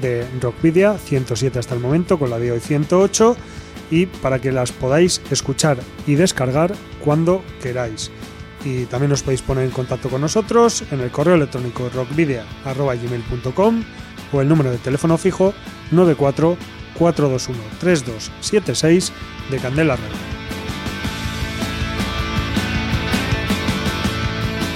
de 0.00 0.26
Rockvidia, 0.40 0.98
107 0.98 1.60
hasta 1.60 1.74
el 1.74 1.80
momento, 1.80 2.18
con 2.18 2.30
la 2.30 2.40
de 2.40 2.50
hoy 2.50 2.60
108, 2.60 3.36
y 3.92 4.06
para 4.06 4.40
que 4.40 4.50
las 4.50 4.72
podáis 4.72 5.20
escuchar 5.30 5.78
y 6.06 6.16
descargar 6.16 6.74
cuando 7.04 7.44
queráis 7.62 8.10
y 8.64 8.84
también 8.86 9.12
os 9.12 9.22
podéis 9.22 9.42
poner 9.42 9.64
en 9.64 9.70
contacto 9.70 10.08
con 10.08 10.20
nosotros 10.20 10.84
en 10.90 11.00
el 11.00 11.10
correo 11.10 11.34
electrónico 11.34 11.88
rockvidia.gmail.com 11.94 13.84
o 14.32 14.40
el 14.40 14.48
número 14.48 14.70
de 14.70 14.78
teléfono 14.78 15.18
fijo 15.18 15.52
94 15.90 16.56
421 16.98 17.62
3276 17.80 19.12
de 19.50 19.58
Candela 19.58 19.96
Radio. 19.96 20.32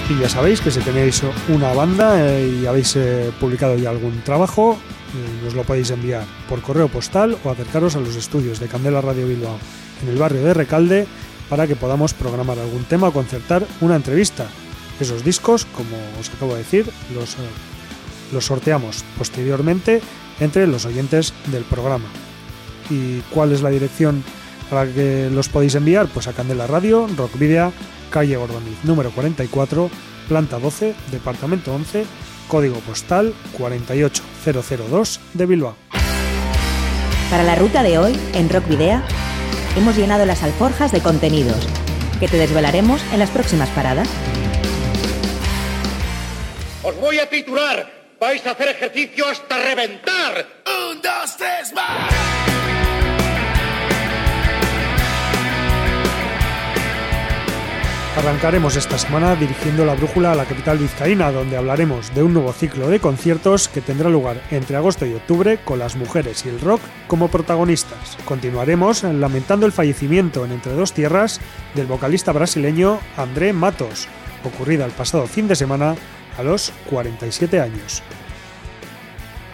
Y 0.09 0.21
ya 0.21 0.29
sabéis 0.29 0.61
que 0.61 0.71
si 0.71 0.79
tenéis 0.79 1.21
una 1.49 1.73
banda 1.73 2.25
eh, 2.25 2.59
y 2.61 2.65
habéis 2.65 2.95
eh, 2.95 3.29
publicado 3.41 3.75
ya 3.75 3.89
algún 3.89 4.21
trabajo, 4.21 4.77
eh, 5.13 5.43
nos 5.43 5.53
lo 5.53 5.63
podéis 5.63 5.91
enviar 5.91 6.23
por 6.47 6.61
correo 6.61 6.87
postal 6.87 7.37
o 7.43 7.49
acercaros 7.49 7.97
a 7.97 7.99
los 7.99 8.15
estudios 8.15 8.59
de 8.61 8.67
Candela 8.67 9.01
Radio 9.01 9.27
Bilbao 9.27 9.59
en 10.01 10.09
el 10.09 10.17
barrio 10.17 10.43
de 10.43 10.53
Recalde 10.53 11.07
para 11.49 11.67
que 11.67 11.75
podamos 11.75 12.13
programar 12.13 12.59
algún 12.59 12.83
tema 12.83 13.07
o 13.07 13.13
concertar 13.13 13.65
una 13.81 13.95
entrevista. 13.95 14.47
Esos 14.99 15.23
discos, 15.23 15.65
como 15.65 15.95
os 16.19 16.29
acabo 16.29 16.53
de 16.53 16.59
decir, 16.59 16.89
los, 17.13 17.35
eh, 17.35 17.47
los 18.31 18.45
sorteamos 18.45 19.03
posteriormente 19.17 20.01
entre 20.39 20.67
los 20.67 20.85
oyentes 20.85 21.33
del 21.47 21.63
programa. 21.63 22.07
¿Y 22.89 23.19
cuál 23.33 23.51
es 23.51 23.61
la 23.61 23.69
dirección 23.69 24.23
para 24.69 24.91
que 24.91 25.29
los 25.31 25.49
podéis 25.49 25.75
enviar? 25.75 26.07
Pues 26.07 26.27
a 26.27 26.33
Candela 26.33 26.67
Radio, 26.67 27.07
Rock 27.15 27.37
Video, 27.37 27.73
calle 28.09 28.37
Gordoniz, 28.37 28.77
número 28.83 29.11
44, 29.11 29.89
planta 30.27 30.59
12, 30.59 30.95
departamento 31.11 31.73
11, 31.73 32.05
código 32.47 32.79
postal 32.79 33.33
48002 33.57 35.19
de 35.33 35.45
Bilbao. 35.45 35.75
Para 37.29 37.43
la 37.43 37.55
ruta 37.55 37.83
de 37.83 37.97
hoy, 37.97 38.17
en 38.33 38.49
Rock 38.49 38.67
Video, 38.69 39.01
hemos 39.75 39.97
llenado 39.97 40.25
las 40.25 40.43
alforjas 40.43 40.91
de 40.91 41.01
contenidos 41.01 41.67
que 42.19 42.27
te 42.27 42.37
desvelaremos 42.37 43.01
en 43.11 43.19
las 43.19 43.29
próximas 43.29 43.69
paradas. 43.69 44.07
Os 46.83 46.95
voy 46.99 47.19
a 47.19 47.29
titular. 47.29 47.91
Vais 48.19 48.45
a 48.47 48.51
hacer 48.51 48.69
ejercicio 48.69 49.27
hasta 49.27 49.57
reventar. 49.57 50.47
Un, 50.65 51.01
dos, 51.01 51.37
tres, 51.37 51.73
más. 51.73 52.46
Arrancaremos 58.17 58.75
esta 58.75 58.97
semana 58.97 59.35
dirigiendo 59.35 59.85
la 59.85 59.93
brújula 59.93 60.31
a 60.31 60.35
la 60.35 60.45
capital 60.45 60.79
vizcaína, 60.79 61.31
donde 61.31 61.55
hablaremos 61.55 62.15
de 62.15 62.23
un 62.23 62.33
nuevo 62.33 62.51
ciclo 62.51 62.89
de 62.89 62.99
conciertos 62.99 63.67
que 63.67 63.79
tendrá 63.79 64.09
lugar 64.09 64.41
entre 64.49 64.75
agosto 64.75 65.05
y 65.05 65.13
octubre 65.13 65.59
con 65.63 65.77
las 65.77 65.95
mujeres 65.95 66.43
y 66.43 66.49
el 66.49 66.59
rock 66.59 66.81
como 67.05 67.27
protagonistas. 67.27 68.17
Continuaremos 68.25 69.03
lamentando 69.03 69.67
el 69.67 69.71
fallecimiento 69.71 70.45
en 70.45 70.51
Entre 70.51 70.73
Dos 70.73 70.93
Tierras 70.93 71.39
del 71.75 71.85
vocalista 71.85 72.31
brasileño 72.31 72.99
André 73.17 73.53
Matos, 73.53 74.07
ocurrida 74.43 74.85
el 74.85 74.93
pasado 74.93 75.27
fin 75.27 75.47
de 75.47 75.55
semana 75.55 75.95
a 76.39 76.43
los 76.43 76.73
47 76.89 77.61
años. 77.61 78.01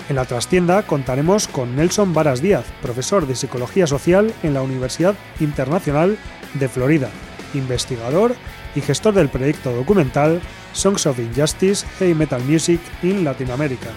En 0.07 0.15
la 0.15 0.23
trastienda 0.23 0.83
contaremos 0.83 1.49
con 1.49 1.75
Nelson 1.75 2.13
Varas 2.13 2.41
Díaz, 2.41 2.65
profesor 2.81 3.27
de 3.27 3.35
Psicología 3.35 3.87
Social 3.87 4.33
en 4.41 4.53
la 4.53 4.61
Universidad 4.61 5.15
Internacional 5.41 6.17
de 6.53 6.69
Florida, 6.69 7.09
investigador 7.53 8.35
y 8.75 8.81
gestor 8.81 9.13
del 9.13 9.29
proyecto 9.29 9.71
documental 9.71 10.41
Songs 10.73 11.05
of 11.05 11.19
Injustice 11.19 11.85
Heavy 11.99 12.13
Metal 12.13 12.41
Music 12.43 12.79
in 13.01 13.23
Latinoamérica. 13.23 13.89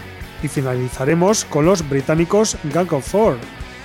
Y 0.42 0.48
finalizaremos 0.48 1.44
con 1.44 1.64
los 1.64 1.88
británicos 1.88 2.56
Gang 2.64 2.92
of 2.92 3.06
Four, 3.06 3.38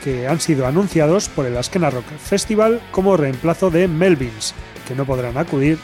que 0.03 0.27
han 0.27 0.39
sido 0.39 0.67
anunciados 0.67 1.29
por 1.29 1.45
el 1.45 1.57
Askena 1.57 1.89
Rock 1.89 2.07
Festival 2.17 2.81
como 2.91 3.17
reemplazo 3.17 3.69
de 3.69 3.87
Melvins, 3.87 4.53
que 4.87 4.95
no 4.95 5.05
podrán 5.05 5.37
acudir 5.37 5.77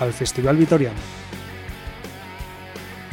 al 0.00 0.12
Festival 0.12 0.56
Vitoriano. 0.56 1.21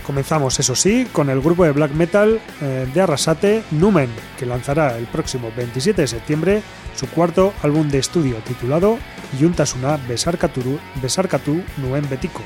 Comenzamos, 0.09 0.59
eso 0.59 0.74
sí, 0.74 1.08
con 1.12 1.30
el 1.30 1.40
grupo 1.40 1.66
de 1.66 1.72
black 1.72 1.92
metal 1.92 2.42
eh, 2.62 2.88
de 2.92 3.00
Arrasate, 3.00 3.62
Numen, 3.70 4.09
que 4.40 4.47
lanzará 4.47 4.97
el 4.97 5.06
próximo 5.06 5.52
27 5.56 6.02
de 6.02 6.08
septiembre 6.08 6.64
su 6.96 7.06
cuarto 7.06 7.53
álbum 7.62 7.88
de 7.90 8.00
estudio 8.00 8.38
titulado 8.38 8.98
Yuntasuna 9.40 9.98
Besarkatu, 10.08 10.80
Besarkatu 11.00 11.62
Nuen 11.78 12.09
Betico. 12.09 12.42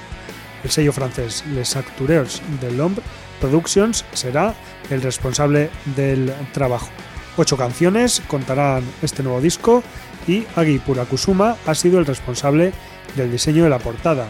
El 0.66 0.72
sello 0.72 0.92
francés 0.92 1.46
Les 1.56 1.74
Acteurs 1.78 2.42
de 2.60 2.70
l'Ombre 2.70 3.02
Productions 3.40 4.04
será 4.12 4.54
el 4.90 5.02
responsable 5.02 5.70
del 5.96 6.34
trabajo. 6.52 6.90
Ocho 7.38 7.56
canciones 7.56 8.22
contarán 8.28 8.84
este 9.02 9.24
nuevo 9.24 9.40
disco 9.40 9.84
y 10.28 10.44
Agi 10.58 10.80
Purakusuma 10.80 11.56
ha 11.66 11.76
sido 11.76 11.98
el 11.98 12.06
responsable 12.06 12.74
del 13.16 13.32
diseño 13.32 13.64
de 13.64 13.70
la 13.70 13.80
portada, 13.80 14.28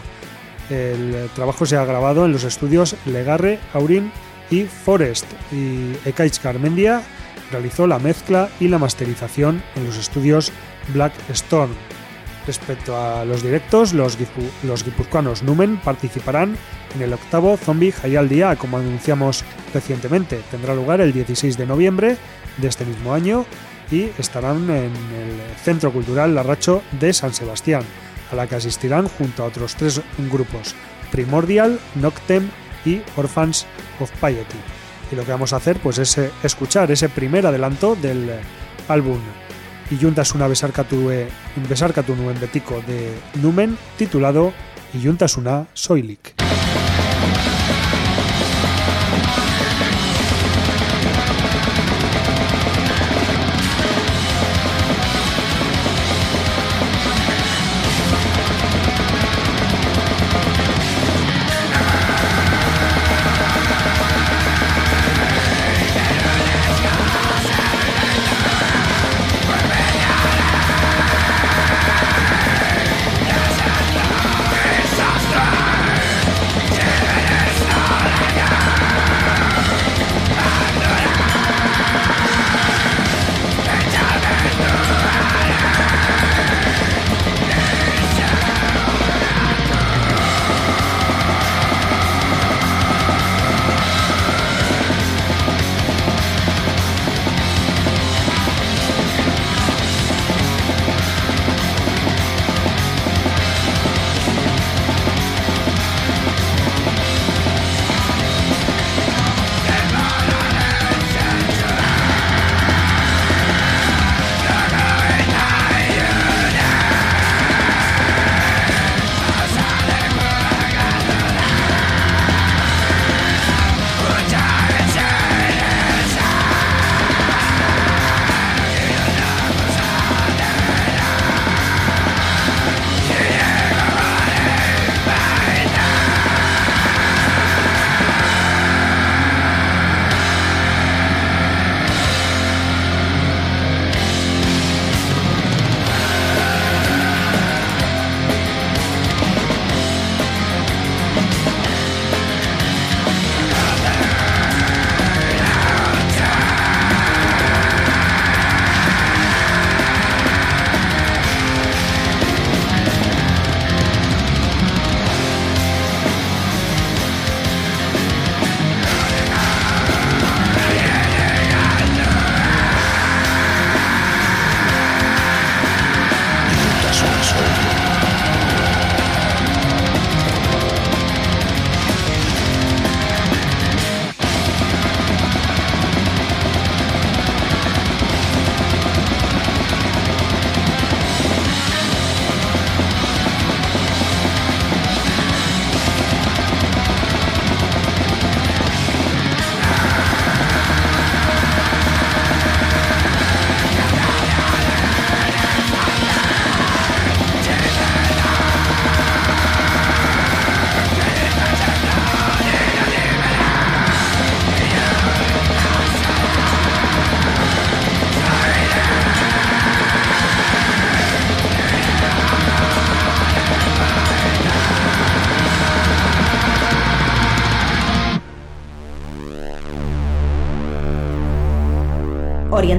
el 0.70 1.28
trabajo 1.34 1.66
se 1.66 1.76
ha 1.76 1.84
grabado 1.84 2.24
en 2.24 2.32
los 2.32 2.44
estudios 2.44 2.96
Legarre, 3.06 3.58
Aurin 3.72 4.10
y 4.50 4.62
Forest 4.64 5.26
y 5.52 5.92
Ekaich 6.04 6.38
Carmendia 6.40 7.02
realizó 7.50 7.86
la 7.86 7.98
mezcla 7.98 8.48
y 8.60 8.68
la 8.68 8.78
masterización 8.78 9.62
en 9.76 9.86
los 9.86 9.96
estudios 9.96 10.52
Black 10.92 11.12
Storm. 11.30 11.72
Respecto 12.46 12.96
a 12.96 13.24
los 13.24 13.42
directos, 13.42 13.94
los, 13.94 14.18
guipuzcoanos 14.18 15.42
Numen 15.42 15.78
participarán 15.78 16.56
en 16.94 17.02
el 17.02 17.12
octavo 17.14 17.56
Zombie 17.56 17.94
Hayal 18.02 18.28
Día, 18.28 18.56
como 18.56 18.76
anunciamos 18.76 19.44
recientemente. 19.72 20.40
Tendrá 20.50 20.74
lugar 20.74 21.00
el 21.00 21.12
16 21.12 21.56
de 21.56 21.66
noviembre 21.66 22.16
de 22.58 22.68
este 22.68 22.84
mismo 22.84 23.14
año 23.14 23.46
y 23.90 24.10
estarán 24.18 24.68
en 24.68 24.92
el 24.92 25.56
Centro 25.62 25.90
Cultural 25.90 26.34
Larracho 26.34 26.82
de 27.00 27.14
San 27.14 27.32
Sebastián 27.32 27.82
a 28.34 28.36
la 28.36 28.46
que 28.46 28.56
asistirán 28.56 29.08
junto 29.08 29.42
a 29.42 29.46
otros 29.46 29.74
tres 29.76 30.00
grupos, 30.30 30.74
Primordial, 31.10 31.80
Noctem 31.94 32.50
y 32.84 33.00
Orphans 33.16 33.66
of 34.00 34.10
Piety. 34.20 34.58
Y 35.10 35.16
lo 35.16 35.24
que 35.24 35.32
vamos 35.32 35.52
a 35.52 35.56
hacer 35.56 35.78
pues 35.78 35.98
es 35.98 36.18
eh, 36.18 36.30
escuchar 36.42 36.90
ese 36.90 37.08
primer 37.08 37.46
adelanto 37.46 37.96
del 37.96 38.28
eh, 38.28 38.40
álbum 38.88 39.18
y 39.90 39.96
juntas 39.96 40.34
una 40.34 40.48
besarkatu 40.48 41.10
besarkatu 41.68 42.16
nuen 42.16 42.40
betiko 42.40 42.80
de 42.86 43.12
Numen 43.42 43.76
titulado 43.98 44.52
y 44.94 45.04
juntas 45.04 45.36
una 45.36 45.66
Soilik. 45.74 46.43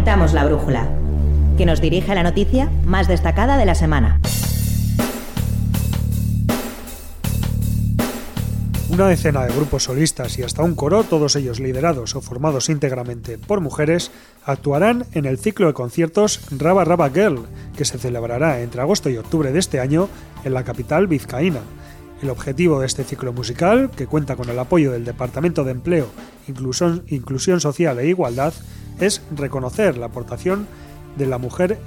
La 0.06 0.46
brújula, 0.46 0.88
que 1.58 1.66
nos 1.66 1.82
dirige 1.82 2.12
a 2.12 2.16
la 2.16 2.22
noticia 2.22 2.70
más 2.86 3.08
destacada 3.08 3.58
de 3.58 3.66
la 3.66 3.74
semana. 3.74 4.20
Una 8.92 9.08
decena 9.08 9.44
de 9.44 9.54
grupos 9.54 9.86
solistas 9.86 10.38
y 10.38 10.44
hasta 10.44 10.62
un 10.62 10.76
coro, 10.76 11.04
todos 11.04 11.36
ellos 11.36 11.60
liderados 11.60 12.16
o 12.16 12.22
formados 12.22 12.70
íntegramente 12.70 13.40
por 13.40 13.62
mujeres, 13.62 14.12
actuarán 14.46 15.06
en 15.14 15.26
el 15.26 15.40
ciclo 15.40 15.68
de 15.68 15.74
conciertos 15.74 16.40
Raba 16.56 16.86
Raba 16.86 17.10
Girl, 17.10 17.48
que 17.76 17.84
se 17.84 17.98
celebrará 17.98 18.62
entre 18.62 18.82
agosto 18.82 19.10
y 19.10 19.18
octubre 19.18 19.52
de 19.52 19.60
este 19.60 19.80
año 19.80 20.08
en 20.46 20.54
la 20.54 20.64
capital 20.64 21.08
vizcaína. 21.08 21.62
El 22.22 22.30
objetivo 22.30 22.80
de 22.80 22.86
este 22.86 23.04
ciclo 23.04 23.34
musical, 23.34 23.90
que 23.90 24.06
cuenta 24.06 24.36
con 24.36 24.50
el 24.50 24.60
apoyo 24.60 24.92
del 24.92 25.04
Departamento 25.04 25.64
de 25.64 25.72
Empleo, 25.72 26.08
Inclusión 26.48 27.60
Social 27.60 28.00
e 28.00 28.08
Igualdad, 28.08 28.54
es 29.00 29.22
reconocer 29.36 29.98
la 29.98 30.08
aportación 30.08 30.68
de 31.18 31.26
la 31.26 31.38
mujer 31.38 31.80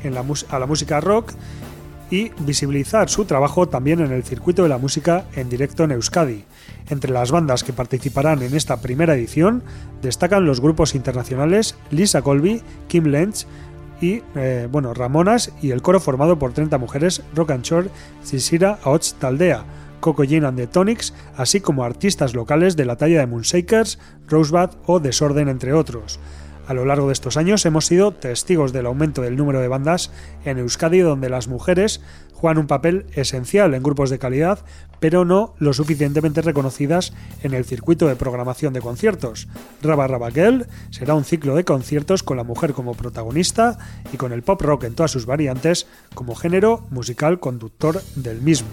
a 0.50 0.59
la 0.59 0.67
música 0.67 1.00
rock 1.00 1.33
y 2.11 2.31
visibilizar 2.41 3.11
su 3.11 3.25
trabajo 3.25 3.69
también 3.69 4.00
en 4.00 4.12
el 4.12 4.25
circuito 4.25 4.62
de 4.62 4.69
la 4.69 4.79
música 4.79 5.27
en 5.35 5.49
directo 5.49 5.85
en 5.85 5.93
Euskadi. 5.93 6.45
Entre 6.88 7.12
las 7.12 7.31
bandas 7.31 7.65
que 7.65 7.73
participarán 7.73 8.43
en 8.43 8.55
esta 8.55 8.81
primera 8.81 9.15
edición 9.15 9.62
destacan 10.00 10.47
los 10.47 10.61
grupos 10.61 10.95
internacionales 10.95 11.75
Lisa 11.91 12.23
Colby, 12.23 12.62
Kim 12.88 13.05
Lenz 13.05 13.47
y 14.00 14.23
eh, 14.37 14.69
bueno, 14.71 14.95
Ramonas 14.95 15.53
y 15.61 15.71
el 15.71 15.83
coro 15.83 16.00
formado 16.00 16.38
por 16.38 16.53
30 16.53 16.79
mujeres 16.79 17.23
Rock 17.35 17.50
and 17.50 17.65
Shore, 17.65 17.91
Sisira 18.23 18.79
Aots 18.85 19.15
Taldea, 19.19 19.65
Coco 20.00 20.23
Jane 20.25 20.47
and 20.47 20.57
the 20.57 20.67
Tonics, 20.67 21.12
así 21.37 21.61
como 21.61 21.85
artistas 21.85 22.35
locales 22.35 22.77
de 22.77 22.85
la 22.85 22.97
talla 22.97 23.19
de 23.19 23.27
Moonshakers, 23.27 23.99
Rosebud 24.29 24.71
o 24.87 25.00
Desorden 25.00 25.49
entre 25.49 25.73
otros. 25.73 26.21
A 26.69 26.75
lo 26.75 26.85
largo 26.85 27.07
de 27.07 27.15
estos 27.15 27.39
años 27.39 27.65
hemos 27.65 27.87
sido 27.87 28.13
testigos 28.13 28.75
del 28.75 28.85
aumento 28.85 29.23
del 29.23 29.37
número 29.37 29.59
de 29.61 29.69
bandas 29.69 30.11
en 30.45 30.59
Euskadi 30.59 30.99
donde 30.99 31.31
las 31.31 31.49
mujeres 31.49 32.03
juegan 32.35 32.59
un 32.59 32.67
papel 32.67 33.07
esencial 33.15 33.73
en 33.73 33.83
grupos 33.83 34.11
de 34.11 34.19
calidad, 34.19 34.59
pero 35.01 35.25
no 35.25 35.55
lo 35.59 35.73
suficientemente 35.73 36.43
reconocidas 36.43 37.15
en 37.43 37.55
el 37.55 37.65
circuito 37.65 38.07
de 38.07 38.17
programación 38.17 38.75
de 38.75 38.83
conciertos. 38.83 39.49
Raba 39.81 40.09
Raba 40.09 40.31
Girl 40.31 40.67
será 40.91 41.15
un 41.15 41.25
ciclo 41.25 41.57
de 41.57 41.65
conciertos 41.65 42.23
con 42.23 42.37
la 42.37 42.45
mujer 42.45 42.75
como 42.75 42.93
protagonista 42.93 43.79
y 44.13 44.19
con 44.19 44.33
el 44.33 44.43
pop 44.43 44.61
rock 44.61 44.85
en 44.85 44.95
todas 44.95 45.11
sus 45.11 45.25
variantes 45.25 45.87
como 46.15 46.35
género 46.35 46.87
musical 46.91 47.41
conductor 47.41 48.03
del 48.15 48.43
mismo. 48.43 48.69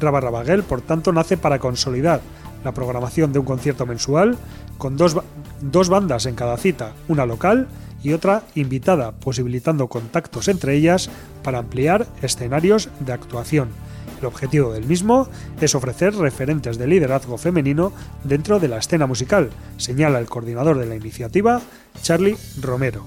Raba 0.00 0.20
Raba 0.20 0.42
Girl, 0.42 0.62
por 0.62 0.80
tanto, 0.80 1.12
nace 1.12 1.36
para 1.36 1.58
consolidar 1.58 2.22
la 2.64 2.72
programación 2.72 3.32
de 3.32 3.38
un 3.38 3.46
concierto 3.46 3.86
mensual 3.86 4.36
con 4.78 4.96
dos, 4.96 5.16
dos 5.60 5.88
bandas 5.88 6.26
en 6.26 6.34
cada 6.34 6.56
cita, 6.56 6.92
una 7.08 7.26
local 7.26 7.68
y 8.02 8.12
otra 8.12 8.42
invitada, 8.54 9.12
posibilitando 9.12 9.88
contactos 9.88 10.48
entre 10.48 10.74
ellas 10.74 11.10
para 11.42 11.58
ampliar 11.58 12.06
escenarios 12.22 12.88
de 13.00 13.12
actuación. 13.12 13.68
El 14.20 14.26
objetivo 14.26 14.72
del 14.72 14.84
mismo 14.84 15.28
es 15.60 15.74
ofrecer 15.74 16.14
referentes 16.14 16.76
de 16.76 16.86
liderazgo 16.86 17.38
femenino 17.38 17.92
dentro 18.24 18.60
de 18.60 18.68
la 18.68 18.78
escena 18.78 19.06
musical, 19.06 19.50
señala 19.78 20.18
el 20.18 20.26
coordinador 20.26 20.78
de 20.78 20.86
la 20.86 20.96
iniciativa, 20.96 21.60
Charlie 22.02 22.36
Romero. 22.60 23.04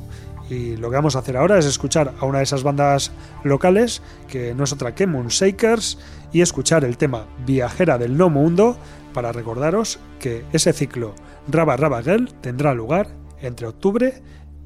Y 0.50 0.76
lo 0.76 0.90
que 0.90 0.96
vamos 0.96 1.16
a 1.16 1.20
hacer 1.20 1.38
ahora 1.38 1.58
es 1.58 1.66
escuchar 1.66 2.14
a 2.20 2.26
una 2.26 2.40
de 2.40 2.44
esas 2.44 2.64
bandas 2.64 3.12
locales, 3.44 4.02
que 4.28 4.54
no 4.54 4.64
es 4.64 4.74
otra 4.74 4.94
que 4.94 5.08
Moonshakers, 5.08 6.00
y 6.32 6.42
escuchar 6.42 6.84
el 6.84 6.98
tema 6.98 7.26
Viajera 7.46 7.98
del 7.98 8.18
No 8.18 8.30
Mundo 8.30 8.78
para 9.14 9.32
recordaros 9.32 10.00
que 10.20 10.44
ese 10.52 10.74
ciclo 10.74 11.14
Raba 11.48 11.78
Raba 11.78 12.02
Girl 12.02 12.34
tendrá 12.42 12.74
lugar 12.74 13.08
entre 13.42 13.68
octubre, 13.68 14.22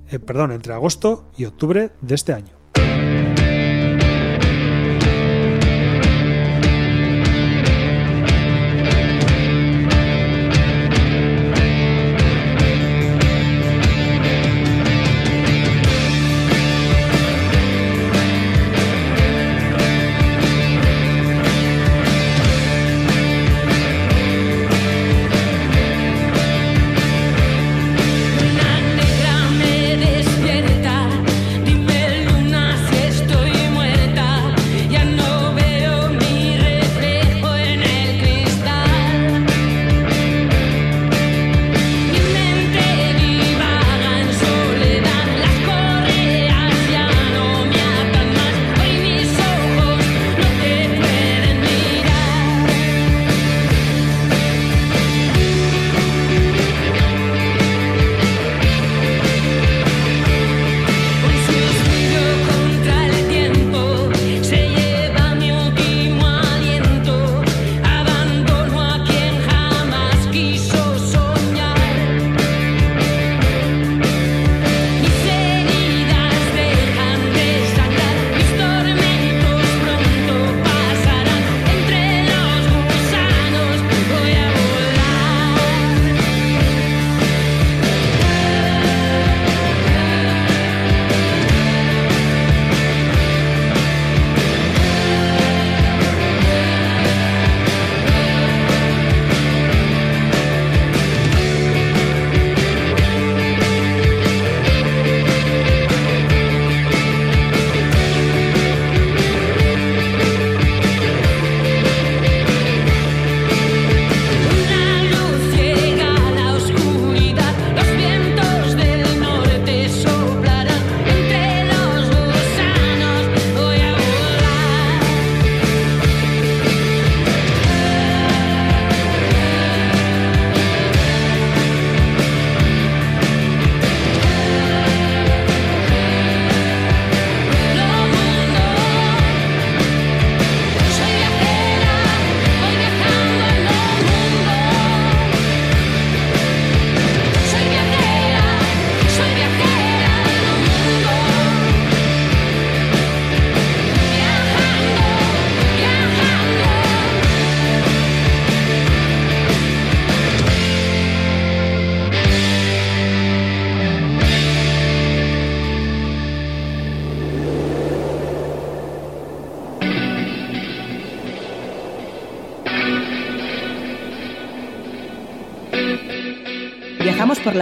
eh, 0.10 0.20
perdón, 0.20 0.52
entre 0.52 0.74
agosto 0.74 1.30
y 1.38 1.46
octubre 1.46 1.92
de 2.02 2.16
este 2.16 2.34
año. 2.34 2.57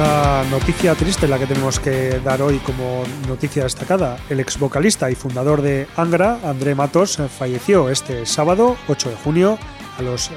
Una 0.00 0.44
noticia 0.44 0.94
triste 0.94 1.28
la 1.28 1.38
que 1.38 1.46
tenemos 1.46 1.78
que 1.78 2.20
dar 2.20 2.40
hoy 2.40 2.56
como 2.60 3.04
noticia 3.28 3.64
destacada. 3.64 4.16
El 4.30 4.40
ex 4.40 4.58
vocalista 4.58 5.10
y 5.10 5.14
fundador 5.14 5.60
de 5.60 5.88
Angra, 5.94 6.38
André 6.42 6.74
Matos, 6.74 7.18
falleció 7.38 7.90
este 7.90 8.24
sábado 8.24 8.78
8 8.88 9.10
de 9.10 9.16
junio 9.16 9.58
a 9.98 10.02
los 10.02 10.30
eh, 10.30 10.32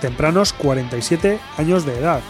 tempranos 0.00 0.54
47 0.54 1.38
años 1.58 1.84
de 1.84 1.98
edad. 1.98 2.22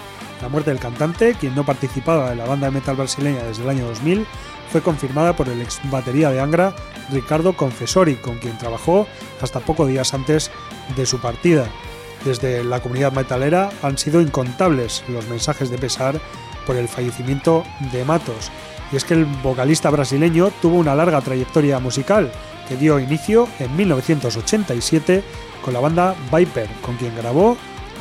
La 0.43 0.49
muerte 0.49 0.71
del 0.71 0.81
cantante, 0.81 1.37
quien 1.39 1.55
no 1.55 1.65
participaba 1.65 2.33
en 2.33 2.39
la 2.39 2.47
banda 2.47 2.67
de 2.67 2.73
metal 2.73 2.97
brasileña 2.97 3.45
desde 3.45 3.63
el 3.63 3.69
año 3.69 3.87
2000, 3.87 4.27
fue 4.73 4.81
confirmada 4.81 5.37
por 5.37 5.49
el 5.49 5.63
ex 5.63 5.79
batería 5.89 6.31
de 6.31 6.41
Angra, 6.41 6.75
Ricardo 7.13 7.57
Confessori, 7.57 8.17
con 8.17 8.39
quien 8.39 8.59
trabajó 8.59 9.07
hasta 9.41 9.61
pocos 9.61 9.87
días 9.87 10.13
antes 10.15 10.51
de 10.97 11.07
su 11.07 11.21
partida. 11.21 11.69
Desde 12.25 12.65
la 12.65 12.81
comunidad 12.81 13.13
metalera 13.13 13.71
han 13.83 13.99
sido 13.99 14.21
incontables 14.21 15.05
los 15.07 15.29
mensajes 15.29 15.71
de 15.71 15.79
pesar 15.79 16.21
por 16.67 16.77
el 16.77 16.89
fallecimiento 16.89 17.65
de 17.93 18.05
Matos. 18.05 18.51
Y 18.93 18.97
es 18.97 19.05
que 19.05 19.15
el 19.15 19.25
vocalista 19.25 19.91
brasileño 19.91 20.51
tuvo 20.63 20.77
una 20.77 20.95
larga 20.95 21.21
trayectoria 21.21 21.79
musical 21.79 22.31
que 22.69 22.77
dio 22.77 22.99
inicio 22.99 23.49
en 23.59 23.75
1987 23.77 25.23
con 25.65 25.75
la 25.75 25.81
banda 25.81 26.15
Viper, 26.33 26.69
con 26.83 26.97
quien 26.97 27.17
grabó 27.17 27.57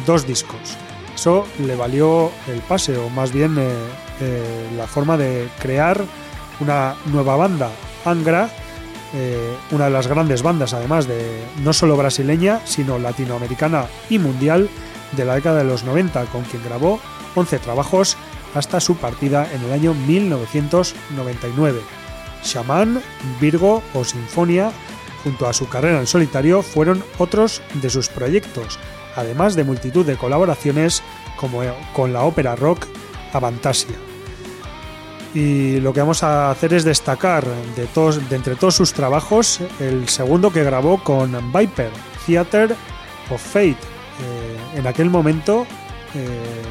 dos 0.06 0.28
discos. 0.28 0.78
Eso 1.16 1.48
le 1.60 1.76
valió 1.76 2.32
el 2.48 2.60
pase, 2.60 2.98
o 2.98 3.10
más 3.10 3.32
bien 3.32 3.58
eh, 3.58 3.72
eh, 4.22 4.68
la 4.76 4.86
forma 4.86 5.18
de 5.18 5.48
crear 5.60 6.04
una 6.60 6.96
nueva 7.06 7.36
banda, 7.36 7.70
Angra, 8.04 8.50
eh, 9.14 9.56
una 9.72 9.86
de 9.86 9.92
las 9.92 10.08
grandes 10.08 10.42
bandas 10.44 10.74
además 10.74 11.08
de 11.08 11.42
no 11.64 11.72
solo 11.74 11.96
brasileña, 11.96 12.60
sino 12.66 13.00
latinoamericana 13.00 13.86
y 14.10 14.20
mundial 14.20 14.70
de 15.14 15.26
la 15.26 15.36
década 15.36 15.60
de 15.60 15.64
los 15.64 15.84
90, 15.84 16.26
con 16.26 16.44
quien 16.44 16.64
grabó 16.64 17.00
11 17.36 17.60
trabajos 17.60 18.18
hasta 18.56 18.80
su 18.80 18.96
partida 18.96 19.48
en 19.54 19.62
el 19.64 19.72
año 19.72 19.94
1999. 19.94 21.82
Shaman, 22.44 23.02
Virgo 23.40 23.84
o 23.94 24.04
Sinfonia, 24.04 24.72
junto 25.24 25.48
a 25.48 25.54
su 25.54 25.68
carrera 25.68 26.00
en 26.00 26.08
solitario, 26.08 26.62
fueron 26.64 27.04
otros 27.18 27.62
de 27.76 27.90
sus 27.90 28.08
proyectos, 28.10 28.80
además 29.16 29.56
de 29.56 29.64
multitud 29.64 30.06
de 30.06 30.18
colaboraciones 30.18 31.04
como 31.36 31.62
con 31.94 32.14
la 32.14 32.24
ópera 32.24 32.56
rock 32.56 32.86
Avantasia. 33.34 33.96
y 35.34 35.82
lo 35.82 35.92
que 35.92 36.00
vamos 36.00 36.24
a 36.24 36.50
hacer 36.50 36.74
es 36.74 36.86
destacar 36.86 37.46
de, 37.76 37.86
todos, 37.88 38.30
de 38.30 38.36
entre 38.38 38.56
todos 38.56 38.76
sus 38.76 38.94
trabajos 38.94 39.60
el 39.82 40.08
segundo 40.08 40.54
que 40.54 40.64
grabó 40.64 41.04
con 41.04 41.52
Viper, 41.52 41.92
Theater 42.26 42.74
of 43.30 43.42
Fate. 43.42 43.72
Eh, 43.72 44.78
en 44.78 44.88
aquel 44.88 45.10
momento 45.10 45.68
eh, 46.14 46.64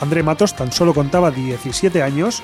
André 0.00 0.22
Matos 0.22 0.54
tan 0.54 0.72
solo 0.72 0.94
contaba 0.94 1.30
17 1.30 2.02
años 2.02 2.42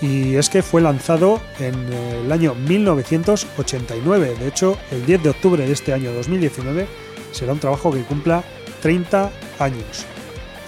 y 0.00 0.34
es 0.34 0.50
que 0.50 0.62
fue 0.62 0.80
lanzado 0.80 1.40
en 1.60 1.74
el 1.92 2.32
año 2.32 2.54
1989. 2.54 4.36
De 4.38 4.48
hecho, 4.48 4.76
el 4.90 5.06
10 5.06 5.22
de 5.22 5.30
octubre 5.30 5.64
de 5.64 5.72
este 5.72 5.92
año 5.92 6.12
2019 6.12 6.86
será 7.30 7.52
un 7.52 7.60
trabajo 7.60 7.92
que 7.92 8.02
cumpla 8.02 8.42
30 8.82 9.30
años. 9.60 10.04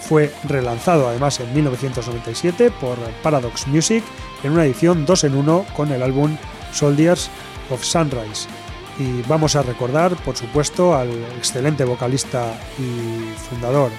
Fue 0.01 0.33
relanzado 0.45 1.09
además 1.09 1.41
en 1.41 1.53
1997 1.53 2.71
por 2.81 2.97
Paradox 3.23 3.67
Music 3.67 4.05
en 4.43 4.53
una 4.53 4.65
edición 4.65 5.05
2 5.05 5.25
en 5.25 5.35
1 5.35 5.67
con 5.77 5.91
el 5.91 6.03
álbum 6.03 6.37
Soldiers 6.73 7.31
of 7.71 7.83
Sunrise. 7.83 8.47
Y 8.99 9.23
vamos 9.23 9.57
a 9.57 9.63
recordar, 9.63 10.15
por 10.17 10.37
supuesto, 10.37 10.95
al 10.95 11.11
excelente 11.37 11.85
vocalista 11.85 12.57
y 12.79 13.37
fundador 13.49 13.91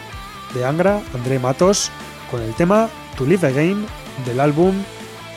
de 0.55 0.65
Angra, 0.65 1.01
André 1.13 1.37
Matos, 1.37 1.91
con 2.31 2.41
el 2.41 2.53
tema 2.55 2.89
To 3.17 3.25
Live 3.25 3.47
Again 3.47 3.85
del 4.25 4.39
álbum 4.39 4.73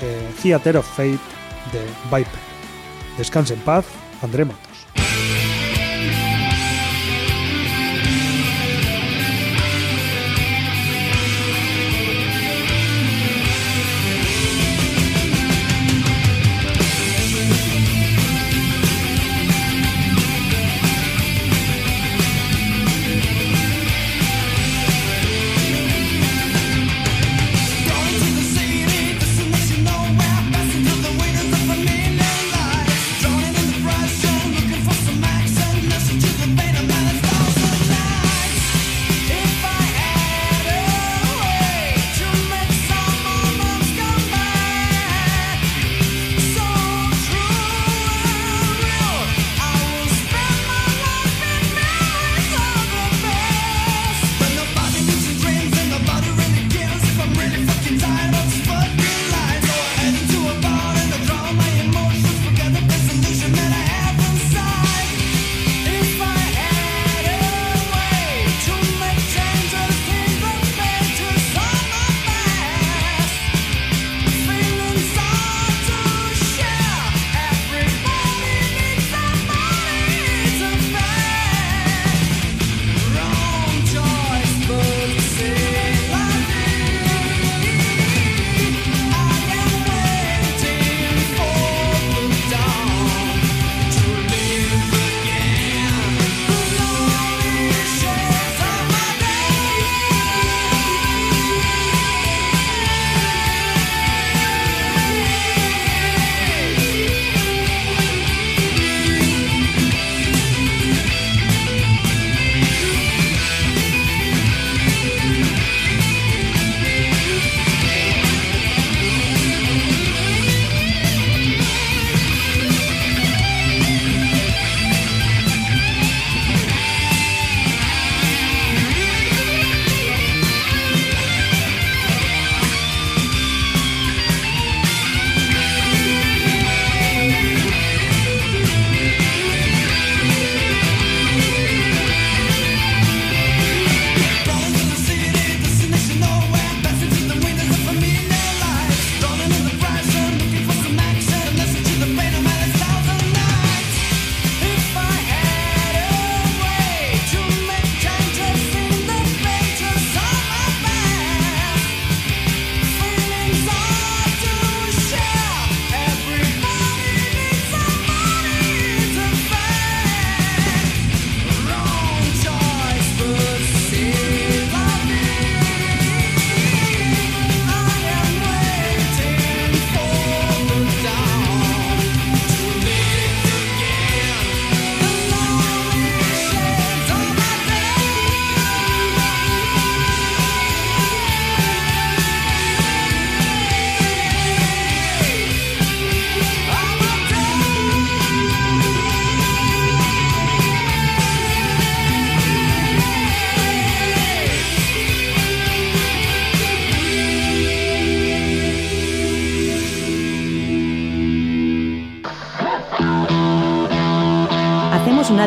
eh, 0.01 0.31
Theater 0.43 0.79
of 0.79 0.89
Fate 0.89 1.19
de 1.73 1.85
Viper. 2.05 2.41
Descanse 3.19 3.55
en 3.55 3.61
paz, 3.61 3.85
André 4.23 4.45
Matos. 4.45 4.68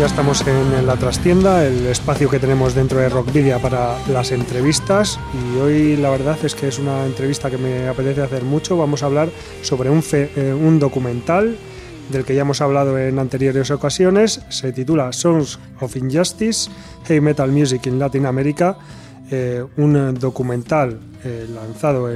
Ya 0.00 0.06
estamos 0.06 0.46
en, 0.46 0.86
la 0.86 0.96
trastienda, 0.96 1.66
el 1.66 1.86
espacio 1.86 2.30
que 2.30 2.38
tenemos 2.38 2.74
dentro 2.74 3.00
de 3.00 3.10
Rockvidia 3.10 3.58
para 3.58 3.98
las 4.08 4.32
entrevistas 4.32 5.20
y 5.34 5.58
hoy 5.58 5.96
la 5.98 6.08
verdad 6.08 6.38
es 6.42 6.54
que 6.54 6.68
es 6.68 6.78
una 6.78 7.04
entrevista 7.04 7.50
que 7.50 7.58
me 7.58 7.86
apetece 7.86 8.22
hacer 8.22 8.42
mucho. 8.42 8.78
Vamos 8.78 9.02
a 9.02 9.06
hablar 9.06 9.28
sobre 9.60 9.90
un, 9.90 10.02
eh, 10.12 10.56
un 10.58 10.78
documental 10.78 11.54
del 12.10 12.24
que 12.24 12.34
ya 12.34 12.40
hemos 12.40 12.62
hablado 12.62 12.98
en 12.98 13.18
anteriores 13.18 13.70
ocasiones. 13.70 14.40
Se 14.48 14.72
titula 14.72 15.12
Songs 15.12 15.58
of 15.80 15.94
Injustice, 15.96 16.70
Heavy 17.04 17.20
Metal 17.20 17.52
Music 17.52 17.84
in 17.84 17.98
Latin 17.98 18.24
America, 18.24 18.78
eh, 19.30 19.62
un 19.76 20.14
documental 20.14 20.98
eh, 21.24 21.46
lanzado 21.54 22.08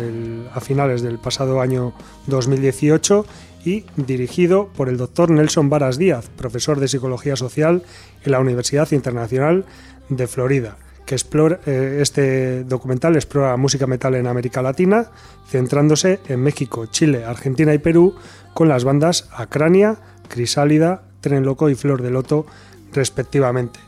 a 0.54 0.60
finales 0.60 1.02
del 1.02 1.18
pasado 1.18 1.60
año 1.60 1.92
2018 2.28 3.26
y 3.64 3.84
dirigido 3.96 4.68
por 4.76 4.88
el 4.88 4.96
doctor 4.96 5.30
Nelson 5.30 5.70
Varas 5.70 5.98
Díaz, 5.98 6.28
profesor 6.36 6.80
de 6.80 6.88
Psicología 6.88 7.36
Social 7.36 7.82
en 8.24 8.32
la 8.32 8.40
Universidad 8.40 8.90
Internacional 8.92 9.64
de 10.08 10.26
Florida. 10.26 10.76
Que 11.06 11.14
explora, 11.14 11.60
eh, 11.66 11.98
este 12.00 12.64
documental 12.64 13.14
explora 13.16 13.56
música 13.56 13.86
metal 13.86 14.14
en 14.14 14.26
América 14.26 14.62
Latina, 14.62 15.10
centrándose 15.48 16.20
en 16.28 16.40
México, 16.40 16.86
Chile, 16.86 17.24
Argentina 17.24 17.74
y 17.74 17.78
Perú, 17.78 18.14
con 18.54 18.68
las 18.68 18.84
bandas 18.84 19.28
Acrania, 19.32 19.98
Crisálida, 20.28 21.02
Tren 21.20 21.44
Loco 21.44 21.68
y 21.68 21.74
Flor 21.74 22.02
de 22.02 22.10
Loto, 22.10 22.46
respectivamente. 22.92 23.80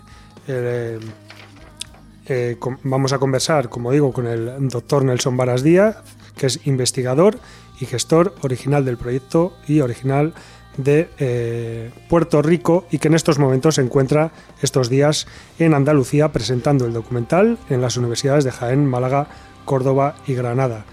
Eh, 0.49 0.99
eh, 2.29 2.57
vamos 2.83 3.13
a 3.13 3.19
conversar, 3.19 3.69
como 3.69 3.93
digo, 3.93 4.13
con 4.13 4.27
el 4.27 4.69
doctor 4.69 5.05
Nelson 5.05 5.37
Varas 5.37 5.63
Díaz, 5.63 5.97
que 6.37 6.47
es 6.47 6.67
investigador 6.67 7.39
y 7.81 7.87
gestor 7.87 8.35
original 8.43 8.85
del 8.85 8.97
proyecto 8.97 9.53
y 9.67 9.81
original 9.81 10.35
de 10.77 11.09
eh, 11.19 11.91
Puerto 12.09 12.43
Rico 12.43 12.87
y 12.91 12.99
que 12.99 13.09
en 13.09 13.15
estos 13.15 13.39
momentos 13.39 13.77
se 13.77 13.83
encuentra 13.83 14.33
estos 14.63 14.89
días 14.89 15.27
en 15.59 15.75
Andalucía 15.75 16.33
presentando 16.33 16.87
el 16.87 16.93
documental 16.93 17.59
en 17.71 17.81
las 17.81 17.97
universidades 17.97 18.45
de 18.45 18.53
Jaén, 18.53 18.87
Málaga, 18.87 19.29
Córdoba 19.65 20.17
y 20.27 20.35
Granada. 20.35 20.85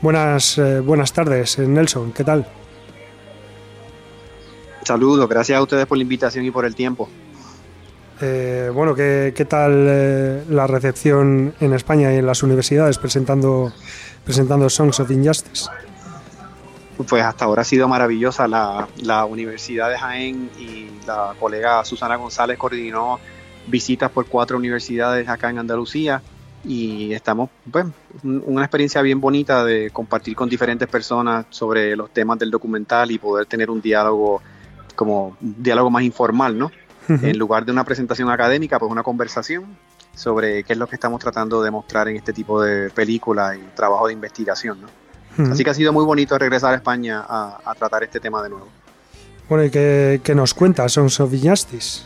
Buenas, 0.00 0.58
eh, 0.58 0.80
buenas 0.80 1.12
tardes, 1.12 1.58
Nelson, 1.58 2.12
¿qué 2.12 2.24
tal? 2.24 2.46
Saludos, 4.84 5.28
gracias 5.28 5.58
a 5.58 5.62
ustedes 5.62 5.86
por 5.86 5.98
la 5.98 6.02
invitación 6.02 6.44
y 6.44 6.50
por 6.50 6.64
el 6.64 6.74
tiempo. 6.74 7.08
Eh, 8.20 8.70
bueno, 8.72 8.94
¿qué, 8.94 9.46
tal 9.48 10.44
la 10.48 10.66
recepción 10.66 11.54
en 11.60 11.74
España 11.74 12.12
y 12.12 12.16
en 12.16 12.26
las 12.26 12.42
universidades 12.42 12.98
presentando, 12.98 13.72
presentando 14.24 14.68
Songs 14.70 14.98
of 14.98 15.10
Injustice? 15.10 15.68
Pues 17.06 17.22
hasta 17.22 17.44
ahora 17.44 17.62
ha 17.62 17.64
sido 17.64 17.88
maravillosa. 17.88 18.48
La, 18.48 18.88
la, 19.02 19.24
Universidad 19.24 19.90
de 19.90 19.98
Jaén 19.98 20.50
y 20.58 20.88
la 21.06 21.34
colega 21.38 21.84
Susana 21.84 22.16
González 22.16 22.58
coordinó 22.58 23.18
visitas 23.66 24.10
por 24.10 24.26
cuatro 24.26 24.56
universidades 24.56 25.28
acá 25.28 25.50
en 25.50 25.58
Andalucía 25.58 26.22
y 26.64 27.12
estamos, 27.12 27.50
pues, 27.70 27.86
una 28.22 28.62
experiencia 28.62 29.00
bien 29.02 29.20
bonita 29.20 29.64
de 29.64 29.90
compartir 29.90 30.34
con 30.34 30.48
diferentes 30.48 30.88
personas 30.88 31.46
sobre 31.50 31.94
los 31.94 32.10
temas 32.10 32.38
del 32.38 32.50
documental 32.50 33.10
y 33.10 33.18
poder 33.18 33.46
tener 33.46 33.70
un 33.70 33.80
diálogo 33.80 34.42
como 34.96 35.36
un 35.40 35.62
diálogo 35.62 35.90
más 35.90 36.02
informal, 36.02 36.58
¿no? 36.58 36.72
En 37.08 37.38
lugar 37.38 37.64
de 37.64 37.72
una 37.72 37.84
presentación 37.84 38.28
académica, 38.28 38.78
pues 38.78 38.92
una 38.92 39.02
conversación 39.02 39.64
sobre 40.14 40.62
qué 40.64 40.74
es 40.74 40.78
lo 40.78 40.86
que 40.86 40.96
estamos 40.96 41.20
tratando 41.20 41.62
de 41.62 41.70
mostrar 41.70 42.08
en 42.08 42.16
este 42.16 42.34
tipo 42.34 42.60
de 42.60 42.90
película 42.90 43.56
y 43.56 43.60
trabajo 43.74 44.08
de 44.08 44.12
investigación, 44.12 44.82
¿no? 44.82 44.88
Así 45.38 45.62
que 45.62 45.70
ha 45.70 45.74
sido 45.74 45.92
muy 45.92 46.04
bonito 46.04 46.36
regresar 46.36 46.74
a 46.74 46.76
España 46.76 47.24
a, 47.28 47.74
tratar 47.78 48.02
este 48.02 48.20
tema 48.20 48.42
de 48.42 48.50
nuevo. 48.50 48.68
Bueno, 49.48 49.64
¿y 49.64 49.70
qué, 49.70 50.32
nos 50.34 50.52
cuenta 50.52 50.88
Sons 50.88 51.20
of 51.20 51.32
Injustice? 51.32 52.02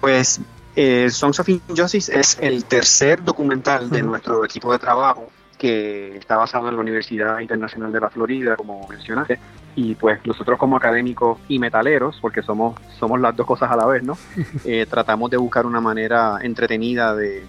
Pues 0.00 0.40
eh, 0.74 1.08
Songs 1.10 1.40
of 1.40 1.48
Injustice 1.48 2.18
es 2.18 2.38
el 2.40 2.64
tercer 2.64 3.22
documental 3.22 3.88
de 3.90 4.02
nuestro 4.02 4.44
equipo 4.44 4.72
de 4.72 4.78
trabajo 4.78 5.28
que 5.58 6.16
está 6.16 6.36
basado 6.36 6.68
en 6.68 6.74
la 6.74 6.80
Universidad 6.80 7.38
Internacional 7.38 7.92
de 7.92 8.00
la 8.00 8.10
Florida, 8.10 8.56
como 8.56 8.84
mencionaste, 8.88 9.38
y 9.76 9.94
pues 9.94 10.18
nosotros 10.26 10.58
como 10.58 10.76
académicos 10.76 11.38
y 11.46 11.60
metaleros, 11.60 12.18
porque 12.20 12.42
somos, 12.42 12.74
somos 12.98 13.20
las 13.20 13.36
dos 13.36 13.46
cosas 13.46 13.70
a 13.70 13.76
la 13.76 13.86
vez, 13.86 14.02
¿no? 14.02 14.18
Eh, 14.64 14.86
tratamos 14.90 15.30
de 15.30 15.36
buscar 15.36 15.64
una 15.64 15.80
manera 15.80 16.38
entretenida 16.42 17.14
de 17.14 17.44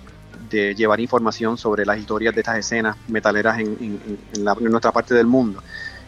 de 0.53 0.75
llevar 0.75 0.99
información 0.99 1.57
sobre 1.57 1.83
las 1.83 1.97
historias 1.97 2.33
de 2.35 2.41
estas 2.41 2.59
escenas 2.59 2.95
metaleras 3.07 3.59
en, 3.59 3.99
nuestra 4.59 4.91
parte 4.91 5.15
del 5.15 5.25
mundo, 5.25 5.63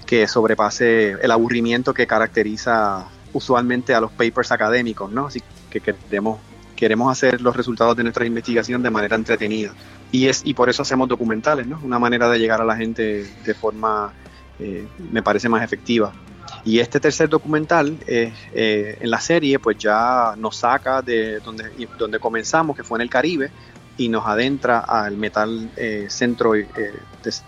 que 0.05 0.27
sobrepase 0.27 1.13
el 1.19 1.31
aburrimiento 1.31 1.93
que 1.93 2.05
caracteriza 2.05 3.05
usualmente 3.34 3.95
a 3.95 3.99
los 3.99 4.12
papers 4.12 4.51
académicos, 4.51 5.12
¿no? 5.12 5.27
Así 5.27 5.41
que 5.69 5.81
queremos, 5.81 6.39
queremos 6.75 7.12
hacer 7.12 7.41
los 7.41 7.55
resultados 7.55 7.97
de 7.97 8.03
nuestra 8.03 8.25
investigación 8.25 8.84
de 8.84 8.91
manera 8.91 9.15
entretenida. 9.15 9.73
Y, 10.12 10.27
es, 10.27 10.43
y 10.45 10.53
por 10.53 10.69
eso 10.69 10.84
hacemos 10.84 11.10
documentales, 11.10 11.65
¿no? 11.65 11.79
Una 11.84 11.97
manera 11.97 12.29
de 12.29 12.38
llegar 12.38 12.62
a 12.62 12.65
la 12.65 12.75
gente 12.75 13.25
de 13.43 13.53
forma, 13.55 14.13
eh, 14.60 14.88
me 15.12 15.23
parece, 15.23 15.49
más 15.49 15.63
efectiva. 15.63 16.13
Y 16.63 16.79
este 16.79 16.99
tercer 16.99 17.29
documental 17.29 17.97
eh, 18.08 18.31
en 18.99 19.10
la 19.10 19.19
serie 19.19 19.60
pues 19.60 19.77
ya 19.77 20.36
nos 20.38 20.58
saca 20.58 21.01
de 21.01 21.39
donde, 21.39 21.65
donde 21.97 22.19
comenzamos, 22.19 22.75
que 22.75 22.84
fue 22.84 22.99
en 22.99 23.01
el 23.01 23.10
Caribe, 23.10 23.51
y 23.97 24.10
nos 24.10 24.25
adentra 24.25 24.79
al 24.79 25.17
metal 25.17 25.69
eh, 25.77 26.08
centro 26.10 26.55
eh, 26.55 26.67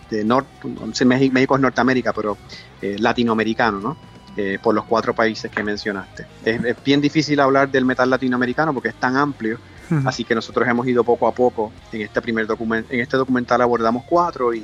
de, 0.09 0.23
norte, 0.23 1.05
México 1.05 1.55
es 1.55 1.61
Norteamérica, 1.61 2.13
pero 2.13 2.37
eh, 2.81 2.95
latinoamericano, 2.99 3.79
¿no? 3.79 3.97
por 4.61 4.75
los 4.75 4.85
cuatro 4.85 5.15
países 5.15 5.49
que 5.49 5.63
mencionaste. 5.63 6.27
Es, 6.45 6.61
bien 6.85 7.01
difícil 7.01 7.39
hablar 7.39 7.71
del 7.71 7.85
metal 7.85 8.07
latinoamericano 8.07 8.71
porque 8.71 8.89
es 8.89 8.93
tan 8.93 9.17
amplio, 9.17 9.57
así 10.05 10.23
que 10.23 10.35
nosotros 10.35 10.67
hemos 10.67 10.85
ido 10.85 11.03
poco 11.03 11.27
a 11.27 11.31
poco. 11.31 11.71
En 11.91 12.01
este 12.01 12.21
primer 12.21 12.45
documento, 12.45 12.93
en 12.93 12.99
este 12.99 13.17
documental 13.17 13.63
abordamos 13.63 14.03
cuatro 14.07 14.53
y 14.53 14.63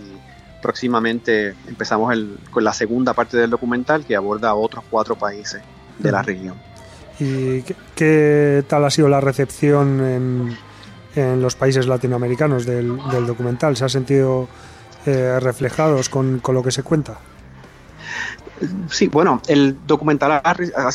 próximamente 0.62 1.56
empezamos 1.67 2.15
con 2.52 2.63
la 2.63 2.72
segunda 2.72 3.15
parte 3.15 3.36
del 3.36 3.50
documental 3.50 4.06
que 4.06 4.15
aborda 4.15 4.54
otros 4.54 4.84
cuatro 4.91 5.15
países 5.15 5.63
de 5.98 6.12
la 6.12 6.22
región. 6.22 6.54
¿Y 7.19 7.63
qué 7.96 8.63
tal 8.67 8.86
ha 8.86 8.91
sido 8.91 9.08
la 9.08 9.22
recepción 9.22 10.02
en 10.02 10.58
en 11.15 11.41
los 11.41 11.56
países 11.56 11.88
latinoamericanos 11.88 12.65
del, 12.65 12.97
documental? 13.26 13.78
¿Se 13.78 13.86
ha 13.86 13.89
sentido 13.89 14.47
eh, 15.06 15.39
reflejados 15.39 16.10
con, 16.10 16.41
lo 16.47 16.63
que 16.63 16.71
se 16.71 16.84
cuenta? 16.84 17.17
Sí, 18.89 19.08
bueno, 19.08 19.41
el 19.47 19.78
documental, 19.86 20.41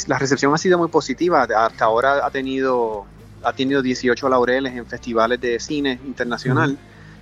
la 0.07 0.19
recepción 0.19 0.55
ha 0.55 0.59
sido 0.59 0.79
muy 0.79 0.89
positiva. 0.89 1.43
Hasta 1.43 1.85
ahora 1.85 2.25
ha 2.25 2.31
tenido, 2.31 3.05
ha 3.43 3.53
tenido 3.53 3.83
18 3.83 4.29
laureles 4.29 4.75
en 4.75 4.87
festivales 4.87 5.41
de 5.41 5.61
cine 5.61 6.01
internacional 6.07 6.79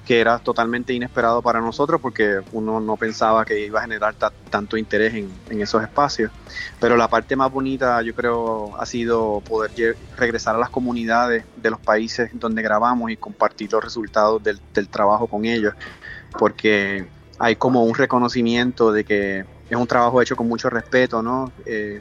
que 0.06 0.20
era 0.20 0.38
totalmente 0.38 0.94
inesperado 0.94 1.42
para 1.42 1.60
nosotros 1.60 2.00
porque 2.00 2.40
uno 2.52 2.78
no 2.78 2.96
pensaba 2.96 3.44
que 3.44 3.66
iba 3.66 3.80
a 3.80 3.82
generar 3.82 4.14
tanto 4.14 4.76
interés 4.76 5.14
en, 5.14 5.60
esos 5.60 5.82
espacios. 5.82 6.30
Pero 6.78 6.96
la 6.96 7.08
parte 7.08 7.34
más 7.34 7.50
bonita 7.50 8.00
yo 8.02 8.14
creo 8.14 8.80
ha 8.80 8.86
sido 8.86 9.40
poder 9.40 9.96
regresar 10.16 10.54
a 10.54 10.58
las 10.58 10.70
comunidades 10.70 11.44
de 11.56 11.70
los 11.70 11.80
países 11.80 12.30
donde 12.34 12.62
grabamos 12.62 13.10
y 13.10 13.16
compartir 13.16 13.72
los 13.72 13.82
resultados 13.82 14.40
del, 14.42 14.60
trabajo 14.88 15.26
con 15.26 15.44
ellos, 15.44 15.74
porque 16.38 17.08
hay 17.40 17.56
como 17.56 17.82
un 17.82 17.94
reconocimiento 17.94 18.92
de 18.92 19.04
que 19.04 19.44
es 19.68 19.76
un 19.76 19.88
trabajo 19.88 20.22
hecho 20.22 20.36
con 20.36 20.46
mucho 20.46 20.70
respeto, 20.70 21.20
¿no? 21.20 21.50
Eh, 21.64 22.00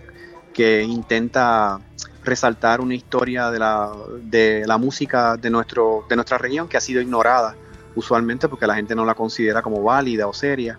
que 0.54 0.84
intenta 0.84 1.82
resaltar 2.24 2.82
una 2.82 2.94
historia 2.94 3.50
de 3.50 3.60
la, 3.60 3.92
de 4.22 4.64
la 4.68 4.78
música 4.78 5.36
de, 5.38 5.50
nuestro, 5.50 6.06
de 6.08 6.16
nuestra 6.16 6.38
región 6.38 6.68
que 6.68 6.78
ha 6.78 6.82
sido 6.82 7.02
ignorada 7.02 7.56
usualmente 7.96 8.48
porque 8.48 8.68
la 8.68 8.76
gente 8.76 8.96
no 8.96 9.06
la 9.06 9.16
considera 9.16 9.62
como 9.62 9.82
válida 9.82 10.28
o 10.28 10.34
seria. 10.34 10.78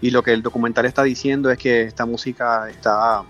Y 0.00 0.10
lo 0.10 0.22
que 0.22 0.32
el 0.32 0.42
documental 0.42 0.86
está 0.86 1.02
diciendo 1.02 1.50
es 1.50 1.58
que 1.58 1.82
esta 1.82 2.04
música 2.04 2.68
está 2.68 3.24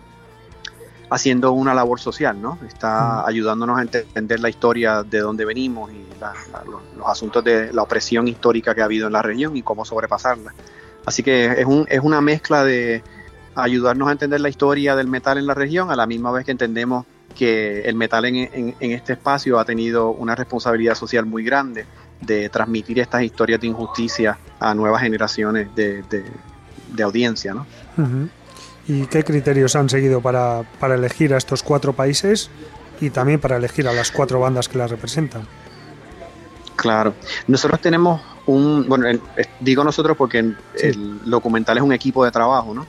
haciendo 1.10 1.52
una 1.52 1.74
labor 1.74 2.00
social, 2.00 2.40
¿no? 2.40 2.58
Está 2.66 3.26
ayudándonos 3.26 3.78
a 3.78 3.82
entender 3.82 4.40
la 4.40 4.48
historia 4.48 5.02
de 5.02 5.20
dónde 5.20 5.44
venimos 5.44 5.92
y 5.92 6.04
los, 6.66 7.06
asuntos 7.06 7.44
de 7.44 7.72
la 7.72 7.82
opresión 7.82 8.26
histórica 8.26 8.74
que 8.74 8.80
ha 8.80 8.86
habido 8.86 9.06
en 9.06 9.12
la 9.12 9.22
región 9.22 9.56
y 9.56 9.62
cómo 9.62 9.84
sobrepasarla. 9.84 10.54
Así 11.04 11.22
que 11.22 11.46
es, 11.46 11.66
un, 11.66 11.86
es 11.88 12.00
una 12.00 12.20
mezcla 12.20 12.64
de 12.64 13.02
ayudarnos 13.54 14.08
a 14.08 14.12
entender 14.12 14.40
la 14.40 14.48
historia 14.48 14.96
del 14.96 15.06
metal 15.06 15.38
en 15.38 15.46
la 15.46 15.54
región, 15.54 15.90
a 15.90 15.96
la 15.96 16.06
misma 16.06 16.32
vez 16.32 16.44
que 16.44 16.52
entendemos 16.52 17.06
que 17.36 17.82
el 17.82 17.94
metal 17.94 18.24
en, 18.24 18.74
en 18.78 18.92
este 18.92 19.12
espacio 19.12 19.58
ha 19.58 19.64
tenido 19.64 20.10
una 20.10 20.34
responsabilidad 20.34 20.94
social 20.94 21.26
muy 21.26 21.44
grande 21.44 21.84
de 22.26 22.48
transmitir 22.48 22.98
estas 22.98 23.22
historias 23.22 23.60
de 23.60 23.66
injusticia 23.68 24.38
a 24.60 24.74
nuevas 24.74 25.02
generaciones 25.02 25.68
de, 25.74 26.24
audiencia. 27.02 27.54
¿no? 27.54 27.66
¿Y 28.86 29.06
qué 29.06 29.24
criterios 29.24 29.76
han 29.76 29.88
seguido 29.88 30.20
para, 30.20 30.62
para 30.78 30.94
elegir 30.94 31.34
a 31.34 31.38
estos 31.38 31.62
cuatro 31.62 31.92
países 31.92 32.50
y 33.00 33.10
también 33.10 33.40
para 33.40 33.56
elegir 33.56 33.88
a 33.88 33.92
las 33.92 34.10
cuatro 34.10 34.40
bandas 34.40 34.68
que 34.68 34.78
las 34.78 34.90
representan? 34.90 35.42
Claro, 36.76 37.14
nosotros 37.46 37.80
tenemos 37.80 38.20
un, 38.46 38.86
bueno, 38.88 39.06
digo 39.60 39.84
nosotros 39.84 40.16
porque 40.16 40.38
el 40.38 41.20
documental 41.24 41.78
es 41.78 41.82
un 41.82 41.92
equipo 41.92 42.24
de 42.24 42.30
trabajo, 42.30 42.74
¿no? 42.74 42.86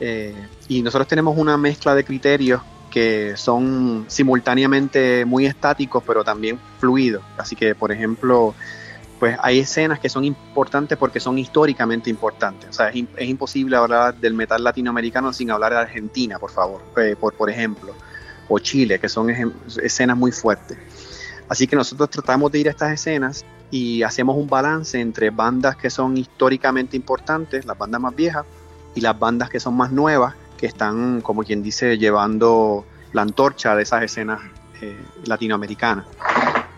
Eh, 0.00 0.34
y 0.68 0.82
nosotros 0.82 1.06
tenemos 1.06 1.36
una 1.38 1.56
mezcla 1.56 1.94
de 1.94 2.04
criterios 2.04 2.60
que 2.92 3.36
son 3.36 4.04
simultáneamente 4.08 5.24
muy 5.24 5.46
estáticos, 5.46 6.04
pero 6.06 6.22
también 6.22 6.60
fluidos. 6.78 7.22
Así 7.36 7.56
que, 7.56 7.74
por 7.74 7.90
ejemplo, 7.90 8.54
pues 9.18 9.36
hay 9.40 9.60
escenas 9.60 9.98
que 9.98 10.08
son 10.08 10.24
importantes 10.24 10.98
porque 10.98 11.18
son 11.18 11.38
históricamente 11.38 12.10
importantes. 12.10 12.70
O 12.70 12.72
sea, 12.72 12.90
es, 12.90 13.28
imposible 13.28 13.76
hablar 13.76 14.14
del 14.14 14.34
metal 14.34 14.62
latinoamericano 14.62 15.32
sin 15.32 15.50
hablar 15.50 15.72
de 15.72 15.78
Argentina, 15.78 16.38
por 16.38 16.50
favor, 16.50 16.82
eh, 16.96 17.16
por, 17.18 17.34
por 17.34 17.48
ejemplo, 17.48 17.94
o 18.48 18.58
Chile, 18.58 19.00
que 19.00 19.08
son 19.08 19.30
escenas 19.82 20.16
muy 20.16 20.30
fuertes. 20.30 20.76
Así 21.48 21.66
que 21.66 21.76
nosotros 21.76 22.10
tratamos 22.10 22.52
de 22.52 22.58
ir 22.58 22.68
a 22.68 22.72
estas 22.72 22.92
escenas 22.92 23.44
y 23.70 24.02
hacemos 24.02 24.36
un 24.36 24.46
balance 24.46 25.00
entre 25.00 25.30
bandas 25.30 25.76
que 25.76 25.88
son 25.88 26.16
históricamente 26.16 26.96
importantes, 26.96 27.64
las 27.64 27.78
bandas 27.78 28.00
más 28.00 28.14
viejas, 28.14 28.44
y 28.94 29.00
las 29.00 29.18
bandas 29.18 29.48
que 29.48 29.60
son 29.60 29.74
más 29.74 29.90
nuevas, 29.90 30.34
que 30.62 30.68
están, 30.68 31.22
como 31.22 31.42
quien 31.42 31.60
dice, 31.60 31.98
llevando 31.98 32.84
la 33.12 33.22
antorcha 33.22 33.74
de 33.74 33.82
esas 33.82 34.04
escenas 34.04 34.40
eh, 34.80 34.96
latinoamericanas. 35.26 36.06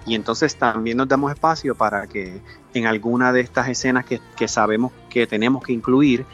Y 0.07 0.15
entonces 0.15 0.57
también 0.57 0.97
nos 0.97 1.07
damos 1.07 1.31
espacio 1.31 1.75
para 1.75 2.07
que 2.07 2.41
en 2.73 2.87
alguna 2.87 3.31
de 3.31 3.43
estas 3.43 3.69
escenas 3.69 4.07
que, 4.07 4.23
que 4.37 4.49
sabemos 4.49 4.91
que 5.11 5.27
tenemos 5.27 5.63
que 5.63 5.75
incluir 5.75 6.25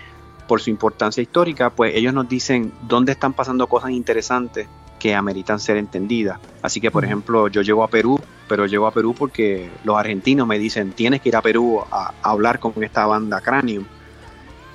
por 0.46 0.60
su 0.60 0.70
importancia 0.70 1.20
histórica, 1.24 1.70
pues 1.70 1.96
ellos 1.96 2.14
nos 2.14 2.28
dicen 2.28 2.72
dónde 2.82 3.10
están 3.10 3.32
pasando 3.32 3.66
cosas 3.66 3.90
interesantes 3.90 4.68
que 5.00 5.16
ameritan 5.16 5.58
ser 5.58 5.76
entendidas. 5.76 6.38
Así 6.62 6.80
que, 6.80 6.92
por 6.92 7.04
ejemplo, 7.04 7.48
yo 7.48 7.62
llego 7.62 7.82
a 7.82 7.88
Perú, 7.88 8.20
pero 8.48 8.66
llego 8.66 8.86
a 8.86 8.92
Perú 8.92 9.12
porque 9.18 9.68
los 9.82 9.98
argentinos 9.98 10.46
me 10.46 10.56
dicen, 10.56 10.92
tienes 10.92 11.20
que 11.20 11.30
ir 11.30 11.36
a 11.36 11.42
Perú 11.42 11.80
a, 11.90 12.14
hablar 12.22 12.60
con 12.60 12.74
esta 12.84 13.06
banda 13.06 13.40
Cranium. 13.40 13.86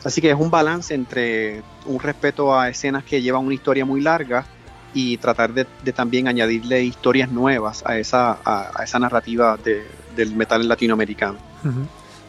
Así 0.05 0.21
que 0.21 0.29
es 0.29 0.37
un 0.37 0.51
balance 0.51 0.93
entre 0.93 1.63
un 1.85 1.99
respeto 1.99 2.57
a 2.57 2.69
escenas 2.69 3.03
que 3.03 3.21
llevan 3.21 3.43
una 3.43 3.55
historia 3.55 3.85
muy 3.85 4.01
larga 4.01 4.45
y 4.93 5.17
tratar 5.17 5.51
de, 5.53 5.65
también 5.93 6.27
añadirle 6.27 6.83
historias 6.83 7.29
nuevas 7.31 7.83
a 7.85 7.97
esa, 7.97 8.37
a, 8.45 8.83
esa 8.83 8.99
narrativa 8.99 9.57
del 10.15 10.35
metal 10.35 10.65
latinoamericano. 10.67 11.37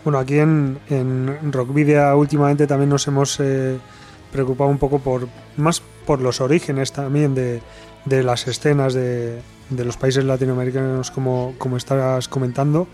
Bueno, 0.02 0.18
aquí 0.18 0.38
en, 0.38 0.78
en 0.88 1.52
Rockvidia 1.52 2.16
últimamente 2.16 2.66
también 2.66 2.88
nos 2.88 3.06
hemos 3.08 3.38
eh, 3.40 3.78
preocupado 4.32 4.70
un 4.70 4.78
poco 4.78 4.98
por 4.98 5.28
más 5.56 5.82
por 6.06 6.20
los 6.20 6.40
orígenes 6.40 6.92
también 6.92 7.34
de, 7.34 7.60
de 8.04 8.22
las 8.22 8.48
escenas 8.48 8.94
de, 8.94 9.40
de, 9.68 9.84
los 9.84 9.96
países 9.96 10.24
latinoamericanos 10.24 11.10
como, 11.10 11.54
como 11.58 11.76
estás 11.76 12.28
comentando 12.28 12.86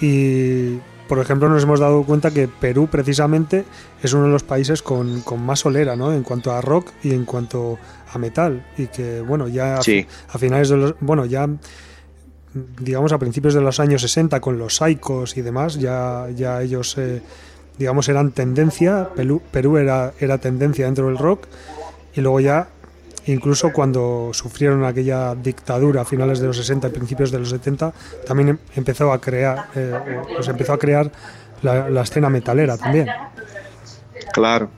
y 0.00 0.78
por 1.08 1.18
ejemplo 1.18 1.48
nos 1.48 1.62
hemos 1.62 1.80
dado 1.80 2.02
cuenta 2.04 2.30
que 2.30 2.48
Perú 2.48 2.88
precisamente 2.90 3.64
es 4.02 4.12
uno 4.12 4.24
de 4.24 4.30
los 4.30 4.42
países 4.42 4.82
con, 4.82 5.20
con 5.22 5.44
más 5.44 5.60
solera 5.60 5.96
¿no? 5.96 6.12
en 6.12 6.22
cuanto 6.22 6.52
a 6.52 6.60
rock 6.60 6.90
y 7.02 7.12
en 7.12 7.24
cuanto 7.24 7.78
a 8.12 8.18
metal. 8.18 8.64
Y 8.76 8.86
que 8.86 9.20
bueno 9.20 9.48
ya 9.48 9.78
a, 9.78 10.38
finales 10.38 10.68
de 10.68 10.76
los 10.76 10.94
bueno 11.00 11.26
ya 11.26 11.48
digamos 12.80 13.12
a 13.12 13.18
principios 13.18 13.54
de 13.54 13.60
los 13.60 13.80
años 13.80 14.02
60 14.02 14.40
con 14.40 14.58
los 14.58 14.76
Psychos 14.76 15.36
y 15.36 15.42
demás 15.42 15.78
ya 15.78 16.28
ya 16.34 16.62
ellos 16.62 16.96
eh, 16.98 17.22
digamos 17.78 18.08
eran 18.08 18.32
tendencia. 18.32 19.08
Perú, 19.14 19.42
Perú 19.50 19.76
era, 19.76 20.12
era 20.20 20.38
tendencia 20.38 20.86
dentro 20.86 21.06
del 21.06 21.18
rock. 21.18 21.46
Y 22.14 22.20
luego 22.20 22.40
ya 22.40 22.68
incluso 23.26 23.72
cuando 23.72 24.30
sufrieron 24.32 24.84
aquella 24.84 25.34
dictadura 25.34 26.02
a 26.02 26.04
finales 26.04 26.40
de 26.40 26.46
los 26.46 26.56
60 26.56 26.88
y 26.88 26.90
principios 26.90 27.30
de 27.30 27.38
los 27.38 27.50
70 27.50 27.92
también 28.26 28.50
em, 28.50 28.58
empezó 28.74 29.12
a 29.12 29.20
crear 29.20 29.66
eh, 29.74 29.94
pues 30.34 30.48
empezó 30.48 30.72
a 30.72 30.78
crear 30.78 31.10
la, 31.62 32.02
escena 32.02 32.28
metalera 32.28 32.76
también. 32.76 33.06
Claro. 34.32 34.68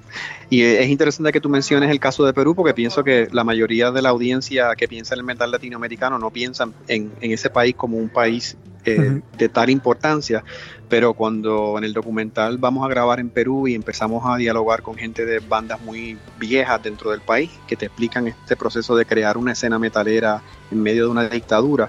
Y 0.50 0.62
es 0.62 0.88
interesante 0.88 1.32
que 1.32 1.40
tú 1.40 1.48
menciones 1.48 1.90
el 1.90 1.98
caso 1.98 2.26
de 2.26 2.34
Perú 2.34 2.54
porque 2.54 2.74
pienso 2.74 3.02
que 3.02 3.28
la 3.32 3.42
mayoría 3.42 3.90
de 3.90 4.02
la 4.02 4.10
audiencia 4.10 4.74
que 4.76 4.86
piensa 4.86 5.14
en 5.14 5.20
el 5.20 5.24
metal 5.24 5.50
latinoamericano 5.50 6.18
no 6.18 6.30
piensa 6.30 6.68
en, 6.86 7.12
en 7.22 7.32
ese 7.32 7.48
país 7.48 7.74
como 7.74 7.96
un 7.96 8.10
país 8.10 8.56
eh, 8.84 9.20
de 9.38 9.48
tal 9.48 9.70
importancia, 9.70 10.44
pero 10.88 11.14
cuando 11.14 11.78
en 11.78 11.84
el 11.84 11.92
documental 11.92 12.58
vamos 12.58 12.84
a 12.84 12.88
grabar 12.88 13.18
en 13.18 13.30
Perú 13.30 13.66
y 13.66 13.74
empezamos 13.74 14.24
a 14.26 14.36
dialogar 14.36 14.82
con 14.82 14.96
gente 14.96 15.24
de 15.24 15.38
bandas 15.38 15.80
muy 15.80 16.18
viejas 16.38 16.82
dentro 16.82 17.10
del 17.10 17.20
país 17.20 17.50
que 17.66 17.76
te 17.76 17.86
explican 17.86 18.28
este 18.28 18.56
proceso 18.56 18.94
de 18.94 19.06
crear 19.06 19.38
una 19.38 19.52
escena 19.52 19.78
metalera 19.78 20.42
en 20.70 20.82
medio 20.82 21.04
de 21.04 21.10
una 21.10 21.28
dictadura, 21.28 21.88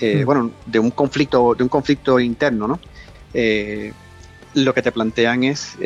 eh, 0.00 0.24
bueno, 0.24 0.50
de 0.64 0.78
un 0.78 0.90
conflicto, 0.90 1.54
de 1.54 1.62
un 1.62 1.68
conflicto 1.68 2.18
interno, 2.18 2.68
¿no? 2.68 2.80
Eh, 3.34 3.92
lo 4.54 4.72
que 4.72 4.82
te 4.82 4.92
plantean 4.92 5.44
es, 5.44 5.76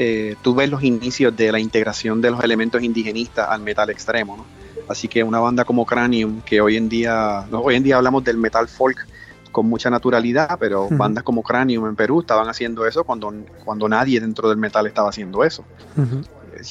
tú 0.42 0.54
ves 0.54 0.68
los 0.68 0.84
inicios 0.84 1.34
de 1.34 1.50
la 1.50 1.58
integración 1.58 2.20
de 2.20 2.30
los 2.30 2.44
elementos 2.44 2.82
indigenistas 2.82 3.48
al 3.48 3.62
metal 3.62 3.88
extremo, 3.90 4.36
¿no? 4.36 4.44
Así 4.88 5.08
que 5.08 5.22
una 5.22 5.38
banda 5.40 5.64
como 5.64 5.84
Cranium, 5.84 6.40
que 6.42 6.60
hoy 6.60 6.76
en 6.76 6.88
día, 6.88 7.46
hoy 7.50 7.74
en 7.74 7.82
día 7.82 7.96
hablamos 7.96 8.24
del 8.24 8.38
metal 8.38 8.68
folk, 8.68 9.06
con 9.50 9.66
mucha 9.66 9.90
naturalidad, 9.90 10.56
pero 10.58 10.88
bandas 10.90 11.24
como 11.24 11.42
Cranium 11.42 11.86
en 11.86 11.96
Perú 11.96 12.20
estaban 12.20 12.48
haciendo 12.48 12.86
eso 12.86 13.04
cuando, 13.04 13.32
cuando 13.64 13.88
nadie 13.88 14.20
dentro 14.20 14.48
del 14.48 14.58
metal 14.58 14.86
estaba 14.86 15.08
haciendo 15.08 15.44
eso. 15.44 15.64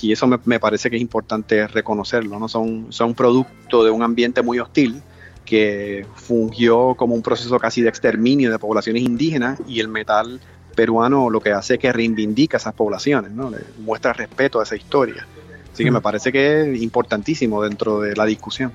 Y 0.02 0.12
eso 0.12 0.28
me, 0.28 0.60
parece 0.60 0.90
que 0.90 0.98
es 0.98 1.02
importante 1.02 1.68
reconocerlo, 1.68 2.40
¿no? 2.40 2.48
Son, 2.48 2.88
son 2.90 3.14
producto 3.14 3.84
de 3.84 3.92
un 3.92 4.04
ambiente 4.04 4.42
muy 4.42 4.60
hostil 4.60 5.02
que 5.46 6.06
fungió 6.16 6.96
como 6.96 7.16
un 7.16 7.22
proceso 7.22 7.58
casi 7.58 7.82
de 7.82 7.90
exterminio 7.90 8.52
de 8.52 8.60
poblaciones 8.60 9.04
indígenas 9.04 9.60
y 9.66 9.80
el 9.80 9.88
metal 9.88 10.42
peruano 10.76 11.30
lo 11.30 11.40
que 11.40 11.52
hace 11.52 11.76
es 11.76 11.80
que 11.80 11.92
reivindica 11.92 12.58
esas 12.58 12.74
poblaciones, 12.74 13.32
¿no? 13.32 13.50
Le 13.50 13.60
muestra 13.80 14.14
respeto 14.14 14.60
a 14.60 14.64
esa 14.64 14.76
historia. 14.76 15.26
Así 15.72 15.84
que 15.84 15.92
me 15.92 16.02
parece 16.02 16.32
que 16.32 16.74
es 16.74 16.82
importantísimo 16.82 17.64
dentro 17.64 18.02
de 18.02 18.16
la 18.16 18.26
discusión 18.26 18.72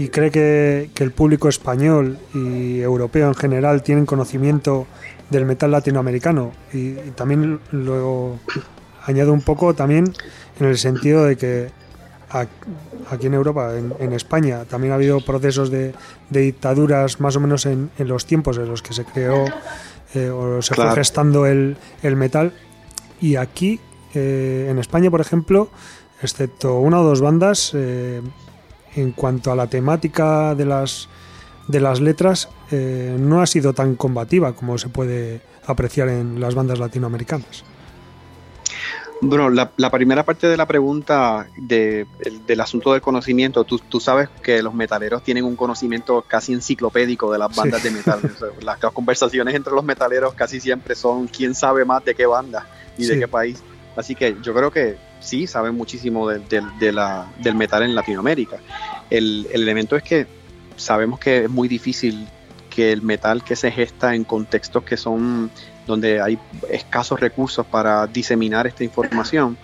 y 0.00 0.08
cree 0.08 0.30
que, 0.30 0.90
el 0.96 1.12
público 1.12 1.50
español 1.50 2.18
y 2.32 2.80
europeo 2.80 3.28
en 3.28 3.34
general 3.34 3.82
tienen 3.82 4.06
conocimiento 4.06 4.86
del 5.28 5.44
metal 5.44 5.70
latinoamericano. 5.70 6.52
Y, 6.72 6.94
también 7.14 7.60
lo 7.70 8.38
añado 9.04 9.34
un 9.34 9.42
poco 9.42 9.74
también 9.74 10.10
en 10.58 10.66
el 10.66 10.78
sentido 10.78 11.24
de 11.24 11.36
que 11.36 11.68
aquí 12.30 13.26
en 13.26 13.34
Europa, 13.34 13.74
en, 13.76 14.12
España, 14.14 14.64
también 14.64 14.92
ha 14.92 14.94
habido 14.94 15.20
procesos 15.20 15.70
de, 15.70 15.92
dictaduras 16.30 17.20
más 17.20 17.36
o 17.36 17.40
menos 17.40 17.66
en, 17.66 17.90
los 17.98 18.24
tiempos 18.24 18.56
en 18.56 18.68
los 18.68 18.80
que 18.80 18.94
se 18.94 19.04
creó 19.04 19.44
eh, 20.14 20.30
o 20.30 20.62
se 20.62 20.74
fue 20.76 20.90
gestando 20.94 21.44
el, 21.44 21.76
metal. 22.16 22.54
Y 23.20 23.36
aquí 23.36 23.78
eh, 24.14 24.68
en 24.70 24.78
España, 24.78 25.10
por 25.10 25.20
ejemplo, 25.20 25.68
excepto 26.22 26.78
una 26.78 27.00
o 27.00 27.04
dos 27.04 27.20
bandas, 27.20 27.72
eh, 27.74 28.22
en 28.94 29.12
cuanto 29.12 29.52
a 29.52 29.56
la 29.56 29.68
temática 29.68 30.54
de 30.54 30.64
las, 30.64 31.08
de 31.68 31.80
las 31.80 32.00
letras, 32.00 32.48
eh, 32.70 33.16
no 33.18 33.40
ha 33.40 33.46
sido 33.46 33.72
tan 33.72 33.96
combativa 33.96 34.52
como 34.54 34.78
se 34.78 34.88
puede 34.88 35.40
apreciar 35.66 36.08
en 36.08 36.40
las 36.40 36.54
bandas 36.54 36.78
latinoamericanas. 36.78 37.64
Bueno, 39.22 39.50
la, 39.50 39.90
primera 39.90 40.24
parte 40.24 40.46
de 40.46 40.56
la 40.56 40.66
pregunta 40.66 41.46
de, 41.58 42.06
del 42.46 42.60
asunto 42.60 42.92
del 42.92 43.02
conocimiento, 43.02 43.64
tú, 43.64 43.78
tú, 43.78 44.00
sabes 44.00 44.30
que 44.42 44.62
los 44.62 44.72
metaleros 44.72 45.22
tienen 45.22 45.44
un 45.44 45.56
conocimiento 45.56 46.24
casi 46.26 46.54
enciclopédico 46.54 47.30
de 47.30 47.38
las 47.38 47.54
bandas 47.54 47.82
de 47.82 47.90
metal. 47.90 48.20
las, 48.62 48.78
conversaciones 48.78 49.54
entre 49.54 49.74
los 49.74 49.84
metaleros 49.84 50.32
casi 50.32 50.58
siempre 50.58 50.94
son 50.94 51.28
quién 51.28 51.54
sabe 51.54 51.84
más 51.84 52.02
de 52.02 52.14
qué 52.14 52.24
banda 52.24 52.66
y 52.96 53.04
de 53.04 53.18
qué 53.18 53.28
país. 53.28 53.62
Así 53.94 54.14
que 54.14 54.36
yo 54.42 54.54
creo 54.54 54.70
que 54.70 54.96
sí 55.20 55.46
saben 55.46 55.74
muchísimo 55.74 56.28
del 56.28 57.54
metal 57.54 57.82
en 57.82 57.94
Latinoamérica. 57.94 58.58
El, 59.10 59.46
elemento 59.52 59.96
es 59.96 60.02
que 60.02 60.26
sabemos 60.76 61.20
que 61.20 61.44
es 61.44 61.50
muy 61.50 61.68
difícil 61.68 62.26
que 62.68 62.92
el 62.92 63.02
metal 63.02 63.44
que 63.44 63.56
se 63.56 63.70
gesta 63.70 64.14
en 64.14 64.24
contextos 64.24 64.84
que 64.84 64.96
son 64.96 65.50
donde 65.86 66.20
hay 66.20 66.38
escasos 66.70 67.18
recursos 67.20 67.66
para 67.66 68.06
diseminar 68.06 68.66
esta 68.66 68.84
información, 68.84 69.56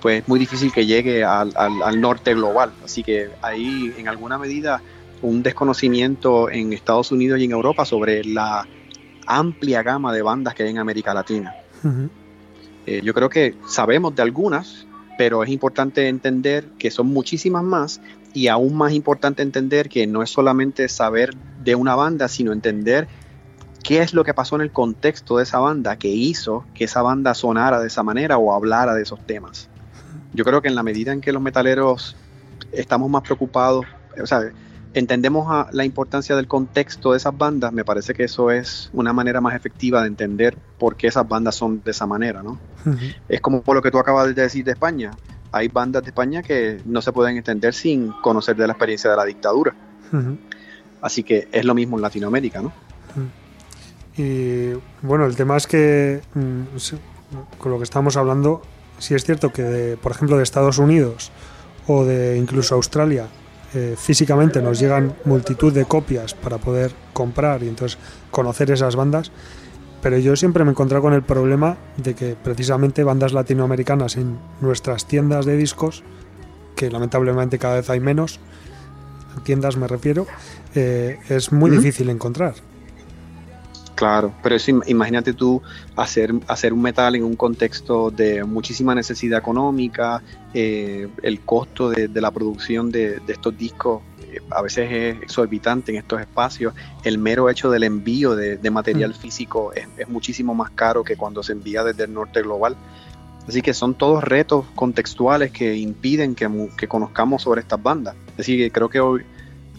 pues 0.00 0.22
es 0.22 0.28
muy 0.28 0.38
difícil 0.38 0.72
que 0.72 0.86
llegue 0.86 1.24
al, 1.24 2.00
norte 2.00 2.34
global. 2.34 2.72
Así 2.84 3.02
que 3.02 3.30
hay 3.42 3.94
en 3.96 4.08
alguna 4.08 4.38
medida 4.38 4.80
un 5.22 5.42
desconocimiento 5.42 6.50
en 6.50 6.72
Estados 6.72 7.12
Unidos 7.12 7.38
y 7.38 7.44
en 7.44 7.52
Europa 7.52 7.84
sobre 7.84 8.24
la 8.24 8.66
amplia 9.26 9.82
gama 9.82 10.12
de 10.12 10.22
bandas 10.22 10.54
que 10.54 10.64
hay 10.64 10.70
en 10.70 10.78
América 10.78 11.14
Latina. 11.14 11.54
Eh, 12.86 13.00
yo 13.02 13.14
creo 13.14 13.28
que 13.28 13.54
sabemos 13.66 14.14
de 14.14 14.22
algunas, 14.22 14.86
pero 15.16 15.42
es 15.42 15.50
importante 15.50 16.08
entender 16.08 16.66
que 16.78 16.90
son 16.90 17.08
muchísimas 17.08 17.62
más 17.62 18.00
y 18.32 18.48
aún 18.48 18.76
más 18.76 18.92
importante 18.92 19.42
entender 19.42 19.88
que 19.88 20.06
no 20.06 20.22
es 20.22 20.30
solamente 20.30 20.88
saber 20.88 21.34
de 21.62 21.74
una 21.74 21.94
banda, 21.94 22.28
sino 22.28 22.52
entender 22.52 23.06
qué 23.82 24.00
es 24.00 24.14
lo 24.14 24.24
que 24.24 24.34
pasó 24.34 24.56
en 24.56 24.62
el 24.62 24.72
contexto 24.72 25.36
de 25.36 25.44
esa 25.44 25.60
banda 25.60 25.96
que 25.96 26.08
hizo 26.08 26.64
que 26.74 26.84
esa 26.84 27.02
banda 27.02 27.34
sonara 27.34 27.80
de 27.80 27.86
esa 27.86 28.02
manera 28.02 28.38
o 28.38 28.52
hablara 28.52 28.94
de 28.94 29.02
esos 29.02 29.24
temas. 29.24 29.68
Yo 30.32 30.44
creo 30.44 30.62
que 30.62 30.68
en 30.68 30.74
la 30.74 30.82
medida 30.82 31.12
en 31.12 31.20
que 31.20 31.32
los 31.32 31.42
metaleros 31.42 32.16
estamos 32.72 33.08
más 33.08 33.22
preocupados, 33.22 33.86
o 34.20 34.26
sea, 34.26 34.52
entendemos 34.94 35.66
la 35.72 35.84
importancia 35.84 36.36
del 36.36 36.46
contexto 36.46 37.10
de 37.10 37.18
esas 37.18 37.36
bandas, 37.36 37.72
me 37.72 37.84
parece 37.84 38.14
que 38.14 38.24
eso 38.24 38.50
es 38.50 38.90
una 38.92 39.12
manera 39.12 39.40
más 39.40 39.54
efectiva 39.54 40.00
de 40.00 40.06
entender 40.06 40.56
por 40.78 40.96
qué 40.96 41.08
esas 41.08 41.28
bandas 41.28 41.56
son 41.56 41.82
de 41.84 41.90
esa 41.90 42.06
manera, 42.06 42.42
¿no? 42.42 42.58
Es 43.28 43.40
como 43.40 43.62
por 43.62 43.74
lo 43.74 43.82
que 43.82 43.90
tú 43.90 43.98
acabas 43.98 44.34
de 44.34 44.40
decir 44.40 44.64
de 44.64 44.72
España. 44.72 45.10
hay 45.52 45.68
bandas 45.68 46.02
de 46.02 46.08
España 46.08 46.42
que 46.42 46.80
no 46.84 47.00
se 47.00 47.12
pueden 47.12 47.36
entender 47.36 47.74
sin 47.74 48.10
conocer 48.22 48.56
de 48.56 48.66
la 48.66 48.72
experiencia 48.72 49.10
de 49.10 49.16
la 49.16 49.24
dictadura. 49.24 49.74
Así 51.00 51.22
que 51.22 51.48
es 51.52 51.64
lo 51.64 51.74
mismo 51.74 51.96
en 51.96 52.02
Latinoamérica, 52.02 52.62
¿no? 52.62 52.72
Y 54.16 54.72
bueno, 55.02 55.26
el 55.26 55.34
tema 55.34 55.56
es 55.56 55.66
que 55.66 56.22
mm, 56.34 56.62
con 57.58 57.72
lo 57.72 57.78
que 57.78 57.84
estamos 57.84 58.16
hablando, 58.16 58.62
si 58.98 59.14
es 59.14 59.24
cierto 59.24 59.52
que, 59.52 59.98
por 60.00 60.12
ejemplo, 60.12 60.36
de 60.36 60.44
Estados 60.44 60.78
Unidos 60.78 61.32
o 61.88 62.04
de 62.04 62.36
incluso 62.36 62.76
Australia, 62.76 63.28
eh, 63.74 63.96
físicamente 63.98 64.62
nos 64.62 64.78
llegan 64.78 65.14
multitud 65.24 65.72
de 65.72 65.84
copias 65.84 66.34
para 66.34 66.58
poder 66.58 66.92
comprar 67.12 67.62
y 67.62 67.68
entonces 67.68 67.98
conocer 68.30 68.70
esas 68.70 68.94
bandas, 68.94 69.32
pero 70.00 70.18
yo 70.18 70.36
siempre 70.36 70.64
me 70.64 70.70
he 70.70 70.72
encontrado 70.72 71.02
con 71.02 71.12
el 71.12 71.22
problema 71.22 71.76
de 71.96 72.14
que 72.14 72.36
precisamente 72.36 73.02
bandas 73.04 73.32
latinoamericanas 73.32 74.16
en 74.16 74.38
nuestras 74.60 75.06
tiendas 75.06 75.46
de 75.46 75.56
discos, 75.56 76.04
que 76.76 76.90
lamentablemente 76.90 77.58
cada 77.58 77.76
vez 77.76 77.90
hay 77.90 78.00
menos, 78.00 78.38
tiendas 79.42 79.76
me 79.76 79.88
refiero, 79.88 80.26
eh, 80.74 81.18
es 81.28 81.52
muy 81.52 81.70
difícil 81.70 82.10
encontrar. 82.10 82.54
Claro, 83.94 84.34
pero 84.42 84.56
imagínate 84.86 85.34
tú 85.34 85.62
hacer, 85.94 86.34
hacer 86.48 86.72
un 86.72 86.82
metal 86.82 87.14
en 87.14 87.22
un 87.22 87.36
contexto 87.36 88.10
de 88.10 88.42
muchísima 88.42 88.92
necesidad 88.92 89.38
económica, 89.38 90.20
eh, 90.52 91.08
el 91.22 91.40
costo 91.40 91.90
de, 91.90 92.08
la 92.20 92.32
producción 92.32 92.90
de, 92.90 93.20
estos 93.28 93.56
discos 93.56 94.02
eh, 94.20 94.40
a 94.50 94.62
veces 94.62 94.90
es 94.90 95.22
exorbitante 95.22 95.92
en 95.92 95.98
estos 95.98 96.20
espacios, 96.20 96.74
el 97.04 97.18
mero 97.18 97.48
hecho 97.48 97.70
del 97.70 97.84
envío 97.84 98.34
de, 98.34 98.70
material 98.70 99.10
mm. 99.10 99.14
físico 99.14 99.72
es, 99.72 100.08
muchísimo 100.08 100.54
más 100.54 100.70
caro 100.70 101.04
que 101.04 101.16
cuando 101.16 101.44
se 101.44 101.52
envía 101.52 101.84
desde 101.84 102.04
el 102.04 102.14
norte 102.14 102.42
global. 102.42 102.76
Así 103.46 103.60
que 103.60 103.74
son 103.74 103.94
todos 103.94 104.24
retos 104.24 104.64
contextuales 104.74 105.52
que 105.52 105.76
impiden 105.76 106.34
que, 106.34 106.48
que 106.78 106.88
conozcamos 106.88 107.42
sobre 107.42 107.60
estas 107.60 107.80
bandas. 107.80 108.16
Es 108.30 108.38
decir, 108.38 108.72
creo 108.72 108.88
que 108.88 109.00
hoy, 109.00 109.22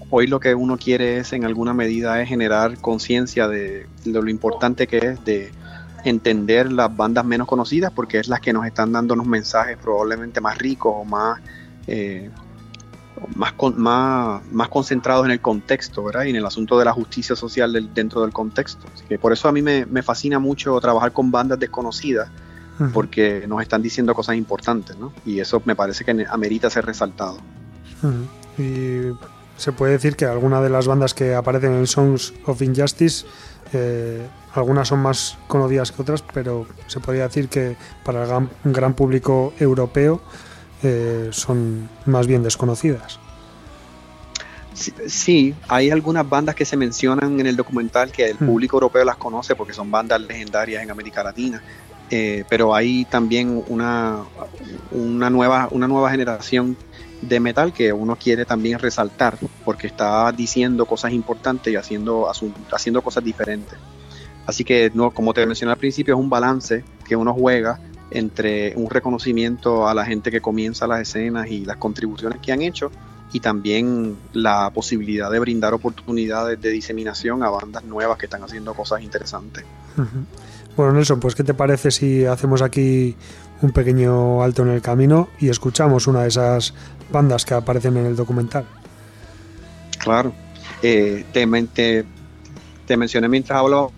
hoy 0.10 0.28
lo 0.28 0.40
que 0.40 0.56
uno 0.56 0.78
quiere 0.78 1.18
es 1.18 1.34
en 1.34 1.46
alguna 1.46 1.74
medida 1.74 2.22
es 2.22 2.30
generar 2.30 2.78
conciencia 2.80 3.48
de, 3.48 3.88
lo 4.06 4.30
importante 4.30 4.88
que 4.88 4.98
es 4.98 5.26
de 5.26 5.52
entender 6.04 6.72
las 6.72 6.96
bandas 6.96 7.26
menos 7.26 7.48
conocidas 7.48 7.92
porque 7.92 8.20
es 8.20 8.28
las 8.28 8.40
que 8.40 8.54
nos 8.54 8.66
están 8.66 8.92
dando 8.92 9.16
unos 9.16 9.28
mensajes 9.28 9.78
probablemente 9.78 10.40
más 10.40 10.58
ricos 10.58 10.94
o 10.96 11.04
más 11.04 11.40
eh, 11.88 12.30
más, 13.36 13.54
más, 13.76 14.42
más 14.52 14.70
concentrados 14.70 15.26
en 15.26 15.32
el 15.32 15.40
contexto, 15.40 16.04
¿verdad? 16.04 16.26
Y 16.26 16.32
en 16.32 16.36
el 16.36 16.46
asunto 16.46 16.78
de 16.78 16.86
la 16.86 16.94
justicia 16.94 17.36
social 17.36 17.90
dentro 17.94 18.22
del 18.22 18.32
contexto. 18.32 18.88
Así 18.94 19.06
que 19.06 19.18
por 19.18 19.32
eso 19.34 19.48
a 19.48 19.52
mí 19.52 19.62
me, 19.62 20.04
fascina 20.04 20.40
mucho 20.40 20.80
trabajar 20.80 21.12
con 21.12 21.32
bandas 21.32 21.60
desconocidas, 21.60 22.30
porque 22.94 23.46
nos 23.48 23.62
están 23.62 23.82
diciendo 23.82 24.14
cosas 24.14 24.36
importantes, 24.36 24.98
¿no? 24.98 25.14
Y 25.26 25.40
eso 25.40 25.62
me 25.64 25.78
parece 25.78 26.04
que 26.04 26.26
amerita 26.30 26.70
ser 26.70 26.86
resaltado. 26.86 27.38
Y 28.58 29.12
se 29.58 29.72
puede 29.72 29.94
decir 29.94 30.16
que 30.16 30.26
algunas 30.26 30.62
de 30.64 30.70
las 30.70 30.88
bandas 30.88 31.14
que 31.14 31.34
aparecen 31.34 31.74
en 31.74 31.88
Songs 31.88 32.34
of 32.46 32.62
Injustice, 32.62 33.26
eh, 33.74 34.26
algunas 34.54 34.88
son 34.88 35.00
más 35.00 35.38
conocidas 35.48 35.92
que 35.92 36.02
otras, 36.02 36.22
pero 36.34 36.68
se 36.88 37.00
podría 37.00 37.24
decir 37.24 37.50
que 37.50 37.76
para 38.04 38.24
el 38.24 38.28
gran, 38.28 38.50
gran 38.64 38.94
público 38.94 39.54
europeo 39.60 40.22
eh, 40.84 41.30
son 41.32 41.90
más 42.06 42.28
bien 42.28 42.44
desconocidas. 42.44 43.20
Sí, 45.08 45.56
hay 45.70 45.90
algunas 45.90 46.28
bandas 46.28 46.54
que 46.54 46.66
se 46.66 46.76
mencionan 46.76 47.40
en 47.40 47.48
el 47.48 47.56
documental 47.56 48.12
que 48.12 48.26
el 48.30 48.36
hmm. 48.38 48.46
público 48.46 48.76
europeo 48.76 49.06
las 49.06 49.16
conoce 49.16 49.56
porque 49.56 49.72
son 49.72 49.90
bandas 49.90 50.20
legendarias 50.22 50.84
en 50.84 50.92
América 50.92 51.24
Latina, 51.24 51.62
eh, 52.12 52.44
pero 52.50 52.76
hay 52.76 53.06
también 53.06 53.64
una, 53.68 54.24
una, 54.92 55.30
nueva, 55.30 55.70
una 55.72 55.88
nueva 55.88 56.12
generación 56.12 56.76
de 57.28 57.40
metal 57.40 57.74
que 57.74 57.92
uno 57.92 58.16
quiere 58.16 58.46
también 58.46 58.80
resaltar 58.80 59.38
porque 59.64 59.88
está 59.88 60.32
diciendo 60.32 60.86
cosas 60.86 61.12
importantes 61.12 61.72
y 61.72 61.76
haciendo, 61.76 62.30
haciendo 62.72 63.02
cosas 63.02 63.24
diferentes. 63.24 63.78
Así 64.46 64.64
que, 64.64 64.92
no, 64.94 65.12
como 65.12 65.34
te 65.34 65.46
mencioné 65.46 65.72
al 65.72 65.78
principio, 65.78 66.14
es 66.14 66.20
un 66.20 66.30
balance 66.30 66.84
que 67.08 67.16
uno 67.16 67.34
juega 67.34 67.80
entre 68.12 68.74
un 68.76 68.90
reconocimiento 68.90 69.88
a 69.88 69.94
la 69.94 70.06
gente 70.06 70.30
que 70.30 70.42
comienza 70.42 70.88
las 70.88 71.02
escenas 71.02 71.50
y 71.50 71.66
las 71.66 71.78
contribuciones 71.78 72.40
que 72.40 72.52
han 72.52 72.62
hecho 72.62 72.92
y 73.34 73.40
también 73.40 74.16
la 74.34 74.70
posibilidad 74.70 75.32
de 75.32 75.40
brindar 75.40 75.74
oportunidades 75.74 76.62
de 76.62 76.70
diseminación 76.70 77.44
a 77.44 77.50
bandas 77.50 77.84
nuevas 77.84 78.18
que 78.18 78.28
están 78.28 78.44
haciendo 78.44 78.74
cosas 78.74 79.02
interesantes. 79.02 79.66
Bueno, 80.78 80.94
Nelson, 80.94 81.20
pues 81.20 81.36
¿qué 81.36 81.44
te 81.44 81.54
parece 81.54 81.90
si 81.90 82.26
hacemos 82.26 82.62
aquí 82.62 83.16
un 83.62 83.72
pequeño 83.72 84.44
alto 84.44 84.64
en 84.64 84.70
el 84.70 84.82
camino 84.82 85.30
y 85.40 85.50
escuchamos 85.50 86.08
una 86.08 86.24
de 86.24 86.30
esas 86.30 86.74
bandas 87.12 87.46
que 87.46 87.54
aparecen 87.54 87.98
en 87.98 88.06
el 88.06 88.16
documental. 88.16 88.66
Claro. 90.00 90.34
Eh, 90.82 91.26
te, 91.32 92.06
te, 92.86 92.98
mencioné 92.98 93.28
mientras 93.28 93.58
hablo 93.58 93.92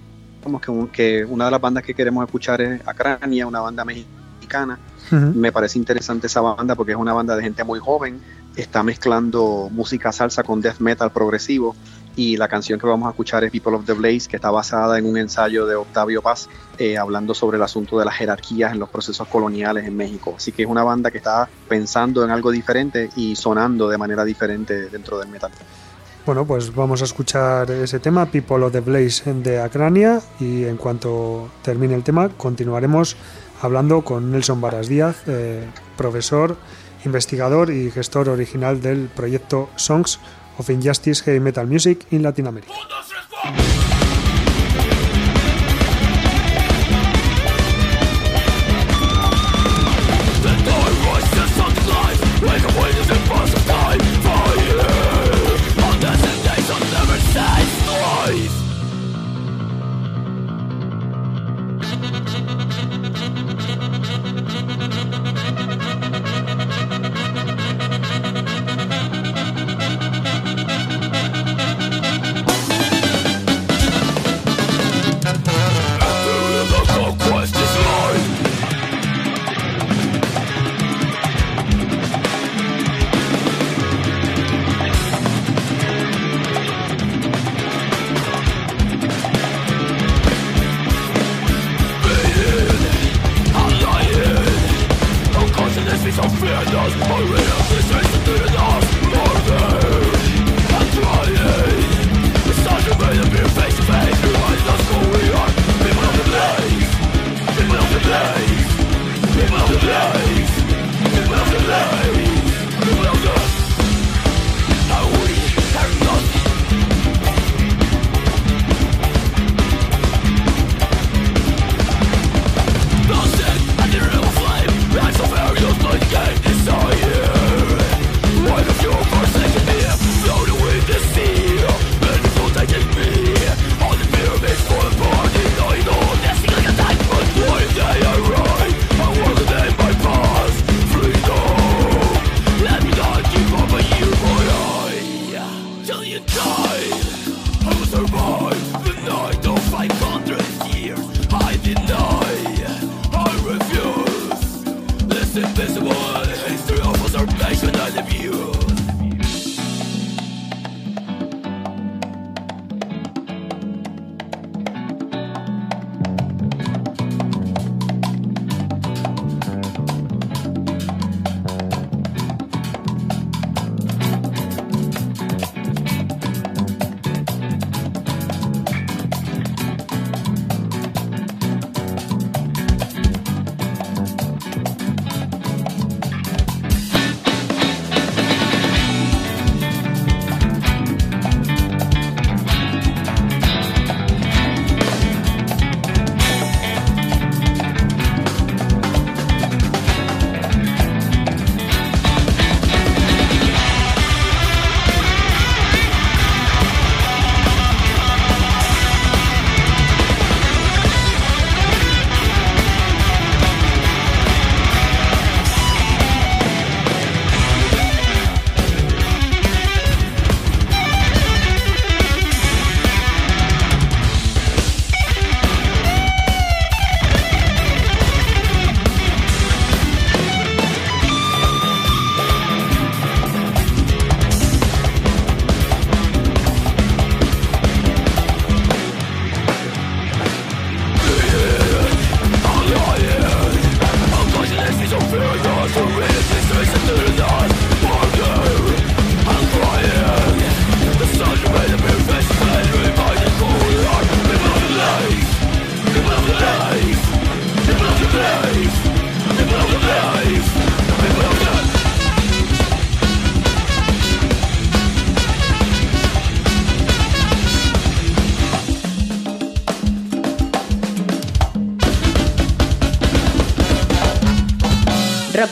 que, 0.61 0.87
que 0.91 1.25
una 1.25 1.45
de 1.45 1.51
las 1.51 1.61
bandas 1.61 1.83
que 1.83 1.93
queremos 1.93 2.23
escuchar 2.25 2.61
es 2.61 2.81
Acrania, 2.87 3.47
una 3.47 3.61
banda 3.61 3.83
mexicana. 3.83 4.79
Me 5.11 5.53
parece 5.53 5.79
interesante 5.79 6.27
esa 6.27 6.41
banda 6.41 6.75
porque 6.75 6.91
es 6.91 6.97
una 6.97 7.13
banda 7.13 7.35
de 7.35 7.43
gente 7.43 7.63
muy 7.63 7.79
joven, 7.79 8.19
está 8.57 8.83
mezclando 8.83 9.69
música 9.71 10.11
salsa 10.11 10.43
con 10.43 10.61
death 10.61 10.79
metal 10.79 11.11
progresivo 11.11 11.75
y 12.17 12.35
la 12.35 12.47
canción 12.47 12.79
que 12.79 12.87
vamos 12.87 13.07
a 13.07 13.11
escuchar 13.11 13.43
es 13.43 13.51
People 13.51 13.75
of 13.75 13.85
the 13.85 13.93
Blaze, 13.93 14.27
que 14.27 14.37
está 14.37 14.49
basada 14.49 14.97
en 14.97 15.05
un 15.05 15.17
ensayo 15.17 15.67
de 15.67 15.75
Octavio 15.75 16.21
Paz, 16.23 16.49
eh, 16.79 16.97
hablando 16.97 17.35
sobre 17.35 17.57
el 17.57 17.63
asunto 17.63 17.99
de 17.99 18.05
las 18.05 18.15
jerarquías 18.15 18.73
en 18.73 18.79
los 18.79 18.89
procesos 18.89 19.27
coloniales 19.27 19.85
en 19.85 19.95
México. 19.95 20.33
Así 20.35 20.51
que 20.51 20.63
es 20.63 20.67
una 20.67 20.83
banda 20.83 21.11
que 21.11 21.19
está 21.19 21.47
pensando 21.69 22.25
en 22.25 22.31
algo 22.31 22.49
diferente 22.49 23.11
y 23.15 23.35
sonando 23.35 23.87
de 23.87 23.99
manera 23.99 24.25
diferente 24.25 24.89
dentro 24.89 25.19
del 25.19 25.29
metal. 25.29 25.51
Bueno, 26.25 26.43
pues 26.43 26.73
vamos 26.73 27.03
a 27.03 27.05
escuchar 27.05 27.69
ese 27.69 27.99
tema, 27.99 28.25
People 28.25 28.65
of 28.65 28.71
the 28.71 28.81
Blaze 28.81 29.31
de 29.31 29.61
Acrania, 29.61 30.19
y 30.39 30.65
en 30.65 30.75
cuanto 30.75 31.51
termine 31.61 31.93
el 31.93 32.03
tema 32.03 32.29
continuaremos 32.29 33.15
hablando 33.61 34.01
con 34.01 34.31
Nelson 34.31 34.59
Varas 34.59 34.89
Díaz, 34.89 35.21
eh, 35.27 35.63
profesor, 35.95 36.57
investigador 37.05 37.71
y 37.71 37.91
gestor 37.91 38.27
original 38.27 38.81
del 38.81 39.07
proyecto 39.07 39.69
Songs 39.75 40.19
of 40.59 40.69
Injustice 40.69 41.21
Heavy 41.21 41.39
Metal 41.39 41.65
Music 41.65 42.05
in 42.11 42.23
Latin 42.23 42.47
America. 42.47 42.73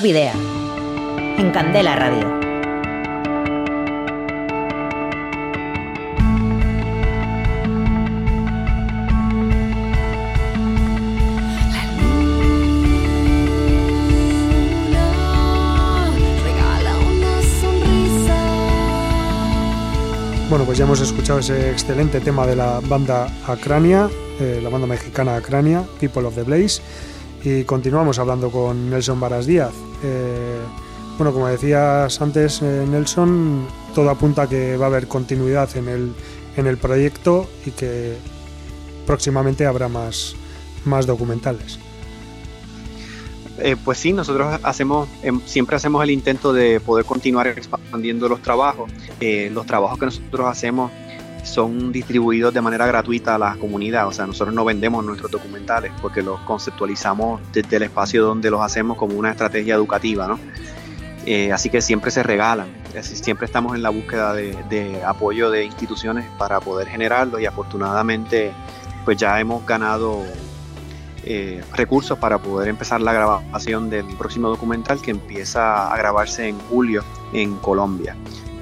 Video. 0.05 0.33
En 1.39 1.49
Candela 1.49 1.95
Radio. 1.95 2.29
Bueno, 20.47 20.65
pues 20.65 20.77
ya 20.77 20.83
hemos 20.83 21.01
escuchado 21.01 21.39
ese 21.39 21.71
excelente 21.71 22.21
tema 22.21 22.45
de 22.45 22.55
la 22.55 22.79
banda 22.79 23.27
Acrania, 23.47 24.07
eh, 24.39 24.59
la 24.61 24.69
banda 24.69 24.85
mexicana 24.85 25.37
Acrania, 25.37 25.83
People 25.99 26.25
of 26.25 26.35
the 26.35 26.43
Blaze. 26.43 26.79
Y 27.43 27.63
continuamos 27.63 28.19
hablando 28.19 28.51
con 28.51 28.91
Nelson 28.91 29.19
Varas 29.19 29.47
Díaz. 29.47 29.73
Eh, 30.05 30.59
bueno, 31.17 31.33
como 31.33 31.47
decías 31.47 32.21
antes, 32.21 32.61
eh, 32.61 32.85
Nelson, 32.87 33.65
todo 33.93 34.09
apunta 34.09 34.43
a 34.43 34.49
que 34.49 34.77
va 34.77 34.85
a 34.85 34.89
haber 34.89 35.07
continuidad 35.07 35.75
en 35.75 35.87
el, 35.87 36.13
en 36.57 36.67
el 36.67 36.77
proyecto 36.77 37.49
y 37.65 37.71
que 37.71 38.17
próximamente 39.07 39.65
habrá 39.65 39.87
más, 39.87 40.35
más 40.83 41.07
documentales. 41.07 41.79
Eh, 43.57 43.77
pues 43.83 43.97
sí, 43.97 44.11
nosotros 44.11 44.59
hacemos, 44.63 45.07
em, 45.23 45.39
siempre 45.45 45.77
hacemos 45.77 46.03
el 46.03 46.11
intento 46.11 46.51
de 46.51 46.81
poder 46.81 47.05
continuar 47.05 47.47
expandiendo 47.47 48.27
los 48.27 48.41
trabajos. 48.41 48.91
los 49.51 49.65
trabajos 49.65 49.97
que 49.97 50.05
nosotros 50.05 50.47
hacemos 50.47 50.91
son 51.45 51.91
distribuidos 51.91 52.53
de 52.53 52.61
manera 52.61 52.85
gratuita 52.87 53.35
a 53.35 53.37
la 53.37 53.55
comunidad. 53.55 54.07
O 54.07 54.11
sea, 54.11 54.25
nosotros 54.25 54.53
no 54.53 54.65
vendemos 54.65 55.05
nuestros 55.05 55.31
documentales 55.31 55.91
porque 56.01 56.21
los 56.21 56.39
conceptualizamos 56.41 57.41
desde 57.53 57.77
el 57.77 57.83
espacio 57.83 58.23
donde 58.23 58.49
los 58.49 58.61
hacemos 58.61 58.97
como 58.97 59.15
una 59.15 59.31
estrategia 59.31 59.75
educativa, 59.75 60.27
¿no? 60.27 60.39
Eh, 61.25 61.51
así 61.51 61.69
que 61.69 61.81
siempre 61.81 62.11
se 62.11 62.23
regalan. 62.23 62.67
siempre 63.01 63.45
estamos 63.45 63.75
en 63.75 63.83
la 63.83 63.89
búsqueda 63.89 64.33
de, 64.33 65.01
apoyo 65.05 65.49
de 65.49 65.65
instituciones 65.65 66.25
para 66.37 66.59
poder 66.59 66.87
generarlos 66.87 67.41
y 67.41 67.45
afortunadamente 67.45 68.51
pues 69.03 69.17
ya 69.17 69.39
hemos 69.39 69.65
ganado 69.65 70.23
eh, 71.23 71.63
recursos 71.73 72.17
para 72.19 72.37
poder 72.37 72.67
empezar 72.69 73.01
la 73.01 73.13
grabación 73.13 73.89
del 73.89 74.05
próximo 74.17 74.49
documental 74.49 75.01
que 75.01 75.11
empieza 75.11 75.91
a 75.91 75.97
grabarse 75.97 76.47
en 76.47 76.59
julio 76.69 77.03
en 77.33 77.55
Colombia 77.57 78.15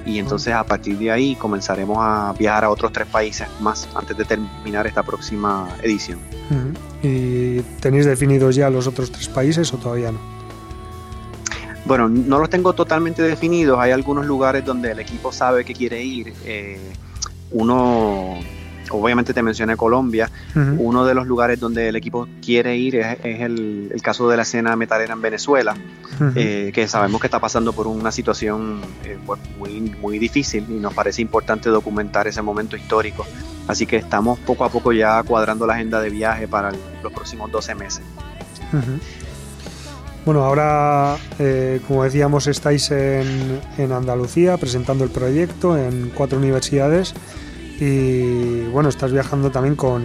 y 0.06 0.18
entonces 0.18 0.52
a 0.52 0.64
partir 0.64 0.98
de 0.98 1.10
ahí 1.10 1.34
comenzaremos 1.36 1.98
a 2.00 2.34
viajar 2.38 2.64
a 2.64 2.70
otros 2.70 2.92
tres 2.92 3.06
países 3.06 3.48
más 3.60 3.88
antes 3.94 4.16
de 4.16 4.24
terminar 4.24 4.86
esta 4.86 5.02
próxima 5.02 5.68
edición. 5.82 6.18
¿Y 7.02 7.60
tenéis 7.80 8.06
definidos 8.06 8.54
ya 8.54 8.70
los 8.70 8.86
otros 8.86 9.10
tres 9.10 9.28
países 9.28 9.72
o 9.72 9.78
todavía 9.78 10.12
no? 10.12 10.18
Bueno, 11.86 12.08
no 12.08 12.38
los 12.38 12.48
tengo 12.48 12.72
totalmente 12.72 13.22
definidos. 13.22 13.78
Hay 13.78 13.92
algunos 13.92 14.24
lugares 14.24 14.64
donde 14.64 14.92
el 14.92 15.00
equipo 15.00 15.32
sabe 15.32 15.64
que 15.64 15.74
quiere 15.74 16.02
ir. 16.02 16.32
Eh, 16.44 16.78
uno 17.50 18.38
obviamente 18.90 19.34
te 19.34 19.42
mencioné 19.42 19.76
Colombia, 19.76 20.30
uno 20.54 21.04
de 21.04 21.14
los 21.14 21.26
lugares 21.26 21.58
donde 21.60 21.88
el 21.88 21.96
equipo 21.96 22.28
quiere 22.42 22.76
ir 22.76 22.96
es, 22.96 23.18
el, 23.22 23.90
caso 24.02 24.28
de 24.28 24.36
la 24.36 24.42
escena 24.42 24.76
metalera 24.76 25.14
en 25.14 25.22
Venezuela, 25.22 25.76
eh, 26.34 26.70
que 26.74 26.86
sabemos 26.88 27.20
que 27.20 27.26
está 27.26 27.40
pasando 27.40 27.72
por 27.72 27.86
una 27.86 28.12
situación 28.12 28.80
eh, 29.04 29.18
pues, 29.24 29.40
muy, 29.58 29.80
muy 30.00 30.18
difícil 30.18 30.66
y 30.68 30.74
nos 30.74 30.94
parece 30.94 31.22
importante 31.22 31.68
documentar 31.70 32.26
ese 32.26 32.42
momento 32.42 32.76
histórico. 32.76 33.26
Así 33.66 33.86
que 33.86 33.96
estamos 33.96 34.38
poco 34.40 34.64
a 34.64 34.68
poco 34.68 34.92
ya 34.92 35.22
cuadrando 35.22 35.66
la 35.66 35.74
agenda 35.74 36.00
de 36.00 36.10
viaje 36.10 36.46
para 36.46 36.72
los 37.02 37.12
próximos 37.12 37.50
12 37.50 37.74
meses. 37.74 38.02
Bueno, 40.24 40.42
ahora, 40.42 41.16
eh, 41.38 41.80
como 41.86 42.04
decíamos, 42.04 42.46
estáis 42.46 42.90
en, 42.90 43.60
en 43.76 43.92
Andalucía 43.92 44.56
presentando 44.56 45.04
el 45.04 45.10
proyecto 45.10 45.76
en 45.76 46.10
cuatro 46.14 46.38
universidades. 46.38 47.14
Y 47.80 48.62
bueno, 48.64 48.88
estás 48.88 49.12
viajando 49.12 49.50
también 49.50 49.74
con, 49.74 50.04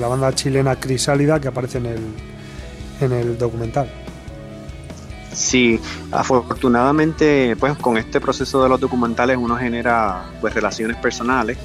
la 0.00 0.08
banda 0.08 0.34
chilena 0.34 0.76
Crisálida 0.76 1.40
que 1.40 1.48
aparece 1.48 1.78
en 1.78 1.86
el, 1.86 2.00
en 3.00 3.12
el 3.12 3.38
documental. 3.38 3.90
Sí, 5.32 5.80
afortunadamente, 6.10 7.56
pues 7.56 7.76
con 7.78 7.96
este 7.96 8.20
proceso 8.20 8.62
de 8.62 8.68
los 8.68 8.78
documentales 8.78 9.38
uno 9.38 9.56
genera 9.56 10.24
pues 10.40 10.52
relaciones 10.52 10.98
personales 10.98 11.56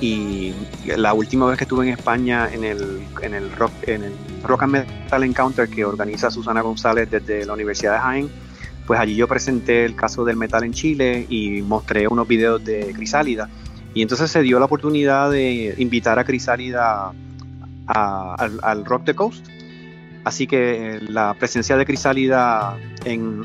y 0.00 0.52
la 0.96 1.14
última 1.14 1.46
vez 1.46 1.56
que 1.56 1.64
estuve 1.64 1.86
en 1.86 1.92
España 1.94 2.52
en 2.52 2.64
el, 2.64 3.02
en 3.22 3.32
el 3.32 3.50
rock 3.52 3.72
en 3.86 4.04
el 4.04 4.12
Rock 4.42 4.64
and 4.64 4.72
Metal 4.72 5.24
Encounter 5.24 5.68
que 5.68 5.84
organiza 5.84 6.30
Susana 6.30 6.60
González 6.60 7.10
desde 7.10 7.46
la 7.46 7.54
Universidad 7.54 7.94
de 7.94 7.98
Jaén, 8.00 8.30
pues 8.86 9.00
allí 9.00 9.14
yo 9.14 9.26
presenté 9.26 9.86
el 9.86 9.96
caso 9.96 10.24
del 10.24 10.36
metal 10.36 10.64
en 10.64 10.72
Chile 10.72 11.26
y 11.30 11.62
mostré 11.62 12.06
unos 12.06 12.28
videos 12.28 12.62
de 12.62 12.92
Crisálida 12.92 13.48
y 13.94 14.02
entonces 14.02 14.30
se 14.30 14.42
dio 14.42 14.58
la 14.58 14.64
oportunidad 14.66 15.30
de 15.30 15.74
invitar 15.78 16.18
a 16.18 16.24
Crisálida 16.24 17.12
al, 17.86 18.84
Rock 18.84 19.04
the 19.04 19.14
Coast. 19.14 19.46
Así 20.24 20.46
que 20.46 21.00
la 21.08 21.34
presencia 21.34 21.76
de 21.76 21.86
Crisálida 21.86 22.76
en, 23.04 23.42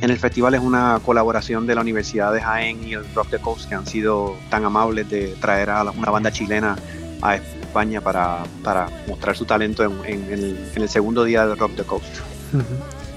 el 0.00 0.16
festival 0.16 0.54
es 0.54 0.60
una 0.60 0.98
colaboración 1.04 1.66
de 1.66 1.74
la 1.74 1.82
Universidad 1.82 2.32
de 2.32 2.40
Jaén 2.40 2.82
y 2.88 2.94
el 2.94 3.04
Rock 3.14 3.28
the 3.30 3.38
Coast, 3.38 3.68
que 3.68 3.74
han 3.74 3.86
sido 3.86 4.36
tan 4.48 4.64
amables 4.64 5.10
de 5.10 5.34
traer 5.38 5.68
a 5.68 5.82
una 5.82 6.10
banda 6.10 6.32
chilena 6.32 6.76
a 7.20 7.36
España 7.36 8.00
para, 8.00 8.44
mostrar 9.06 9.36
su 9.36 9.44
talento 9.44 9.84
en, 9.84 10.24
el, 10.30 10.88
segundo 10.88 11.24
día 11.24 11.46
del 11.46 11.58
Rock 11.58 11.76
the 11.76 11.84
Coast. 11.84 12.20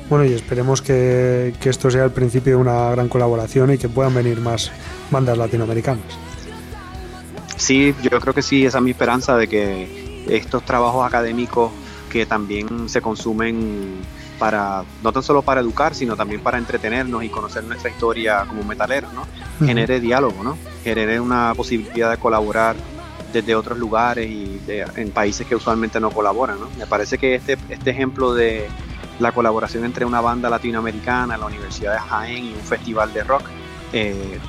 Bueno, 0.09 0.25
y 0.25 0.33
esperemos 0.33 0.81
que 0.81 1.53
esto 1.63 1.89
sea 1.89 2.03
el 2.03 2.11
principio 2.11 2.57
de 2.57 2.61
una 2.61 2.91
gran 2.91 3.07
colaboración 3.07 3.71
y 3.71 3.77
que 3.77 3.87
puedan 3.87 4.13
venir 4.13 4.41
más 4.41 4.69
bandas 5.09 5.37
latinoamericanas. 5.37 6.32
Sí, 7.57 7.95
yo 8.01 8.19
creo 8.19 8.33
que 8.33 8.41
sí, 8.41 8.65
esa 8.65 8.79
es 8.79 8.83
mi 8.83 8.91
esperanza 8.91 9.37
de 9.37 9.47
que 9.47 10.25
estos 10.27 10.63
trabajos 10.63 11.05
académicos 11.05 11.71
que 12.09 12.25
también 12.25 12.89
se 12.89 13.01
consumen 13.01 14.01
para, 14.37 14.83
no 15.01 15.11
tan 15.11 15.23
solo 15.23 15.41
para 15.41 15.61
educar, 15.61 15.95
sino 15.95 16.15
también 16.15 16.41
para 16.41 16.57
entretenernos 16.57 17.23
y 17.23 17.29
conocer 17.29 17.63
nuestra 17.63 17.89
historia 17.89 18.45
como 18.47 18.63
metaleros, 18.63 19.11
¿no? 19.13 19.25
Genere 19.65 19.99
diálogo, 19.99 20.43
¿no? 20.43 20.57
Genere 20.83 21.19
una 21.19 21.53
posibilidad 21.55 22.11
de 22.11 22.17
colaborar 22.17 22.75
desde 23.31 23.55
otros 23.55 23.79
lugares 23.79 24.29
y 24.29 24.61
en 24.67 25.11
países 25.11 25.47
que 25.47 25.55
usualmente 25.55 25.99
no 25.99 26.11
colaboran, 26.11 26.59
¿no? 26.59 26.69
Me 26.77 26.85
parece 26.85 27.17
que 27.17 27.35
este, 27.35 27.57
este 27.69 27.89
ejemplo 27.89 28.33
de 28.33 28.67
la 29.19 29.31
colaboración 29.31 29.85
entre 29.85 30.05
una 30.05 30.21
banda 30.21 30.49
latinoamericana, 30.49 31.37
la 31.37 31.45
Universidad 31.47 31.93
de 31.93 31.99
Jaén 31.99 32.45
y 32.45 32.53
un 32.53 32.61
festival 32.61 33.13
de 33.13 33.23
rock, 33.23 33.49
eh, 33.93 34.39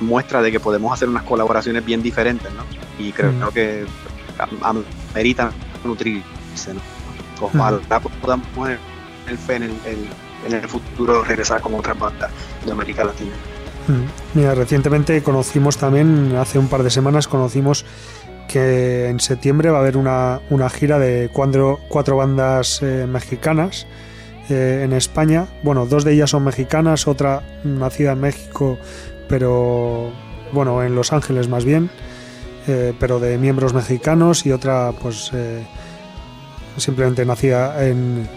muestra 0.00 0.42
de 0.42 0.52
que 0.52 0.60
podemos 0.60 0.92
hacer 0.92 1.08
unas 1.08 1.22
colaboraciones 1.22 1.84
bien 1.84 2.02
diferentes, 2.02 2.52
¿no? 2.52 2.64
Y 2.98 3.12
creo, 3.12 3.32
que 3.52 3.86
ameritan 4.62 5.50
nutrirse, 5.84 6.74
¿no? 6.74 6.80
Ojalá 7.40 8.00
podamos 8.20 8.46
poner 8.48 8.78
el 9.28 9.38
fe 9.38 9.56
en 9.56 9.62
el, 9.62 10.08
en 10.46 10.52
el 10.52 10.68
futuro 10.68 11.22
regresar 11.22 11.60
como 11.60 11.78
otra 11.78 11.94
banda 11.94 12.28
de 12.64 12.72
América 12.72 13.04
Latina. 13.04 13.32
Mira, 14.34 14.54
recientemente 14.54 15.22
conocimos 15.22 15.78
también, 15.78 16.36
hace 16.36 16.58
un 16.58 16.68
par 16.68 16.82
de 16.82 16.90
semanas 16.90 17.26
conocimos 17.26 17.86
que 18.48 19.08
en 19.08 19.20
septiembre 19.20 19.70
va 19.70 19.78
a 19.78 19.80
haber 19.80 19.96
una, 19.96 20.40
una 20.50 20.68
gira 20.68 20.98
de 20.98 21.30
cuatro, 21.32 21.78
cuatro 21.88 22.16
bandas 22.16 22.82
eh, 22.82 23.06
mexicanas 23.08 23.86
eh, 24.48 24.82
en 24.84 24.92
España. 24.92 25.46
Bueno, 25.62 25.86
dos 25.86 26.04
de 26.04 26.12
ellas 26.14 26.30
son 26.30 26.44
mexicanas, 26.44 27.06
otra 27.06 27.42
nacida 27.64 28.12
en 28.12 28.20
México, 28.20 28.78
pero 29.28 30.10
bueno, 30.52 30.82
en 30.82 30.94
Los 30.94 31.12
Ángeles 31.12 31.48
más 31.48 31.64
bien, 31.64 31.90
eh, 32.66 32.94
pero 32.98 33.20
de 33.20 33.38
miembros 33.38 33.74
mexicanos 33.74 34.46
y 34.46 34.52
otra 34.52 34.92
pues 34.92 35.32
simplemente 36.76 37.24
nacida 37.24 37.86
en, 37.86 38.28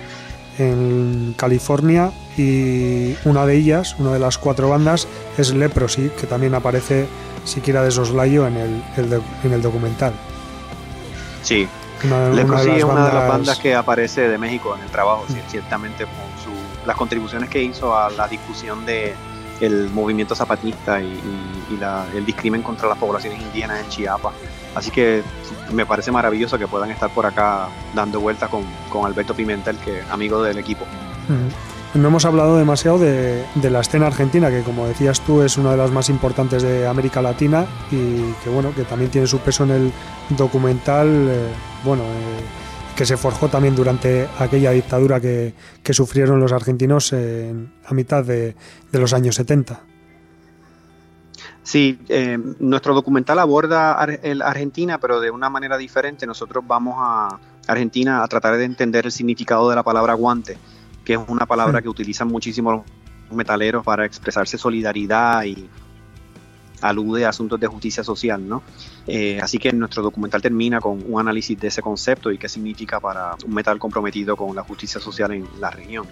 en 0.57 1.33
California 1.37 2.11
y 2.37 3.15
una 3.25 3.45
de 3.45 3.55
ellas, 3.55 3.95
una 3.99 4.13
de 4.13 4.19
las 4.19 4.37
cuatro 4.37 4.69
bandas, 4.69 5.07
es 5.37 5.53
Leprosy, 5.53 6.09
que 6.19 6.27
también 6.27 6.53
aparece 6.55 7.05
siquiera 7.45 7.83
de 7.83 7.91
soslayo 7.91 8.47
en 8.47 8.57
el, 8.57 8.83
en 9.43 9.53
el 9.53 9.61
documental. 9.61 10.13
Sí, 11.43 11.67
Leprosy 12.03 12.71
es 12.71 12.83
una 12.83 13.07
de 13.07 13.13
las 13.13 13.27
bandas 13.27 13.59
que 13.59 13.75
aparece 13.75 14.27
de 14.27 14.37
México 14.37 14.75
en 14.75 14.83
el 14.83 14.89
trabajo, 14.89 15.25
ciertamente 15.47 16.05
con 16.05 16.43
su, 16.43 16.51
las 16.85 16.95
contribuciones 16.95 17.49
que 17.49 17.61
hizo 17.61 17.95
a 17.95 18.09
la 18.09 18.27
discusión 18.27 18.85
de 18.85 19.15
el 19.59 19.89
movimiento 19.91 20.33
zapatista 20.33 21.01
y, 21.01 21.19
el 22.13 22.25
discrimen 22.25 22.61
contra 22.61 22.89
las 22.89 22.97
poblaciones 22.97 23.41
indígenas 23.41 23.79
en 23.83 23.89
Chiapas. 23.89 24.33
Así 24.75 24.91
que 24.91 25.23
me 25.71 25.85
parece 25.85 26.11
maravilloso 26.11 26.59
que 26.59 26.67
puedan 26.67 26.91
estar 26.91 27.09
por 27.11 27.25
acá 27.25 27.69
dando 27.95 28.19
vueltas 28.19 28.49
con, 28.49 28.63
con 28.89 29.05
Alberto 29.05 29.33
Pimentel, 29.33 29.77
que 29.77 30.03
amigo 30.11 30.43
del 30.43 30.57
equipo. 30.57 30.85
No 31.93 32.07
hemos 32.07 32.23
hablado 32.23 32.57
demasiado 32.57 32.99
de, 32.99 33.45
la 33.69 33.81
escena 33.81 34.07
argentina, 34.07 34.49
que 34.49 34.61
como 34.61 34.87
decías 34.87 35.19
tú 35.19 35.41
es 35.41 35.57
una 35.57 35.71
de 35.71 35.77
las 35.77 35.91
más 35.91 36.07
importantes 36.07 36.63
de 36.63 36.87
América 36.87 37.21
Latina 37.21 37.65
y 37.91 38.31
que 38.43 38.49
bueno, 38.49 38.73
que 38.73 38.83
también 38.83 39.11
tiene 39.11 39.27
su 39.27 39.39
peso 39.39 39.65
en 39.65 39.71
el 39.71 39.91
documental, 40.29 41.09
eh, 41.09 41.47
bueno, 41.83 42.03
eh, 42.03 42.95
que 42.95 43.05
se 43.05 43.17
forjó 43.17 43.49
también 43.49 43.75
durante 43.75 44.29
aquella 44.39 44.71
dictadura 44.71 45.19
que, 45.19 45.53
sufrieron 45.91 46.39
los 46.39 46.53
argentinos 46.53 47.13
a 47.13 47.93
mitad 47.93 48.23
de, 48.23 48.55
los 48.93 49.11
años 49.11 49.35
70. 49.35 49.81
Sí, 51.63 51.99
eh, 52.07 52.37
nuestro 52.59 52.95
documental 52.95 53.37
aborda 53.39 54.01
el 54.23 54.41
Argentina, 54.41 54.97
pero 54.97 55.19
de 55.19 55.29
una 55.29 55.49
manera 55.49 55.77
diferente. 55.77 56.25
Nosotros 56.25 56.63
vamos 56.65 56.95
a 56.99 57.37
Argentina 57.67 58.23
a 58.23 58.27
tratar 58.29 58.55
de 58.55 58.63
entender 58.63 59.05
el 59.05 59.11
significado 59.11 59.69
de 59.69 59.75
la 59.75 59.83
palabra 59.83 60.13
guante 60.13 60.57
que 61.03 61.13
es 61.13 61.19
una 61.27 61.45
palabra 61.45 61.81
que 61.81 61.89
utilizan 61.89 62.27
muchísimo 62.27 62.71
los 62.71 62.83
metaleros 63.35 63.83
para 63.83 64.05
expresarse 64.05 64.57
solidaridad 64.57 65.43
y 65.43 65.69
alude 66.81 67.25
a 67.25 67.29
asuntos 67.29 67.59
de 67.59 67.67
justicia 67.67 68.03
social, 68.03 68.47
¿no? 68.47 68.63
Eh, 69.07 69.39
así 69.41 69.57
que 69.57 69.71
nuestro 69.73 70.03
documental 70.03 70.41
termina 70.41 70.79
con 70.79 71.03
un 71.07 71.19
análisis 71.19 71.59
de 71.59 71.67
ese 71.67 71.81
concepto 71.81 72.31
y 72.31 72.37
qué 72.37 72.47
significa 72.47 72.99
para 72.99 73.35
un 73.45 73.53
metal 73.53 73.79
comprometido 73.79 74.35
con 74.35 74.55
la 74.55 74.63
justicia 74.63 75.01
social 75.01 75.31
en 75.31 75.47
la 75.59 75.71
región. 75.71 76.07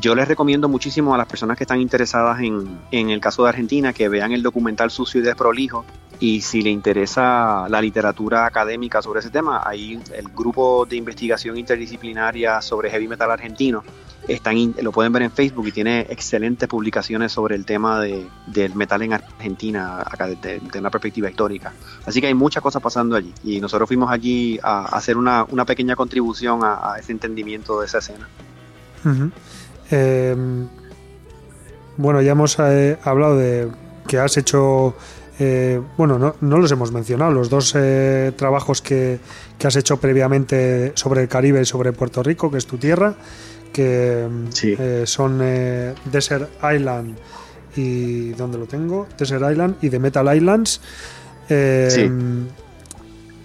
Yo 0.00 0.14
les 0.14 0.26
recomiendo 0.26 0.68
muchísimo 0.68 1.14
a 1.14 1.18
las 1.18 1.26
personas 1.26 1.56
que 1.56 1.64
están 1.64 1.80
interesadas 1.80 2.40
en, 2.40 2.80
en 2.90 3.10
el 3.10 3.20
caso 3.20 3.44
de 3.44 3.50
Argentina 3.50 3.92
que 3.92 4.08
vean 4.08 4.32
el 4.32 4.42
documental 4.42 4.90
Sucio 4.90 5.20
y 5.20 5.24
Desprolijo 5.24 5.84
y 6.20 6.40
si 6.40 6.62
le 6.62 6.70
interesa 6.70 7.68
la 7.68 7.80
literatura 7.80 8.46
académica 8.46 9.02
sobre 9.02 9.20
ese 9.20 9.30
tema, 9.30 9.62
ahí 9.64 10.00
el 10.14 10.28
grupo 10.28 10.86
de 10.86 10.96
investigación 10.96 11.56
interdisciplinaria 11.56 12.60
sobre 12.60 12.90
heavy 12.90 13.08
metal 13.08 13.30
argentino 13.30 13.82
están, 14.28 14.74
lo 14.80 14.92
pueden 14.92 15.12
ver 15.12 15.22
en 15.22 15.30
Facebook 15.30 15.68
y 15.68 15.72
tiene 15.72 16.06
excelentes 16.08 16.68
publicaciones 16.68 17.32
sobre 17.32 17.56
el 17.56 17.64
tema 17.64 18.00
de, 18.00 18.26
del 18.46 18.74
metal 18.74 19.02
en 19.02 19.12
Argentina, 19.12 20.00
acá 20.00 20.26
desde, 20.26 20.60
una 20.78 20.90
perspectiva 20.90 21.28
histórica. 21.28 21.72
Así 22.06 22.20
que 22.20 22.23
hay 22.26 22.34
muchas 22.34 22.62
cosas 22.62 22.82
pasando 22.82 23.16
allí 23.16 23.32
y 23.42 23.60
nosotros 23.60 23.88
fuimos 23.88 24.10
allí 24.10 24.58
a, 24.62 24.86
hacer 24.96 25.16
una, 25.16 25.44
una, 25.50 25.64
pequeña 25.64 25.96
contribución 25.96 26.60
a, 26.62 26.96
ese 26.98 27.12
entendimiento 27.12 27.80
de 27.80 27.86
esa 27.86 27.98
escena. 27.98 28.28
Em, 29.90 30.66
bueno, 31.96 32.22
ya 32.22 32.32
hemos 32.32 32.58
eh, 32.58 32.98
hablado 33.04 33.36
de 33.36 33.68
que 34.06 34.18
has 34.18 34.36
hecho 34.36 34.94
eh, 35.38 35.80
bueno, 35.96 36.18
no, 36.18 36.36
no, 36.40 36.58
los 36.58 36.70
hemos 36.70 36.92
mencionado, 36.92 37.32
los 37.32 37.50
dos 37.50 37.74
eh, 37.76 38.32
trabajos 38.36 38.80
que, 38.80 39.18
que, 39.58 39.66
has 39.66 39.74
hecho 39.74 39.96
previamente 39.96 40.92
sobre 40.94 41.22
el 41.22 41.28
Caribe 41.28 41.60
y 41.60 41.64
sobre 41.64 41.92
Puerto 41.92 42.22
Rico, 42.22 42.50
que 42.52 42.58
es 42.58 42.66
tu 42.66 42.78
tierra, 42.78 43.16
que 43.74 44.28
eh, 44.62 45.02
son 45.04 45.40
eh, 45.42 45.94
Desert 46.04 46.48
Island 46.62 47.18
y 47.76 48.30
¿dónde 48.30 48.56
lo 48.56 48.66
tengo? 48.66 49.08
Desert 49.18 49.42
Island 49.50 49.76
y 49.82 49.90
The 49.90 49.98
Metal 49.98 50.34
Islands. 50.34 50.80
Eh, 51.48 52.10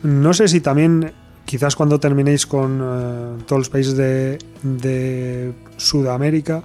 no 0.03 0.33
sé 0.33 0.47
si 0.47 0.61
también, 0.61 1.13
quizás 1.45 1.75
cuando 1.75 1.99
terminéis 1.99 2.45
con 2.45 3.43
todos 3.45 3.59
los 3.59 3.69
países 3.69 3.95
de, 3.95 5.53
Sudamérica, 5.77 6.63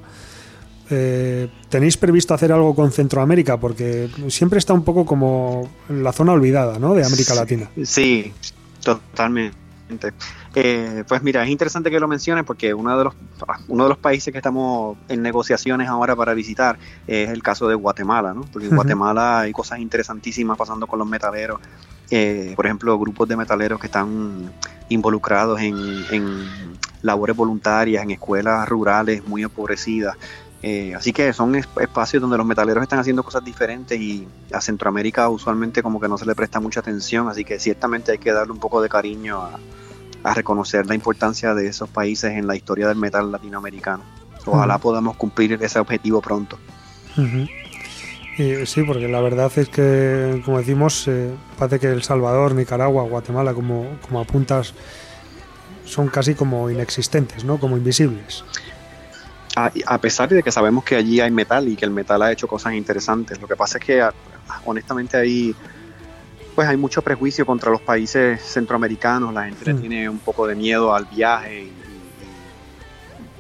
¿tenéis 1.69 1.97
previsto 1.97 2.35
hacer 2.35 2.53
algo 2.53 2.75
con 2.75 2.93
Centroamérica? 2.93 3.59
Porque 3.59 4.09
siempre 4.29 4.59
está 4.59 4.73
un 4.73 4.85
poco 4.85 5.05
como 5.05 5.71
la 5.89 6.13
zona 6.13 6.33
olvidada, 6.33 6.79
¿no? 6.79 6.95
De 6.95 7.05
América 7.05 7.35
Latina. 7.35 7.71
Sí, 7.83 8.33
totalmente. 8.83 10.13
Eh, 10.57 11.03
pues 11.09 11.23
mira, 11.23 11.43
es 11.43 11.51
interesante 11.51 11.91
que 11.91 11.99
lo 11.99 12.07
menciones 12.07 12.45
porque 12.45 12.73
uno 12.73 12.97
de 12.97 13.05
los 13.05 13.15
uno 13.67 13.85
de 13.85 13.89
los 13.89 13.99
países 13.99 14.31
que 14.31 14.39
estamos 14.39 14.97
en 15.09 15.21
negociaciones 15.21 15.89
ahora 15.89 16.15
para 16.15 16.33
visitar 16.33 16.79
es 17.07 17.29
el 17.31 17.43
caso 17.43 17.67
de 17.67 17.75
Guatemala, 17.75 18.33
¿no? 18.33 18.43
Porque 18.53 18.69
en 18.69 18.77
Guatemala 18.77 19.41
hay 19.41 19.53
cosas 19.53 19.81
interesantísimas 19.81 20.57
pasando 20.57 20.87
con 20.87 20.99
los 20.99 21.09
metaleros. 21.09 21.61
Eh, 22.11 22.53
por 22.55 22.67
ejemplo, 22.67 22.97
grupos 22.99 23.29
de 23.29 23.37
metaleros 23.37 23.81
que 23.81 23.87
están 23.87 24.53
involucrados 24.89 25.61
en, 25.61 26.05
labores 27.03 27.37
voluntarias, 27.37 28.05
en 28.05 28.13
escuelas 28.13 28.69
rurales 28.69 29.27
muy 29.27 29.43
empobrecidas. 29.43 30.17
Eh, 30.63 30.95
así 30.95 31.13
que 31.13 31.33
son 31.35 31.55
espacios 31.57 32.23
donde 32.23 32.39
los 32.39 32.47
metaleros 32.47 32.83
están 32.83 32.99
haciendo 32.99 33.23
cosas 33.23 33.45
diferentes 33.45 34.01
y 34.01 34.27
a 34.51 34.63
Centroamérica 34.63 35.29
usualmente 35.29 35.83
como 35.83 36.01
que 36.01 36.09
no 36.09 36.17
se 36.17 36.25
le 36.25 36.35
presta 36.35 36.59
mucha 36.59 36.81
atención, 36.81 37.29
así 37.29 37.45
que 37.45 37.59
ciertamente 37.59 38.13
hay 38.13 38.19
que 38.19 38.33
darle 38.33 38.55
un 38.55 38.61
poco 38.61 38.81
de 38.81 38.89
cariño 38.89 39.43
a, 39.43 39.59
a 40.25 40.35
reconocer 40.35 40.87
la 40.87 40.95
importancia 40.95 41.55
de 41.55 41.69
esos 41.69 41.89
países 41.89 42.33
en 42.33 42.47
la 42.47 42.57
historia 42.57 42.89
del 42.89 42.97
metal 42.97 43.31
latinoamericano. 43.31 44.03
Ojalá 44.47 44.79
podamos 44.79 45.17
cumplir 45.17 45.53
ese 45.63 45.79
objetivo 45.79 46.21
pronto. 46.21 46.59
sí, 48.67 48.83
porque 48.87 49.07
la 49.07 49.21
verdad 49.21 49.53
es 49.57 49.69
que, 49.69 50.43
como 50.45 50.59
decimos, 50.59 51.07
eh, 51.09 51.31
parece 51.59 51.79
que 51.79 51.89
El 51.89 52.03
Salvador, 52.03 52.55
Nicaragua, 52.55 53.05
Guatemala, 53.05 53.55
como, 53.55 53.99
como 54.03 54.21
apuntas, 54.21 54.75
son 55.85 56.09
casi 56.09 56.35
como 56.35 56.71
inexistentes, 56.71 57.45
¿no? 57.45 57.59
Como 57.59 57.77
invisibles. 57.77 58.45
A, 59.57 59.99
pesar 59.99 60.29
de 60.31 60.43
que 60.43 60.51
sabemos 60.51 60.83
que 60.83 60.97
allí 60.97 61.21
hay 61.21 61.31
metal 61.31 61.69
y 61.69 61.77
que 61.77 61.85
el 61.85 61.93
metal 61.93 62.23
ha 62.23 62.33
hecho 62.33 62.49
cosas 62.49 62.73
interesantes, 62.75 63.41
lo 63.41 63.47
que 63.47 63.55
pasa 63.55 63.79
es 63.79 63.85
que 63.85 64.09
honestamente 64.65 65.17
hay 65.17 65.55
pues 66.55 66.69
hay 66.69 66.77
mucho 66.77 67.03
prejuicio 67.03 67.45
contra 67.45 67.71
los 67.71 67.81
países 67.81 68.41
centroamericanos, 68.43 69.35
la 69.35 69.45
gente 69.45 69.75
mm. 69.75 69.81
tiene 69.81 70.09
un 70.09 70.19
poco 70.19 70.47
de 70.47 70.55
miedo 70.55 70.95
al 70.95 71.07
viaje 71.07 71.71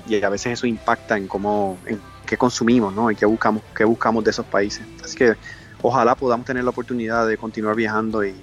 y, 0.07 0.23
a 0.23 0.29
veces 0.29 0.53
eso 0.53 0.67
impacta 0.67 1.17
en 1.17 1.27
cómo, 1.27 1.79
en 1.87 1.99
qué 2.27 2.37
consumimos, 2.37 2.95
¿no? 2.95 3.11
Y 3.11 3.17
qué 3.17 3.25
buscamos, 3.25 3.63
qué 3.75 3.85
buscamos 3.85 4.23
de 4.23 4.31
esos 4.31 4.45
países. 4.45 4.83
Así 5.03 5.17
que 5.17 5.35
ojalá 5.81 6.15
podamos 6.15 6.45
tener 6.45 6.63
la 6.63 6.71
oportunidad 6.71 7.27
de 7.27 7.39
continuar 7.39 7.75
viajando 7.75 8.25
y, 8.25 8.35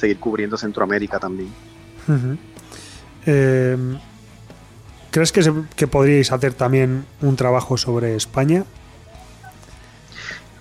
seguir 0.00 0.18
cubriendo 0.18 0.56
Centroamérica 0.56 1.18
también. 1.18 1.52
Em, 3.26 3.98
¿Crees 5.10 5.30
que, 5.30 5.52
que 5.76 5.86
podríais 5.86 6.32
hacer 6.32 6.54
también 6.54 7.04
un 7.20 7.36
trabajo 7.36 7.76
sobre 7.76 8.16
España? 8.16 8.64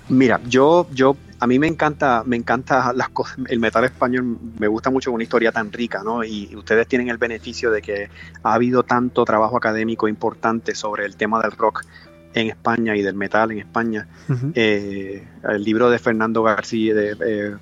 Mira, 0.10 0.42
yo, 0.46 0.88
yo, 0.92 1.16
a 1.40 1.48
mí 1.48 1.58
me 1.58 1.68
encanta, 1.68 2.24
me 2.26 2.36
encanta 2.36 2.92
las 2.94 3.10
cosas, 3.10 3.38
el 3.48 3.60
metal 3.60 3.86
español 3.86 4.38
me 4.60 4.68
gusta 4.68 4.90
mucho 4.90 5.12
una 5.12 5.24
historia 5.24 5.52
tan 5.52 5.72
rica, 5.72 6.02
¿no? 6.04 6.24
Y 6.24 6.54
ustedes 6.56 6.88
tienen 6.88 7.10
el 7.10 7.18
beneficio 7.18 7.72
de 7.72 7.82
que 7.82 8.10
ha 8.44 8.54
habido 8.54 8.84
tanto 8.84 9.24
trabajo 9.24 9.56
académico 9.56 10.08
importante 10.08 10.76
sobre 10.76 11.06
el 11.06 11.16
tema 11.16 11.42
del 11.42 11.52
rock 11.52 11.86
en 12.34 12.48
España 12.48 12.96
y 12.96 13.02
del 13.02 13.16
metal 13.16 13.52
en 13.52 13.60
España. 13.60 14.08
Eh, 14.54 15.26
el 15.44 15.64
libro 15.64 15.90
de 15.90 15.98
Fernando 15.98 16.44
García 16.44 16.94
de, 16.94 17.58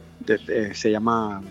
se 0.73 0.91
llama 0.91 1.41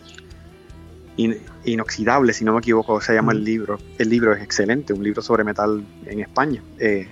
Inoxidable, 1.64 2.32
si 2.32 2.44
no 2.44 2.52
me 2.52 2.58
equivoco, 2.58 3.00
se 3.00 3.14
llama 3.14 3.32
el 3.32 3.44
libro. 3.44 3.78
El 3.98 4.10
libro 4.10 4.34
es 4.34 4.42
excelente, 4.42 4.92
un 4.92 5.02
libro 5.02 5.22
sobre 5.22 5.44
metal 5.44 5.84
en 6.04 6.20
España. 6.20 6.62
Eh, 6.78 7.08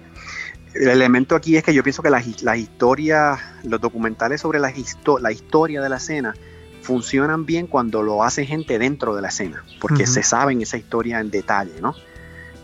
el 0.75 0.89
elemento 0.89 1.37
aquí 1.37 1.57
es 1.57 1.63
que 1.63 1.73
yo 1.73 1.83
pienso 1.83 2.03
que 2.03 2.11
las, 2.11 2.27
historias, 2.27 3.41
los 3.63 3.81
documentales 3.81 4.41
sobre 4.41 4.59
la, 4.59 4.73
la 5.21 5.33
historia 5.33 5.81
de 5.81 5.89
la 5.89 5.97
escena 5.97 6.35
funcionan 6.83 7.47
bien 7.47 7.67
cuando 7.67 8.03
lo 8.03 8.23
hace 8.23 8.45
gente 8.45 8.79
dentro 8.79 9.15
de 9.17 9.23
la 9.23 9.29
escena, 9.29 9.65
porque 9.81 10.07
se 10.07 10.23
saben 10.23 10.61
esa 10.61 10.77
historia 10.77 11.21
en 11.21 11.31
detalle, 11.31 11.81
¿no? 11.81 11.95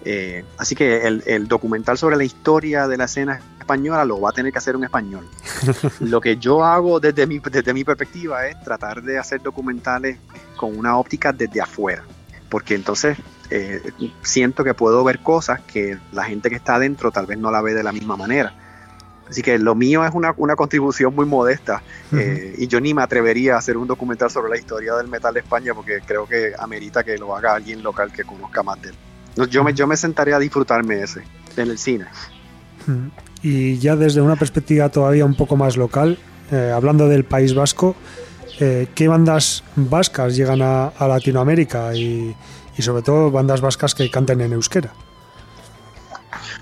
Eh, 0.05 0.45
así 0.57 0.75
que 0.75 1.07
el, 1.07 1.47
documental 1.47 1.99
sobre 1.99 2.17
la 2.17 2.25
historia 2.25 2.89
de 2.89 2.97
la 2.97 3.05
escena 3.05 3.41
española 3.59 4.05
lo 4.05 4.21
va 4.21 4.31
a 4.31 4.33
tener 4.33 4.51
que 4.51 4.59
hacer 4.59 4.77
un 4.77 4.85
español. 4.85 5.29
lo 6.01 6.21
que 6.21 6.37
yo 6.37 6.65
hago 6.65 7.01
desde 7.01 7.27
mi, 7.27 7.39
desde 7.39 7.75
mi 7.75 7.85
perspectiva 7.85 8.47
es 8.47 8.61
tratar 8.63 9.03
de 9.03 9.19
hacer 9.19 9.43
documentales 9.43 10.19
con 10.57 10.79
una 10.79 10.99
óptica 10.99 11.33
desde 11.33 11.61
afuera, 11.61 12.05
porque 12.51 12.74
entonces 12.74 13.16
eh, 13.48 13.80
siento 14.22 14.64
que 14.64 14.74
puedo 14.74 15.03
ver 15.05 15.20
cosas 15.20 15.61
que 15.61 15.98
la 16.12 16.24
gente 16.24 16.51
que 16.51 16.57
está 16.57 16.74
adentro 16.74 17.11
tal 17.11 17.26
vez 17.26 17.38
no 17.38 17.51
la 17.51 17.62
ve 17.62 17.72
de 17.72 17.82
la 17.82 17.92
misma 17.92 18.16
manera. 18.16 18.53
Así 19.28 19.42
que 19.42 19.59
lo 19.61 19.76
mío 19.76 20.05
es 20.05 20.12
una, 20.12 20.57
contribución 20.57 21.14
muy 21.14 21.24
modesta 21.24 21.84
eh, 22.12 22.57
y 22.59 22.66
yo 22.66 22.80
ni 22.80 22.92
me 22.92 23.03
atrevería 23.03 23.55
a 23.55 23.59
hacer 23.59 23.76
un 23.76 23.86
documental 23.86 24.28
sobre 24.28 24.51
la 24.51 24.59
historia 24.59 24.96
del 24.96 25.07
metal 25.07 25.32
de 25.32 25.38
España 25.38 25.72
porque 25.72 26.01
creo 26.05 26.26
que 26.26 26.53
amerita 26.59 27.05
que 27.05 27.16
lo 27.16 27.36
haga 27.36 27.55
alguien 27.55 27.80
local 27.80 28.12
que 28.12 28.24
conozca 28.24 28.64
más 28.64 28.82
de 28.82 28.88
él. 28.88 29.48
Yo 29.48 29.62
me, 29.62 29.72
yo 29.72 29.86
me 29.86 29.96
sentaría 29.96 30.34
a 30.34 30.40
disfrutarme 30.40 31.01
ese, 31.01 31.22
en 31.57 31.70
el 31.70 31.78
cine. 31.78 32.07
Y 33.40 33.78
ya 33.78 33.94
desde 33.94 34.20
una 34.20 34.34
perspectiva 34.34 34.88
todavía 34.88 35.24
un 35.24 35.36
poco 35.36 35.57
más 35.57 35.76
local, 35.76 36.18
eh, 36.51 36.72
hablando 36.74 37.09
del 37.09 37.22
País 37.24 37.55
Vasco, 37.55 37.94
¿qué 38.95 39.09
bandas 39.09 39.65
vascas 39.75 40.37
llegan 40.37 40.63
a 40.63 40.93
Latinoamérica 41.09 41.95
y, 41.95 42.35
y 42.77 42.83
sobre 42.83 43.03
todo 43.03 43.31
bandas 43.31 43.61
vascas 43.61 43.95
que 43.95 44.11
canten 44.11 44.41
en 44.41 44.53
euskera? 44.53 44.93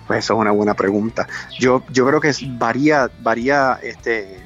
Pues 0.07 0.25
eso 0.25 0.35
es 0.35 0.41
una 0.41 0.51
buena 0.51 0.75
pregunta. 0.75 1.29
Yo, 1.59 1.83
yo 1.91 2.07
creo 2.07 2.21
que 2.21 2.33
varía, 2.59 3.11
varía, 3.21 3.79
este, 3.83 4.43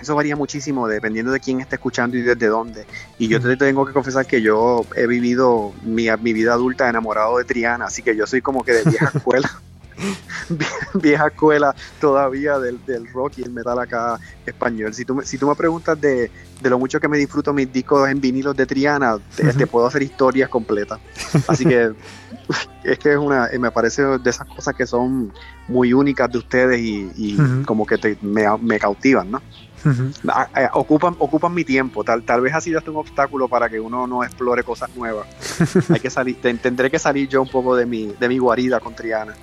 eso 0.00 0.14
varía 0.14 0.36
muchísimo 0.36 0.86
dependiendo 0.86 1.32
de 1.32 1.40
quién 1.40 1.60
esté 1.60 1.74
escuchando 1.74 2.16
y 2.16 2.22
desde 2.22 2.46
dónde. 2.46 2.86
Y 3.18 3.28
yo 3.28 3.40
te 3.40 3.56
tengo 3.56 3.84
que 3.84 3.92
confesar 3.92 4.26
que 4.26 4.40
yo 4.40 4.86
he 4.96 5.06
vivido 5.06 5.72
mi, 5.82 6.06
mi 6.22 6.32
vida 6.32 6.52
adulta 6.52 6.88
enamorado 6.88 7.38
de 7.38 7.44
Triana, 7.44 7.86
así 7.86 8.02
que 8.02 8.16
yo 8.16 8.26
soy 8.26 8.40
como 8.40 8.62
que 8.64 8.72
de 8.72 8.84
vieja 8.84 9.10
escuela. 9.14 9.50
vieja 10.94 11.28
escuela 11.28 11.74
todavía 12.00 12.58
del, 12.58 12.84
del, 12.86 13.06
rock 13.12 13.38
y 13.38 13.42
el 13.42 13.50
metal 13.50 13.78
acá 13.78 14.18
español. 14.46 14.94
Si 14.94 15.04
tú, 15.04 15.14
me, 15.14 15.24
si 15.24 15.38
tú 15.38 15.48
me 15.48 15.54
preguntas 15.54 16.00
de, 16.00 16.30
de, 16.60 16.70
lo 16.70 16.78
mucho 16.78 17.00
que 17.00 17.08
me 17.08 17.18
disfruto 17.18 17.52
mis 17.52 17.72
discos 17.72 18.08
en 18.08 18.20
vinilos 18.20 18.56
de 18.56 18.66
Triana, 18.66 19.18
te, 19.36 19.66
puedo 19.66 19.86
hacer 19.86 20.02
historias 20.02 20.48
completas. 20.48 21.00
Así 21.48 21.64
que 21.64 21.92
es 22.84 22.98
que 22.98 23.12
es 23.12 23.18
una, 23.18 23.48
me 23.58 23.70
parece 23.70 24.02
de 24.02 24.30
esas 24.30 24.46
cosas 24.46 24.74
que 24.74 24.86
son 24.86 25.32
muy 25.68 25.92
únicas 25.92 26.30
de 26.30 26.38
ustedes 26.38 26.80
y, 26.80 27.36
como 27.66 27.86
que 27.86 27.98
te, 27.98 28.16
me, 28.22 28.44
me 28.58 28.78
cautivan, 28.78 29.30
¿no? 29.30 29.42
Eh, 29.84 30.68
ocupan, 30.74 31.16
ocupan 31.18 31.54
mi 31.54 31.64
tiempo, 31.64 32.04
tal, 32.04 32.22
tal 32.22 32.40
vez 32.40 32.54
ha 32.54 32.60
sido 32.60 32.78
hasta 32.78 32.90
un 32.90 32.98
obstáculo 32.98 33.48
para 33.48 33.68
que 33.68 33.80
uno 33.80 34.06
no 34.06 34.22
explore 34.22 34.62
cosas 34.62 34.90
nuevas. 34.96 35.26
Hay 35.90 36.00
que 36.00 36.10
salir, 36.10 36.40
tendré 36.40 36.90
que 36.90 36.98
salir 36.98 37.28
yo 37.28 37.42
un 37.42 37.48
poco 37.48 37.76
de 37.76 37.86
mi, 37.86 38.06
de 38.18 38.28
mi 38.28 38.38
guarida 38.38 38.80
con 38.80 38.94
Triana. 38.94 39.34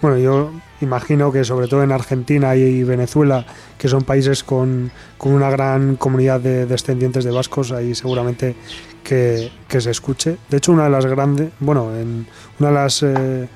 Bueno, 0.00 0.16
yo 0.16 0.50
imagino 0.80 1.30
que 1.30 1.44
sobre 1.44 1.68
todo 1.68 1.82
en 1.82 1.92
Argentina 1.92 2.56
y 2.56 2.82
Venezuela, 2.84 3.44
que 3.76 3.88
son 3.88 4.02
países 4.02 4.42
con, 4.42 4.90
una 5.18 5.50
gran 5.50 5.96
comunidad 5.96 6.40
de 6.40 6.64
descendientes 6.64 7.24
de 7.24 7.30
vascos, 7.30 7.70
ahí 7.72 7.94
seguramente 7.94 8.56
que, 9.04 9.50
se 9.68 9.90
escuche. 9.90 10.38
De 10.48 10.56
hecho, 10.56 10.72
una 10.72 10.84
de 10.84 10.90
las 10.90 11.04
grandes, 11.04 11.50
bueno, 11.60 11.94
en 11.94 12.26
una 12.58 12.68
de 12.68 12.74
las 12.74 13.02
eh, 13.02 13.48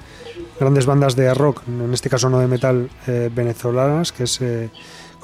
grandes 0.61 0.85
bandas 0.85 1.17
de 1.17 1.33
rock, 1.33 1.63
en 1.67 1.95
este 1.95 2.11
caso 2.11 2.29
no 2.29 2.39
de 2.39 2.47
metal, 2.47 2.91
eh, 3.07 3.31
venezolanas, 3.35 4.13
que 4.13 4.25
es, 4.25 4.41
eh, 4.43 4.69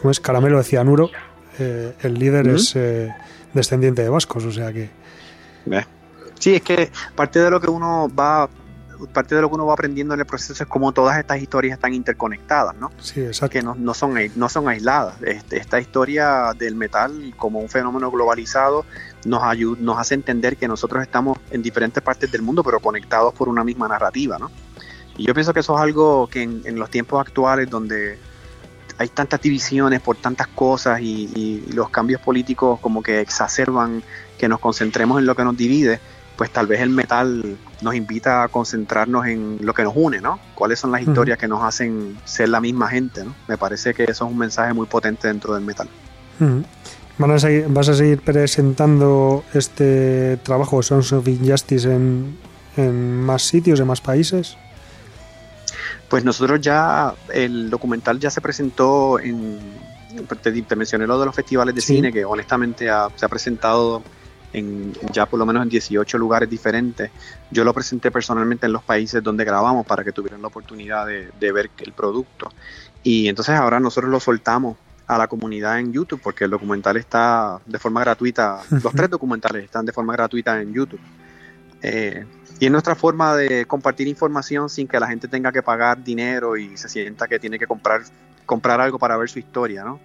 como 0.01 0.11
es 0.11 0.21
Caramelo 0.21 0.59
de 0.59 0.65
Cianuro, 0.65 1.11
el 1.59 2.15
líder 2.15 2.49
es 2.49 2.75
descendiente 3.53 4.03
de 4.03 4.09
vascos, 4.09 4.45
o 4.45 4.53
sea 4.53 4.73
que... 4.73 4.91
Sí, 6.39 6.55
es 6.55 6.63
que 6.63 6.91
parte 7.15 7.39
de 7.39 7.51
lo 7.51 7.61
que 7.61 7.71
uno 7.71 8.11
va 8.19 8.49
parte 9.07 9.35
de 9.35 9.41
lo 9.41 9.49
que 9.49 9.55
uno 9.55 9.67
va 9.67 9.75
aprendiendo 9.75 10.15
en 10.15 10.21
el 10.21 10.27
proceso 10.27 10.63
es 10.63 10.69
cómo 10.69 10.93
todas 10.93 11.19
estas 11.19 11.41
historias 11.41 11.75
están 11.75 11.95
interconectadas, 11.95 12.75
¿no? 12.77 12.91
Sí, 13.01 13.21
exacto. 13.21 13.53
Que 13.53 13.63
no, 13.63 13.75
no, 13.75 13.95
son, 13.95 14.15
no 14.37 14.49
son 14.49 14.69
aisladas. 14.69 15.21
Este, 15.23 15.57
esta 15.57 15.81
historia 15.81 16.53
del 16.57 16.75
metal 16.75 17.35
como 17.37 17.61
un 17.61 17.69
fenómeno 17.69 18.11
globalizado 18.11 18.85
nos, 19.25 19.43
ayuda, 19.43 19.79
nos 19.81 19.99
hace 19.99 20.15
entender 20.15 20.57
que 20.57 20.69
nosotros 20.69 21.03
estamos 21.03 21.39
en 21.51 21.63
diferentes 21.63 22.03
partes 22.03 22.31
del 22.31 22.43
mundo, 22.43 22.63
pero 22.63 22.81
conectados 22.81 23.35
por 23.35 23.49
una 23.49 23.65
misma 23.65 23.89
narrativa, 23.89 24.39
¿no? 24.39 24.51
Y 25.17 25.27
yo 25.27 25.35
pienso 25.35 25.53
que 25.53 25.61
eso 25.61 25.75
es 25.77 25.83
algo 25.83 26.29
que 26.29 26.43
en, 26.43 26.79
los 26.79 26.91
tiempos 26.91 27.21
actuales, 27.21 27.69
donde 27.69 28.19
hay 29.01 29.09
tantas 29.09 29.41
divisiones 29.41 30.03
por 30.03 30.17
tantas 30.17 30.47
cosas 30.49 31.01
y, 31.01 31.31
y 31.35 31.73
los 31.73 31.89
cambios 31.89 32.21
políticos 32.21 32.79
como 32.81 33.03
que 33.03 33.21
exacerban 33.21 34.03
que 34.37 34.47
nos 34.47 34.61
concentremos 34.61 35.19
en 35.19 35.25
lo 35.25 35.35
que 35.35 35.43
nos 35.43 35.57
divide, 35.57 35.99
pues 36.37 36.51
tal 36.51 36.67
vez 36.67 36.83
el 36.83 36.91
metal 36.91 37.57
nos 37.81 37.95
invita 37.95 38.43
a 38.43 38.49
concentrarnos 38.49 39.27
en 39.27 39.57
lo 39.63 39.73
que 39.73 39.85
nos 39.85 39.95
une, 39.97 40.21
¿no? 40.21 40.39
¿Cuáles 40.55 40.81
son 40.81 40.93
las 40.93 41.01
historias 41.01 41.39
que 41.39 41.49
nos 41.49 41.63
hacen 41.63 42.19
ser 42.27 42.51
la 42.51 42.61
misma 42.61 42.89
gente, 42.89 43.25
¿no? 43.25 43.35
Me 43.49 43.57
parece 43.57 43.95
que 43.95 44.03
eso 44.03 44.27
es 44.27 44.31
un 44.31 44.37
mensaje 44.37 44.75
muy 44.75 44.87
potente 44.87 45.29
dentro 45.29 45.55
del 45.55 45.65
metal. 45.65 45.89
¿Vas 47.17 47.89
a 47.89 47.95
seguir 47.95 48.21
presentando 48.21 49.45
este 49.55 50.37
trabajo 50.43 50.83
Sons 50.83 51.11
of 51.15 51.27
Injustice 51.27 51.91
en, 51.91 52.37
en 52.77 53.23
más 53.23 53.45
sitios, 53.45 53.81
en 53.81 53.87
más 53.87 54.03
países? 54.03 54.59
Pues 56.09 56.25
nosotros 56.25 56.61
ya, 56.61 57.15
el 57.33 57.71
documental 57.71 58.19
ya 58.19 58.31
se 58.31 58.41
presentó 58.41 59.19
en, 59.19 59.59
te, 60.43 60.77
mencioné 60.77 61.07
lo 61.07 61.19
de 61.19 61.27
los 61.27 61.35
festivales 61.35 61.75
de 61.75 61.81
cine, 61.81 62.13
que 62.13 62.25
honestamente 62.25 62.89
se 63.17 63.25
ha 63.25 63.29
presentado 63.29 64.03
en, 64.53 64.93
ya 65.13 65.27
por 65.27 65.39
lo 65.39 65.47
menos 65.47 65.63
en 65.63 65.69
18 65.69 66.19
lugares 66.19 66.49
diferentes. 66.49 67.11
Yo 67.51 67.65
lo 67.65 67.73
presenté 67.73 68.11
personalmente 68.11 68.67
en 68.67 68.73
los 68.73 68.83
países 68.83 69.23
donde 69.23 69.45
grabamos 69.45 69.87
para 69.87 70.05
que 70.05 70.13
tuvieran 70.13 70.43
la 70.43 70.49
oportunidad 70.49 71.07
de, 71.07 71.53
ver 71.53 71.71
el 71.79 71.93
producto. 71.93 72.51
Y 73.03 73.29
entonces 73.29 73.55
ahora 73.55 73.81
nosotros 73.81 74.11
lo 74.11 74.21
soltamos 74.21 74.77
a 75.07 75.19
la 75.19 75.27
comunidad 75.27 75.81
en 75.81 75.93
YouTube 75.93 76.21
porque 76.23 76.45
el 76.45 76.51
documental 76.51 76.97
está 76.97 77.61
de 77.67 77.79
forma 77.79 78.01
gratuita, 78.01 78.61
los 78.71 78.93
tres 78.93 79.11
documentales 79.11 79.65
están 79.65 79.85
de 79.85 79.93
forma 79.93 80.13
gratuita 80.13 80.61
en 80.61 80.73
YouTube. 80.73 81.01
Eh, 81.83 82.25
y 82.61 82.67
es 82.67 82.71
nuestra 82.71 82.95
forma 82.95 83.35
de 83.35 83.65
compartir 83.65 84.07
información 84.07 84.69
sin 84.69 84.87
que 84.87 85.01
la 85.01 85.09
gente 85.09 85.29
tenga 85.29 85.51
que 85.51 85.63
pagar 85.63 86.05
dinero 86.05 86.59
y 86.59 86.77
se 86.77 86.91
sienta 86.91 87.27
que 87.27 87.39
tiene 87.39 87.59
que 87.59 87.67
comprar, 87.67 88.03
comprar 88.45 88.83
algo 88.83 88.99
para 88.99 89.17
ver 89.17 89.31
su 89.31 89.39
historia, 89.39 89.83
¿no? 89.83 89.99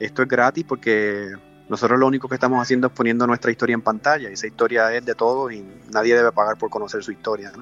Esto 0.00 0.22
es 0.22 0.28
gratis 0.28 0.64
porque 0.66 1.30
nosotros 1.68 2.00
lo 2.00 2.08
único 2.08 2.28
que 2.28 2.34
estamos 2.34 2.60
haciendo 2.60 2.88
es 2.88 2.92
poniendo 2.92 3.28
nuestra 3.28 3.52
historia 3.52 3.74
en 3.74 3.82
pantalla 3.82 4.28
esa 4.28 4.48
historia 4.48 4.92
es 4.92 5.04
de 5.06 5.14
todos 5.14 5.52
y 5.52 5.64
nadie 5.92 6.16
debe 6.16 6.32
pagar 6.32 6.58
por 6.58 6.68
conocer 6.68 7.04
su 7.04 7.12
historia. 7.12 7.52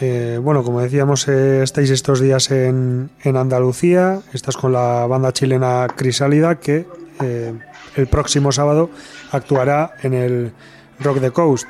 Eh, 0.00 0.40
bueno, 0.42 0.64
como 0.64 0.80
decíamos, 0.80 1.28
eh, 1.28 1.62
estáis 1.62 1.90
estos 1.90 2.18
días 2.18 2.50
en, 2.50 3.08
Andalucía, 3.24 4.20
estás 4.32 4.56
con 4.56 4.72
la 4.72 5.06
banda 5.06 5.32
chilena 5.32 5.86
Crisálida 5.94 6.58
que 6.58 6.86
eh, 7.20 7.54
el 7.94 8.06
próximo 8.08 8.50
sábado 8.50 8.90
actuará 9.30 9.94
en 10.02 10.14
el 10.14 10.52
Rock 10.98 11.20
the 11.20 11.30
Coast. 11.30 11.68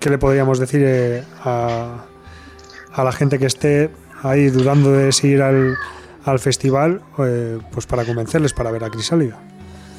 ¿Qué 0.00 0.08
le 0.08 0.16
podríamos 0.16 0.58
decir 0.58 1.24
a, 1.44 2.04
a, 2.90 3.04
la 3.04 3.12
gente 3.12 3.38
que 3.38 3.44
esté 3.44 3.90
ahí 4.22 4.48
dudando 4.48 4.90
de 4.92 5.12
si 5.12 5.28
ir 5.28 5.42
al, 5.42 5.76
al 6.24 6.38
festival, 6.38 7.02
pues 7.16 7.86
para 7.86 8.06
convencerles 8.06 8.54
para 8.54 8.70
ver 8.70 8.82
a 8.82 8.88
Crisálida? 8.88 9.38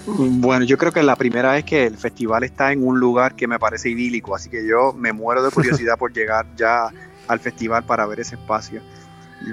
Bueno, 0.08 0.66
yo 0.66 0.80
creo 0.80 0.92
que 0.92 1.04
la 1.04 1.16
primera 1.16 1.56
es 1.56 1.66
que 1.66 1.86
el 1.86 1.98
festival 1.98 2.44
está 2.44 2.72
en 2.72 2.84
un 2.84 3.00
lugar 3.00 3.36
que 3.36 3.48
me 3.48 3.60
parece 3.60 3.90
idílico, 3.90 4.36
así 4.36 4.50
que 4.50 4.66
yo 4.68 4.92
me 4.94 5.14
muero 5.14 5.44
de 5.44 5.52
curiosidad 5.52 6.00
por 6.00 6.12
llegar 6.12 6.48
ya 6.58 6.90
al 7.28 7.40
festival 7.40 7.84
para 7.84 8.08
ver 8.08 8.22
ese 8.22 8.36
espacio. 8.36 8.82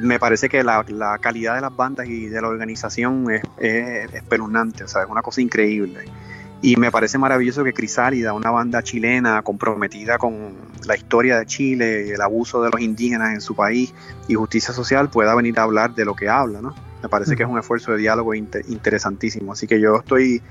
Me 0.01 0.19
parece 0.19 0.49
que 0.49 0.63
la, 0.65 0.83
calidad 1.21 1.57
de 1.57 1.61
las 1.61 1.77
bandas 1.77 2.09
y 2.09 2.27
de 2.27 2.41
la 2.41 2.49
organización 2.49 3.31
es, 3.31 3.43
es 3.59 4.15
espeluznante, 4.15 4.85
o 4.85 4.89
sea, 4.89 5.03
es 5.03 5.11
una 5.11 5.21
cosa 5.21 5.43
increíble. 5.43 6.07
Y 6.61 6.77
me 6.77 6.91
parece 6.91 7.19
maravilloso 7.19 7.63
que 7.63 7.73
Crisálida, 7.73 8.33
una 8.33 8.51
banda 8.51 8.83
chilena 8.83 9.43
comprometida 9.43 10.19
con 10.19 10.57
la 10.87 10.97
historia 10.97 11.39
de 11.39 11.47
Chile, 11.47 12.13
el 12.13 12.21
abuso 12.21 12.63
de 12.63 12.71
los 12.71 12.81
indígenas 12.81 13.33
en 13.33 13.41
su 13.41 13.55
país 13.55 13.95
y 14.27 14.35
justicia 14.35 14.75
social, 14.75 15.09
pueda 15.09 15.35
venir 15.37 15.59
a 15.61 15.63
hablar 15.63 15.95
de 15.95 16.05
lo 16.05 16.15
que 16.15 16.29
habla, 16.29 16.61
¿no? 16.61 16.75
Me 17.01 17.09
parece 17.09 17.37
que 17.37 17.45
es 17.45 17.49
un 17.49 17.59
esfuerzo 17.59 17.93
de 17.93 17.99
diálogo 17.99 18.35
interesantísimo. 18.35 19.53
Así 19.53 19.69
que 19.69 19.81
yo 19.81 19.99
estoy 19.99 20.43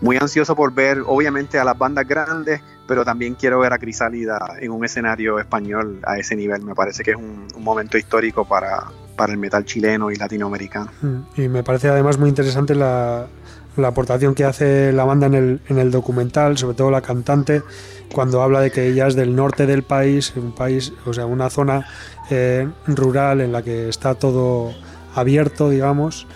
muy 0.00 0.16
ansioso 0.16 0.56
por 0.56 0.74
ver, 0.74 1.02
obviamente, 1.06 1.60
a 1.60 1.64
las 1.64 1.78
bandas 1.78 2.08
grandes, 2.08 2.60
pero 2.88 3.04
también 3.04 3.34
quiero 3.34 3.60
ver 3.60 3.72
a 3.72 3.78
Crisálida 3.78 4.56
en 4.60 4.72
un 4.72 4.84
escenario 4.84 5.38
español 5.38 6.00
a 6.04 6.18
ese 6.18 6.34
nivel. 6.34 6.62
Me 6.62 6.74
parece 6.74 7.04
que 7.04 7.12
es 7.12 7.16
un, 7.16 7.46
momento 7.58 7.96
histórico 7.98 8.44
para, 8.44 8.84
para, 9.16 9.32
el 9.32 9.38
metal 9.38 9.64
chileno 9.64 10.10
y 10.10 10.16
latinoamericano. 10.16 10.90
Mm, 11.02 11.40
y 11.40 11.48
me 11.48 11.62
parece 11.62 11.88
además 11.88 12.18
muy 12.18 12.28
interesante 12.28 12.74
la, 12.74 13.26
la 13.76 13.88
aportación 13.88 14.34
que 14.34 14.44
hace 14.44 14.92
la 14.92 15.04
banda 15.04 15.26
en 15.26 15.34
el, 15.34 15.60
en 15.68 15.78
el 15.78 15.90
documental, 15.90 16.56
sobre 16.58 16.76
todo 16.76 16.90
la 16.90 17.02
cantante, 17.02 17.62
cuando 18.12 18.42
habla 18.42 18.60
de 18.60 18.70
que 18.70 18.88
ella 18.88 19.06
es 19.06 19.14
del 19.14 19.34
norte 19.34 19.66
del 19.66 19.82
país, 19.82 20.32
un 20.36 20.54
país, 20.54 20.92
o 21.04 21.12
sea, 21.12 21.26
una 21.26 21.50
zona 21.50 21.86
eh, 22.30 22.68
rural 22.86 23.40
en 23.40 23.52
la 23.52 23.62
que 23.62 23.88
está 23.88 24.14
todo 24.14 24.72
abierto, 25.14 25.70
digamos, 25.70 26.26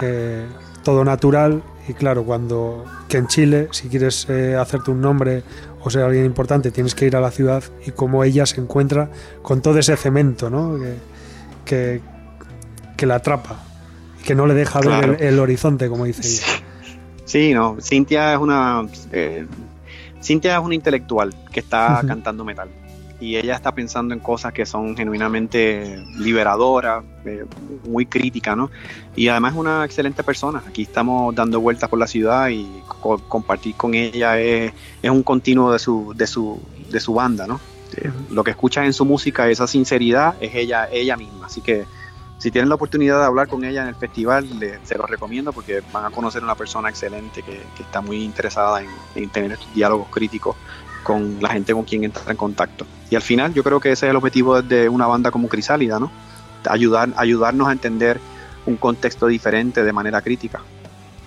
eh, 0.00 0.46
todo 0.82 1.04
natural. 1.04 1.62
Y 1.88 1.94
claro, 1.94 2.24
cuando 2.24 2.84
que 3.08 3.16
en 3.16 3.28
Chile, 3.28 3.68
si 3.70 3.88
quieres 3.88 4.26
eh, 4.28 4.56
hacerte 4.56 4.90
un 4.90 5.00
nombre 5.00 5.42
o 5.82 5.90
ser 5.90 6.02
alguien 6.02 6.26
importante, 6.26 6.70
tienes 6.70 6.94
que 6.94 7.06
ir 7.06 7.16
a 7.16 7.20
la 7.20 7.30
ciudad 7.30 7.62
y 7.86 7.92
como 7.92 8.24
ella 8.24 8.44
se 8.44 8.60
encuentra 8.60 9.10
con 9.42 9.62
todo 9.62 9.78
ese 9.78 9.96
cemento, 9.96 10.50
¿no? 10.50 10.78
Que, 11.64 12.00
que, 12.96 13.06
la 13.06 13.16
atrapa 13.16 13.62
y 14.20 14.24
que 14.24 14.34
no 14.34 14.46
le 14.46 14.54
deja 14.54 14.80
ver 14.80 15.18
el, 15.20 15.38
horizonte, 15.38 15.88
como 15.88 16.04
dice 16.04 16.22
ella. 16.26 16.67
Sí, 17.28 17.52
no, 17.52 17.76
Cintia 17.78 18.32
es 18.32 18.38
una 18.38 18.86
eh, 19.12 19.46
Cintia 20.22 20.56
es 20.56 20.64
una 20.64 20.74
intelectual 20.74 21.34
que 21.52 21.60
está 21.60 22.02
cantando 22.08 22.42
metal 22.42 22.70
y 23.20 23.36
ella 23.36 23.54
está 23.54 23.74
pensando 23.74 24.14
en 24.14 24.20
cosas 24.20 24.54
que 24.54 24.64
son 24.64 24.96
genuinamente 24.96 26.02
liberadoras, 26.16 27.04
eh, 27.26 27.44
muy 27.86 28.06
críticas, 28.06 28.56
¿no? 28.56 28.70
Y 29.14 29.28
además 29.28 29.52
es 29.52 29.58
una 29.58 29.84
excelente 29.84 30.22
persona. 30.22 30.62
Aquí 30.66 30.82
estamos 30.82 31.34
dando 31.34 31.60
vueltas 31.60 31.90
por 31.90 31.98
la 31.98 32.06
ciudad 32.06 32.48
y 32.48 32.66
compartir 33.28 33.74
con 33.74 33.92
ella 33.92 34.40
es, 34.40 34.72
un 35.02 35.22
continuo 35.22 35.70
de 35.70 35.78
su, 35.80 36.14
de 36.16 36.26
su, 36.26 36.62
de 36.90 36.98
su 36.98 37.12
banda, 37.12 37.46
¿no? 37.46 37.60
Lo 38.30 38.42
que 38.42 38.52
escuchas 38.52 38.86
en 38.86 38.94
su 38.94 39.04
música, 39.04 39.50
esa 39.50 39.66
sinceridad, 39.66 40.34
es 40.40 40.54
ella, 40.54 40.88
ella 40.90 41.16
misma. 41.18 41.44
Así 41.46 41.60
que 41.60 41.84
si 42.38 42.52
tienen 42.52 42.68
la 42.68 42.76
oportunidad 42.76 43.18
de 43.18 43.24
hablar 43.26 43.48
con 43.48 43.64
ella 43.64 43.82
en 43.82 43.88
el 43.88 43.94
festival, 43.96 44.48
se 44.84 44.96
los 44.96 45.10
recomiendo 45.10 45.52
porque 45.52 45.82
van 45.92 46.04
a 46.04 46.10
conocer 46.10 46.40
a 46.42 46.44
una 46.44 46.54
persona 46.54 46.88
excelente 46.88 47.42
que, 47.42 47.60
está 47.80 48.00
muy 48.00 48.22
interesada 48.22 48.80
en, 49.14 49.28
tener 49.30 49.52
estos 49.52 49.74
diálogos 49.74 50.08
críticos 50.08 50.56
con 51.02 51.38
la 51.40 51.50
gente 51.50 51.72
con 51.72 51.84
quien 51.84 52.04
entra 52.04 52.22
en 52.30 52.36
contacto. 52.36 52.86
Y 53.10 53.16
al 53.16 53.22
final 53.22 53.52
yo 53.54 53.64
creo 53.64 53.80
que 53.80 53.90
ese 53.90 54.06
es 54.06 54.10
el 54.10 54.16
objetivo 54.16 54.62
de 54.62 54.88
una 54.88 55.06
banda 55.06 55.30
como 55.32 55.48
Crisálida, 55.48 55.98
¿no? 55.98 56.12
Ayudar, 56.68 57.10
ayudarnos 57.16 57.68
a 57.68 57.72
entender 57.72 58.20
un 58.66 58.76
contexto 58.76 59.26
diferente 59.26 59.82
de 59.82 59.92
manera 59.92 60.22
crítica. 60.22 60.60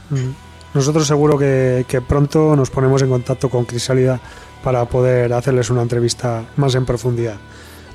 Mm. 0.09 0.29
Nosotros 0.73 1.05
seguro 1.05 1.37
que 1.37 2.03
pronto 2.07 2.55
nos 2.55 2.69
ponemos 2.69 3.01
en 3.01 3.09
contacto 3.09 3.49
con 3.49 3.65
Crisálida 3.65 4.21
para 4.63 4.85
poder 4.85 5.33
hacerles 5.33 5.69
una 5.69 5.81
entrevista 5.81 6.45
más 6.55 6.75
en 6.75 6.85
profundidad. 6.85 7.35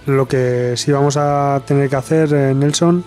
Lo 0.07 0.27
que 0.29 0.75
sí 0.77 0.93
vamos 0.93 1.17
a 1.17 1.61
tener 1.67 1.91
que 1.91 1.97
hacer, 1.97 2.33
eh, 2.33 2.55
Nelson, 2.55 3.05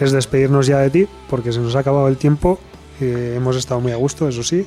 es 0.00 0.12
despedirnos 0.12 0.66
ya 0.66 0.78
de 0.78 0.90
ti, 0.90 1.08
porque 1.28 1.52
se 1.52 1.60
nos 1.60 1.76
ha 1.76 1.80
acabado 1.80 2.08
el 2.08 2.16
tiempo. 2.16 2.58
hemos 3.00 3.56
estado 3.56 3.80
muy 3.80 3.92
a 3.92 3.96
gusto, 3.96 4.28
eso 4.28 4.42
sí. 4.42 4.66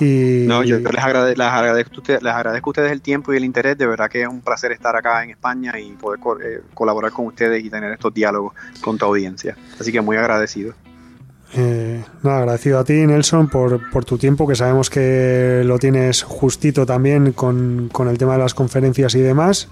Y, 0.00 0.46
no, 0.46 0.64
yo 0.64 0.78
les, 0.78 1.02
agradezco, 1.02 2.02
les 2.06 2.32
agradezco 2.32 2.70
a 2.70 2.72
ustedes 2.72 2.92
el 2.92 3.00
tiempo 3.00 3.32
y 3.32 3.36
el 3.36 3.44
interés. 3.44 3.78
De 3.78 3.86
verdad 3.86 4.10
que 4.10 4.22
es 4.22 4.28
un 4.28 4.40
placer 4.40 4.72
estar 4.72 4.96
acá 4.96 5.22
en 5.22 5.30
España 5.30 5.72
y 5.78 5.92
poder 5.92 6.20
eh, 6.44 6.60
colaborar 6.74 7.12
con 7.12 7.26
ustedes 7.26 7.64
y 7.64 7.70
tener 7.70 7.92
estos 7.92 8.12
diálogos 8.12 8.54
con 8.80 8.98
tu 8.98 9.04
audiencia. 9.06 9.56
Así 9.78 9.92
que 9.92 10.00
muy 10.00 10.16
agradecido. 10.16 10.74
Eh, 11.54 12.02
nada, 12.22 12.38
agradecido 12.38 12.78
a 12.78 12.84
ti, 12.84 12.94
Nelson, 12.94 13.48
por, 13.48 13.90
por, 13.90 14.04
tu 14.06 14.16
tiempo, 14.16 14.48
que 14.48 14.54
sabemos 14.54 14.88
que 14.88 15.62
lo 15.64 15.78
tienes 15.78 16.22
justito 16.22 16.86
también 16.86 17.32
con, 17.32 17.90
con 17.92 18.08
el 18.08 18.16
tema 18.16 18.32
de 18.32 18.38
las 18.38 18.54
conferencias 18.54 19.14
y 19.14 19.20
demás 19.20 19.68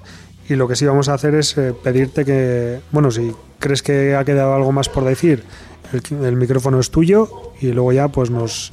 y 0.50 0.56
lo 0.56 0.66
que 0.66 0.74
sí 0.74 0.84
vamos 0.84 1.08
a 1.08 1.14
hacer 1.14 1.36
es 1.36 1.56
eh, 1.56 1.72
pedirte 1.72 2.24
que, 2.24 2.80
bueno, 2.90 3.12
si 3.12 3.32
crees 3.60 3.84
que 3.84 4.16
ha 4.16 4.24
quedado 4.24 4.52
algo 4.52 4.72
más 4.72 4.88
por 4.88 5.04
decir, 5.04 5.44
el, 5.92 6.36
micrófono 6.36 6.80
es 6.80 6.90
tuyo 6.90 7.52
y 7.60 7.68
luego 7.68 7.92
ya 7.92 8.08
pues 8.08 8.30
nos, 8.30 8.72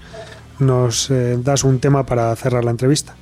nos 0.57 1.11
eh, 1.11 1.37
das 1.39 1.63
un 1.63 1.79
tema 1.79 2.03
para 2.03 2.35
cerrar 2.35 2.65
la 2.65 2.71
entrevista. 2.71 3.15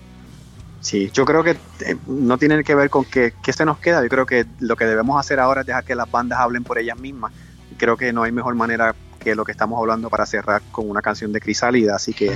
Sí, 0.79 1.11
yo 1.13 1.25
creo 1.25 1.43
que 1.43 1.57
eh, 1.81 1.97
no 2.07 2.37
tiene 2.37 2.63
que 2.63 2.75
ver 2.75 2.89
con 2.89 3.03
qué, 3.03 3.33
qué 3.43 3.51
se 3.51 3.65
nos 3.65 3.77
queda, 3.79 4.01
yo 4.01 4.07
creo 4.07 4.25
que 4.25 4.45
lo 4.61 4.77
que 4.77 4.85
debemos 4.85 5.19
hacer 5.19 5.41
ahora 5.41 5.61
es 5.61 5.67
dejar 5.67 5.83
que 5.83 5.95
las 5.95 6.09
bandas 6.09 6.39
hablen 6.39 6.63
por 6.63 6.77
ellas 6.77 6.97
mismas. 6.97 7.33
Creo 7.77 7.97
que 7.97 8.13
no 8.13 8.23
hay 8.23 8.31
mejor 8.31 8.55
manera 8.55 8.95
que 9.19 9.35
lo 9.35 9.43
que 9.43 9.51
estamos 9.51 9.77
hablando 9.77 10.09
para 10.09 10.25
cerrar 10.25 10.61
con 10.71 10.89
una 10.89 11.01
canción 11.01 11.33
de 11.33 11.41
Crisálida, 11.41 11.95
así 11.95 12.13
que 12.13 12.31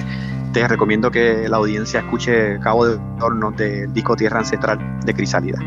te 0.51 0.67
recomiendo 0.67 1.11
que 1.11 1.47
la 1.47 1.57
audiencia 1.57 1.99
escuche 1.99 2.59
Cabo 2.59 2.87
de 2.87 2.99
Hornos 3.21 3.55
del 3.57 3.93
disco 3.93 4.15
Tierra 4.15 4.39
Ancestral 4.39 4.99
de 5.05 5.13
Crisálida. 5.13 5.59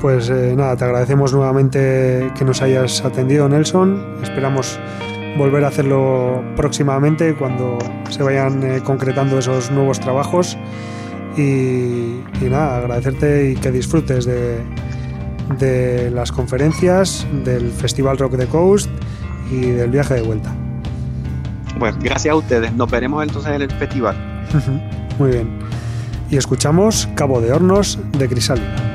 Pues 0.00 0.28
eh, 0.30 0.54
nada, 0.56 0.76
te 0.76 0.84
agradecemos 0.84 1.32
nuevamente 1.32 2.30
que 2.36 2.44
nos 2.44 2.62
hayas 2.62 3.04
atendido, 3.04 3.48
Nelson. 3.48 4.18
Esperamos 4.22 4.78
volver 5.38 5.64
a 5.64 5.68
hacerlo 5.68 6.44
próximamente 6.56 7.34
cuando 7.34 7.78
se 8.10 8.22
vayan 8.22 8.62
eh, 8.62 8.82
concretando 8.84 9.38
esos 9.38 9.70
nuevos 9.70 10.00
trabajos. 10.00 10.58
Y, 11.36 12.20
nada, 12.42 12.76
agradecerte 12.76 13.50
y 13.50 13.56
que 13.56 13.72
disfrutes 13.72 14.24
de, 14.24 14.58
de 15.58 16.10
las 16.10 16.30
conferencias, 16.30 17.26
del 17.44 17.70
Festival 17.70 18.18
Rock 18.18 18.36
the 18.36 18.46
Coast 18.46 18.88
y 19.50 19.62
del 19.70 19.90
viaje 19.90 20.14
de 20.14 20.22
vuelta. 20.22 20.54
Pues 21.78 21.98
gracias 21.98 22.32
a 22.32 22.36
ustedes. 22.36 22.72
Nos 22.72 22.90
veremos 22.90 23.22
entonces 23.22 23.52
en 23.52 23.62
el 23.62 23.70
festival. 23.70 24.16
Muy 25.18 25.30
bien. 25.30 25.58
Y 26.30 26.36
escuchamos 26.36 27.08
Cabo 27.14 27.40
de 27.40 27.52
Hornos 27.52 27.98
de 28.18 28.28
Crisálida. 28.28 28.93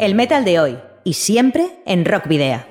El 0.00 0.14
metal 0.14 0.46
de 0.46 0.58
hoy 0.58 0.78
y 1.04 1.12
siempre 1.12 1.82
en 1.84 2.06
Rock 2.06 2.26
Video. 2.26 2.64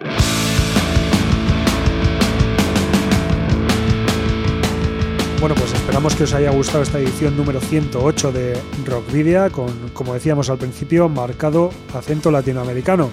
Bueno, 5.39 5.53
pues 5.53 5.71
esperamos 5.71 6.15
que 6.15 6.23
os 6.23 6.33
haya 6.33 6.49
gustado 6.49 6.81
esta 6.81 6.97
edición 6.97 7.37
número 7.37 7.61
108 7.61 8.31
de 8.31 8.57
Rockvidia 8.83 9.51
con, 9.51 9.89
como 9.89 10.15
decíamos 10.15 10.49
al 10.49 10.57
principio, 10.57 11.07
marcado 11.07 11.69
acento 11.93 12.31
latinoamericano. 12.31 13.11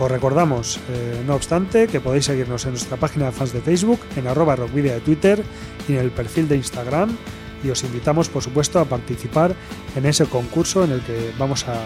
Os 0.00 0.10
recordamos, 0.10 0.80
eh, 0.90 1.22
no 1.24 1.36
obstante, 1.36 1.86
que 1.86 2.00
podéis 2.00 2.24
seguirnos 2.24 2.64
en 2.64 2.72
nuestra 2.72 2.96
página 2.96 3.26
de 3.26 3.32
fans 3.32 3.52
de 3.52 3.60
Facebook, 3.60 4.00
en 4.16 4.26
arroba 4.26 4.56
rockvidia 4.56 4.94
de 4.94 5.00
Twitter 5.00 5.40
y 5.88 5.92
en 5.92 6.00
el 6.00 6.10
perfil 6.10 6.48
de 6.48 6.56
Instagram. 6.56 7.16
Y 7.62 7.70
os 7.70 7.84
invitamos, 7.84 8.28
por 8.28 8.42
supuesto, 8.42 8.80
a 8.80 8.84
participar 8.84 9.54
en 9.94 10.06
ese 10.06 10.26
concurso 10.26 10.82
en 10.82 10.90
el 10.90 11.02
que 11.02 11.30
vamos 11.38 11.68
a 11.68 11.76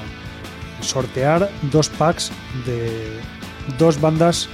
sortear 0.81 1.51
dos 1.71 1.89
packs 1.89 2.31
de 2.67 3.19
dos 3.79 4.01
bandas 4.01 4.49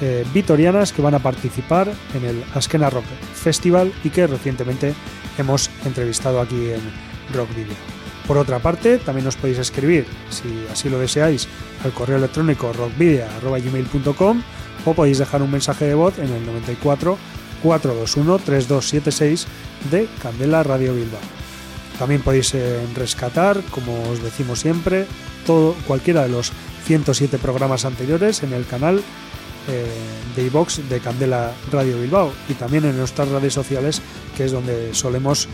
eh, 0.00 0.24
vitorianas 0.32 0.92
que 0.92 1.02
van 1.02 1.14
a 1.14 1.18
participar 1.18 1.92
en 2.14 2.24
el 2.24 2.44
Askena 2.54 2.90
Rock 2.90 3.04
Festival 3.34 3.92
y 4.02 4.10
que 4.10 4.26
recientemente 4.26 4.94
hemos 5.38 5.70
entrevistado 5.84 6.40
aquí 6.40 6.70
en 6.70 6.80
Rock 7.32 7.54
Video. 7.54 7.76
Por 8.26 8.38
otra 8.38 8.58
parte, 8.58 8.98
también 8.98 9.26
os 9.26 9.36
podéis 9.36 9.58
escribir, 9.58 10.06
si 10.30 10.66
así 10.72 10.88
lo 10.88 10.98
deseáis, 10.98 11.46
al 11.84 11.92
correo 11.92 12.16
electrónico 12.16 12.72
rockvidia.gmail.com 12.72 14.42
o 14.86 14.94
podéis 14.94 15.18
dejar 15.18 15.42
un 15.42 15.50
mensaje 15.50 15.84
de 15.84 15.94
voz 15.94 16.18
en 16.18 16.32
el 16.32 16.44
94 16.46 17.18
421 17.62 18.38
3276 18.38 19.46
de 19.90 20.08
Candela 20.22 20.62
Radio 20.62 20.94
Bilbao. 20.94 21.43
También 21.98 22.22
podéis 22.22 22.54
eh, 22.54 22.80
rescatar, 22.94 23.60
como 23.70 24.10
os 24.10 24.22
decimos 24.22 24.60
siempre, 24.60 25.06
todo, 25.46 25.74
cualquiera 25.86 26.22
de 26.22 26.28
los 26.28 26.52
107 26.86 27.38
programas 27.38 27.84
anteriores 27.84 28.42
en 28.42 28.52
el 28.52 28.66
canal 28.66 29.02
eh, 29.68 29.86
de 30.36 30.46
iBox 30.46 30.88
de 30.88 31.00
Candela 31.00 31.52
Radio 31.72 31.98
Bilbao 31.98 32.32
y 32.48 32.54
también 32.54 32.84
en 32.84 32.98
nuestras 32.98 33.28
redes 33.28 33.54
sociales, 33.54 34.02
que 34.36 34.44
es 34.44 34.52
donde 34.52 34.92
solemos 34.94 35.48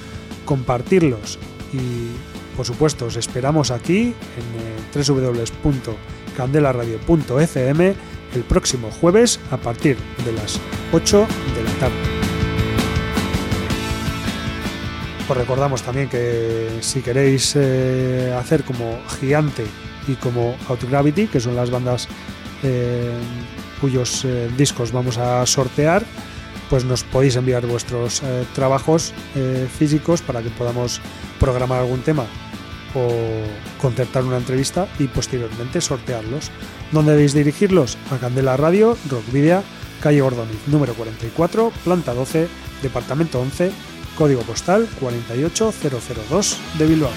compartirlos. 0.44 1.38
Y 1.72 2.08
por 2.56 2.66
supuesto, 2.66 3.06
os 3.06 3.16
esperamos 3.16 3.70
aquí 3.70 3.98
en 3.98 4.14
eh, 4.60 4.76
el 8.34 8.42
próximo 8.42 8.90
jueves 8.90 9.40
a 9.50 9.56
partir 9.56 9.96
de 10.24 10.32
las 10.32 10.60
8 10.92 11.26
de 11.56 11.64
la 11.64 11.72
tarde. 11.78 12.19
Os 15.30 15.36
recordamos 15.36 15.82
también 15.82 16.08
que 16.08 16.68
si 16.80 17.02
queréis 17.02 17.54
eh, 17.54 18.34
hacer 18.36 18.64
como 18.64 18.98
Gigante 19.20 19.64
y 20.08 20.14
como 20.14 20.56
Outgravity, 20.68 21.28
que 21.28 21.38
son 21.38 21.54
las 21.54 21.70
bandas 21.70 22.08
cuyos 23.80 24.24
eh, 24.24 24.50
discos 24.56 24.92
vamos 24.92 25.18
a 25.18 25.46
sortear, 25.46 26.04
pues 26.68 26.84
nos 26.84 27.04
podéis 27.04 27.36
enviar 27.36 27.66
vuestros 27.66 28.22
eh, 28.22 28.44
trabajos 28.54 29.12
eh, 29.34 29.68
físicos 29.78 30.20
para 30.20 30.42
que 30.42 30.50
podamos 30.50 31.00
programar 31.38 31.80
algún 31.80 32.00
tema 32.00 32.26
o 32.94 33.08
concertar 33.80 34.24
una 34.24 34.36
entrevista 34.36 34.88
y 34.98 35.06
posteriormente 35.06 35.80
sortearlos. 35.80 36.50
¿Dónde 36.92 37.12
debéis 37.12 37.34
dirigirlos? 37.34 37.96
A 38.10 38.18
Candela 38.18 38.56
Radio, 38.56 38.96
Rockvidia, 39.08 39.62
calle 40.02 40.20
Gordoniz, 40.22 40.58
número 40.66 40.94
44, 40.94 41.72
planta 41.84 42.14
12, 42.14 42.48
departamento 42.82 43.40
11, 43.40 43.70
código 44.20 44.42
postal 44.42 44.86
48002 45.00 46.58
de 46.78 46.86
Bilbao. 46.86 47.10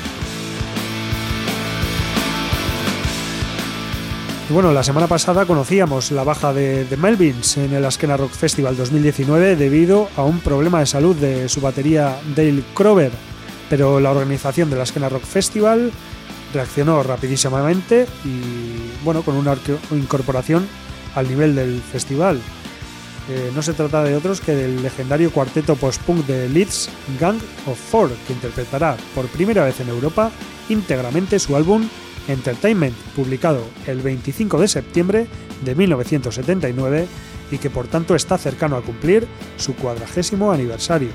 bueno, 4.47 4.71
la 4.71 4.83
semana 4.83 5.07
pasada 5.07 5.45
conocíamos 5.45 6.11
la 6.11 6.23
baja 6.23 6.53
de, 6.53 6.87
Melvins 6.97 7.57
en 7.57 7.73
el 7.73 7.83
Askena 7.83 8.15
Rock 8.15 8.31
Festival 8.31 8.77
2019 8.77 9.57
debido 9.57 10.07
a 10.15 10.23
un 10.23 10.39
problema 10.39 10.79
de 10.79 10.85
salud 10.85 11.13
de 11.15 11.49
su 11.49 11.59
batería 11.59 12.15
Dale 12.37 12.63
Crover, 12.73 13.11
pero 13.69 13.99
la 13.99 14.11
organización 14.11 14.69
del 14.69 14.79
Askena 14.79 15.09
Rock 15.09 15.25
Festival 15.25 15.91
reaccionó 16.53 17.03
rapidísimamente 17.03 18.07
y 18.23 19.03
bueno, 19.03 19.23
con 19.23 19.35
una 19.35 19.57
incorporación 19.91 20.65
al 21.15 21.27
nivel 21.27 21.53
del 21.53 21.81
festival. 21.81 22.39
Eh, 23.29 23.51
no 23.55 23.61
se 23.61 23.73
trata 23.73 24.03
de 24.03 24.15
otros 24.15 24.41
que 24.41 24.53
del 24.53 24.83
legendario 24.83 25.31
cuarteto 25.31 25.75
post-punk 25.75 26.25
de 26.25 26.49
Leeds, 26.49 26.89
Gang 27.19 27.37
of 27.67 27.79
Four, 27.79 28.09
que 28.27 28.33
interpretará 28.33 28.97
por 29.15 29.27
primera 29.27 29.63
vez 29.63 29.79
en 29.79 29.89
Europa 29.89 30.31
íntegramente 30.67 31.39
su 31.39 31.55
álbum 31.55 31.87
Entertainment, 32.27 32.95
publicado 33.15 33.65
el 33.87 34.01
25 34.01 34.59
de 34.59 34.67
septiembre 34.67 35.27
de 35.63 35.75
1979 35.75 37.07
y 37.51 37.57
que 37.57 37.69
por 37.69 37.87
tanto 37.87 38.15
está 38.15 38.37
cercano 38.37 38.75
a 38.75 38.81
cumplir 38.81 39.27
su 39.57 39.75
cuadragésimo 39.75 40.51
aniversario. 40.51 41.09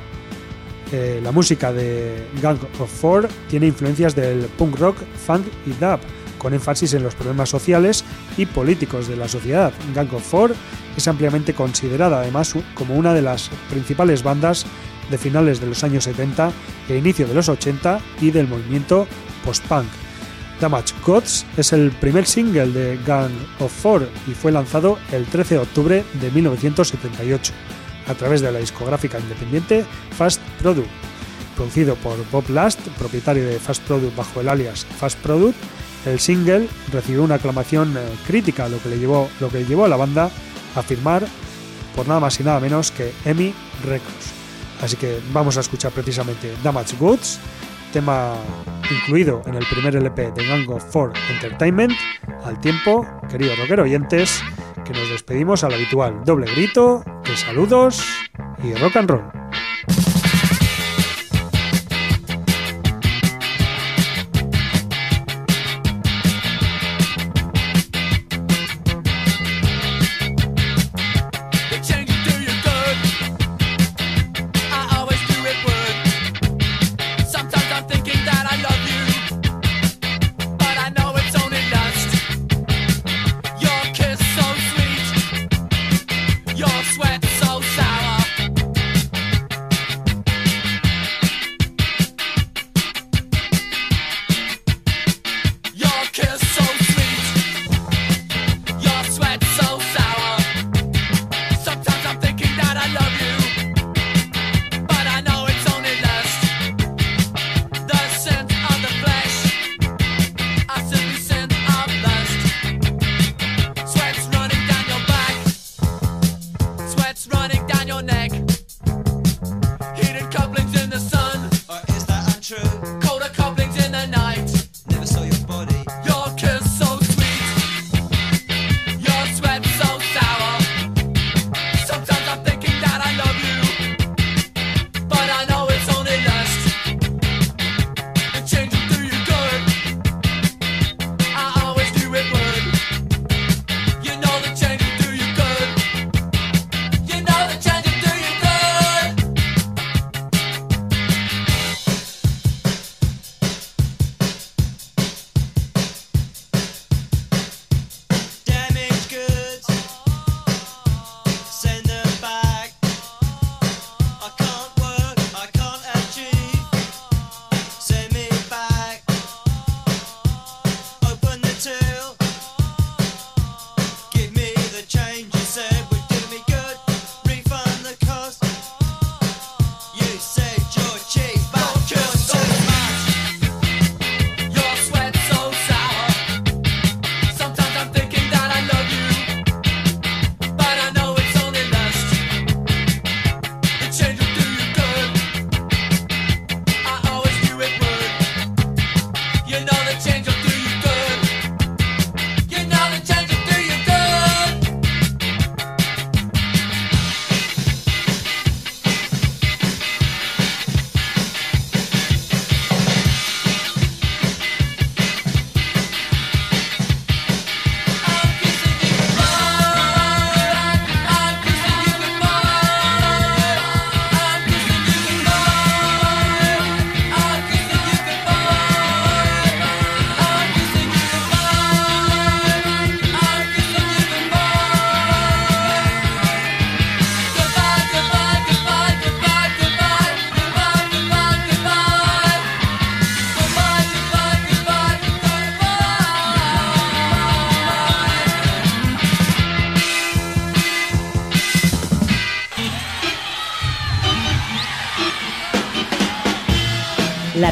Eh, 0.93 1.21
la 1.23 1.33
música 1.33 1.73
de 1.73 2.27
Gang 2.41 2.59
of 2.81 2.91
Four 2.91 3.29
tiene 3.49 3.67
influencias 3.67 4.15
del 4.15 4.47
punk 4.57 4.79
rock, 4.79 4.97
funk 5.27 5.47
y 5.67 5.71
dub, 5.73 6.01
con 6.39 6.55
énfasis 6.55 6.95
en 6.95 7.03
los 7.03 7.15
problemas 7.15 7.51
sociales 7.51 8.05
y 8.37 8.47
políticos 8.47 9.09
de 9.09 9.17
la 9.17 9.29
sociedad. 9.29 9.73
Gang 9.95 10.13
of 10.15 10.23
Four 10.23 10.55
es 10.97 11.09
ampliamente 11.09 11.55
considerada 11.55 12.21
además 12.21 12.55
como 12.75 12.95
una 12.95 13.15
de 13.15 13.23
las 13.23 13.51
principales 13.71 14.23
bandas 14.23 14.67
de 15.11 15.19
finales 15.19 15.61
de 15.61 15.67
los 15.67 15.85
años 15.85 16.05
70 16.05 16.53
e 16.89 16.97
inicio 16.97 17.27
de 17.27 17.35
los 17.35 17.49
80 17.49 18.01
y 18.21 18.31
del 18.31 18.49
movimiento 18.49 19.07
post-punk. 19.45 19.87
Damage 20.61 20.95
Gods 21.07 21.47
es 21.57 21.73
el 21.73 21.93
primer 21.93 22.27
single 22.27 22.73
de 22.73 22.99
Gang 23.07 23.31
of 23.61 23.73
Four 23.73 24.09
y 24.27 24.33
fue 24.33 24.51
lanzado 24.51 24.99
el 25.13 25.25
13 25.25 25.55
de 25.55 25.61
octubre 25.61 26.05
de 26.21 26.31
1978 26.33 27.53
a 28.09 28.15
través 28.15 28.41
de 28.41 28.51
la 28.51 28.59
discográfica 28.59 29.21
independiente 29.21 29.85
Fast 30.17 30.41
Product. 30.61 30.89
Producido 31.55 31.95
por 31.97 32.17
Bob 32.31 32.49
Last, 32.51 32.81
propietario 32.99 33.47
de 33.47 33.59
Fast 33.59 33.83
Product 33.85 34.17
bajo 34.17 34.41
el 34.41 34.49
alias 34.49 34.85
Fast 34.85 35.19
Product, 35.19 35.57
el 36.13 36.21
single 36.21 36.69
recibió 36.93 37.23
una 37.23 37.37
aclamación 37.37 37.97
eh, 37.97 38.01
crítica, 38.27 38.69
lo 38.69 38.83
que, 38.83 38.89
le 38.89 38.99
llevó, 38.99 39.29
lo 39.41 39.49
que 39.49 39.65
llevó 39.65 39.85
a 39.85 39.89
la 39.89 39.97
banda 39.97 40.31
a 40.75 40.83
firmar 40.83 41.27
por 41.95 42.07
nada 42.07 42.21
más 42.21 42.39
y 42.41 42.45
nada 42.45 42.61
menos 42.61 42.91
que 42.91 43.13
EMI 43.25 43.55
Records. 43.85 44.33
Así 44.83 44.97
que 44.97 45.21
vamos 45.33 45.57
a 45.57 45.61
escuchar 45.61 45.93
precisamente 45.93 46.55
Damage 46.63 46.97
Goods, 46.99 47.41
tema 47.93 48.35
incluido 48.91 49.43
en 49.47 49.55
el 49.55 49.67
primer 49.67 49.97
LP 49.97 50.31
de 50.33 50.47
Gang 50.47 50.69
of 50.71 50.85
Four 50.93 51.13
Entertainment, 51.31 51.93
al 52.45 52.61
tiempo, 52.61 53.07
queridos 53.29 53.59
rockero 53.59 53.83
oyentes, 53.83 54.41
que 54.85 54.93
nos 54.93 55.09
despedimos 55.11 55.65
al 55.65 55.75
habitual 55.75 56.25
doble 56.25 56.51
grito 56.53 57.03
de 57.25 57.37
saludos 57.37 58.03
y 58.63 58.75
rock 58.75 58.97
and 58.97 59.11
roll. 59.11 59.38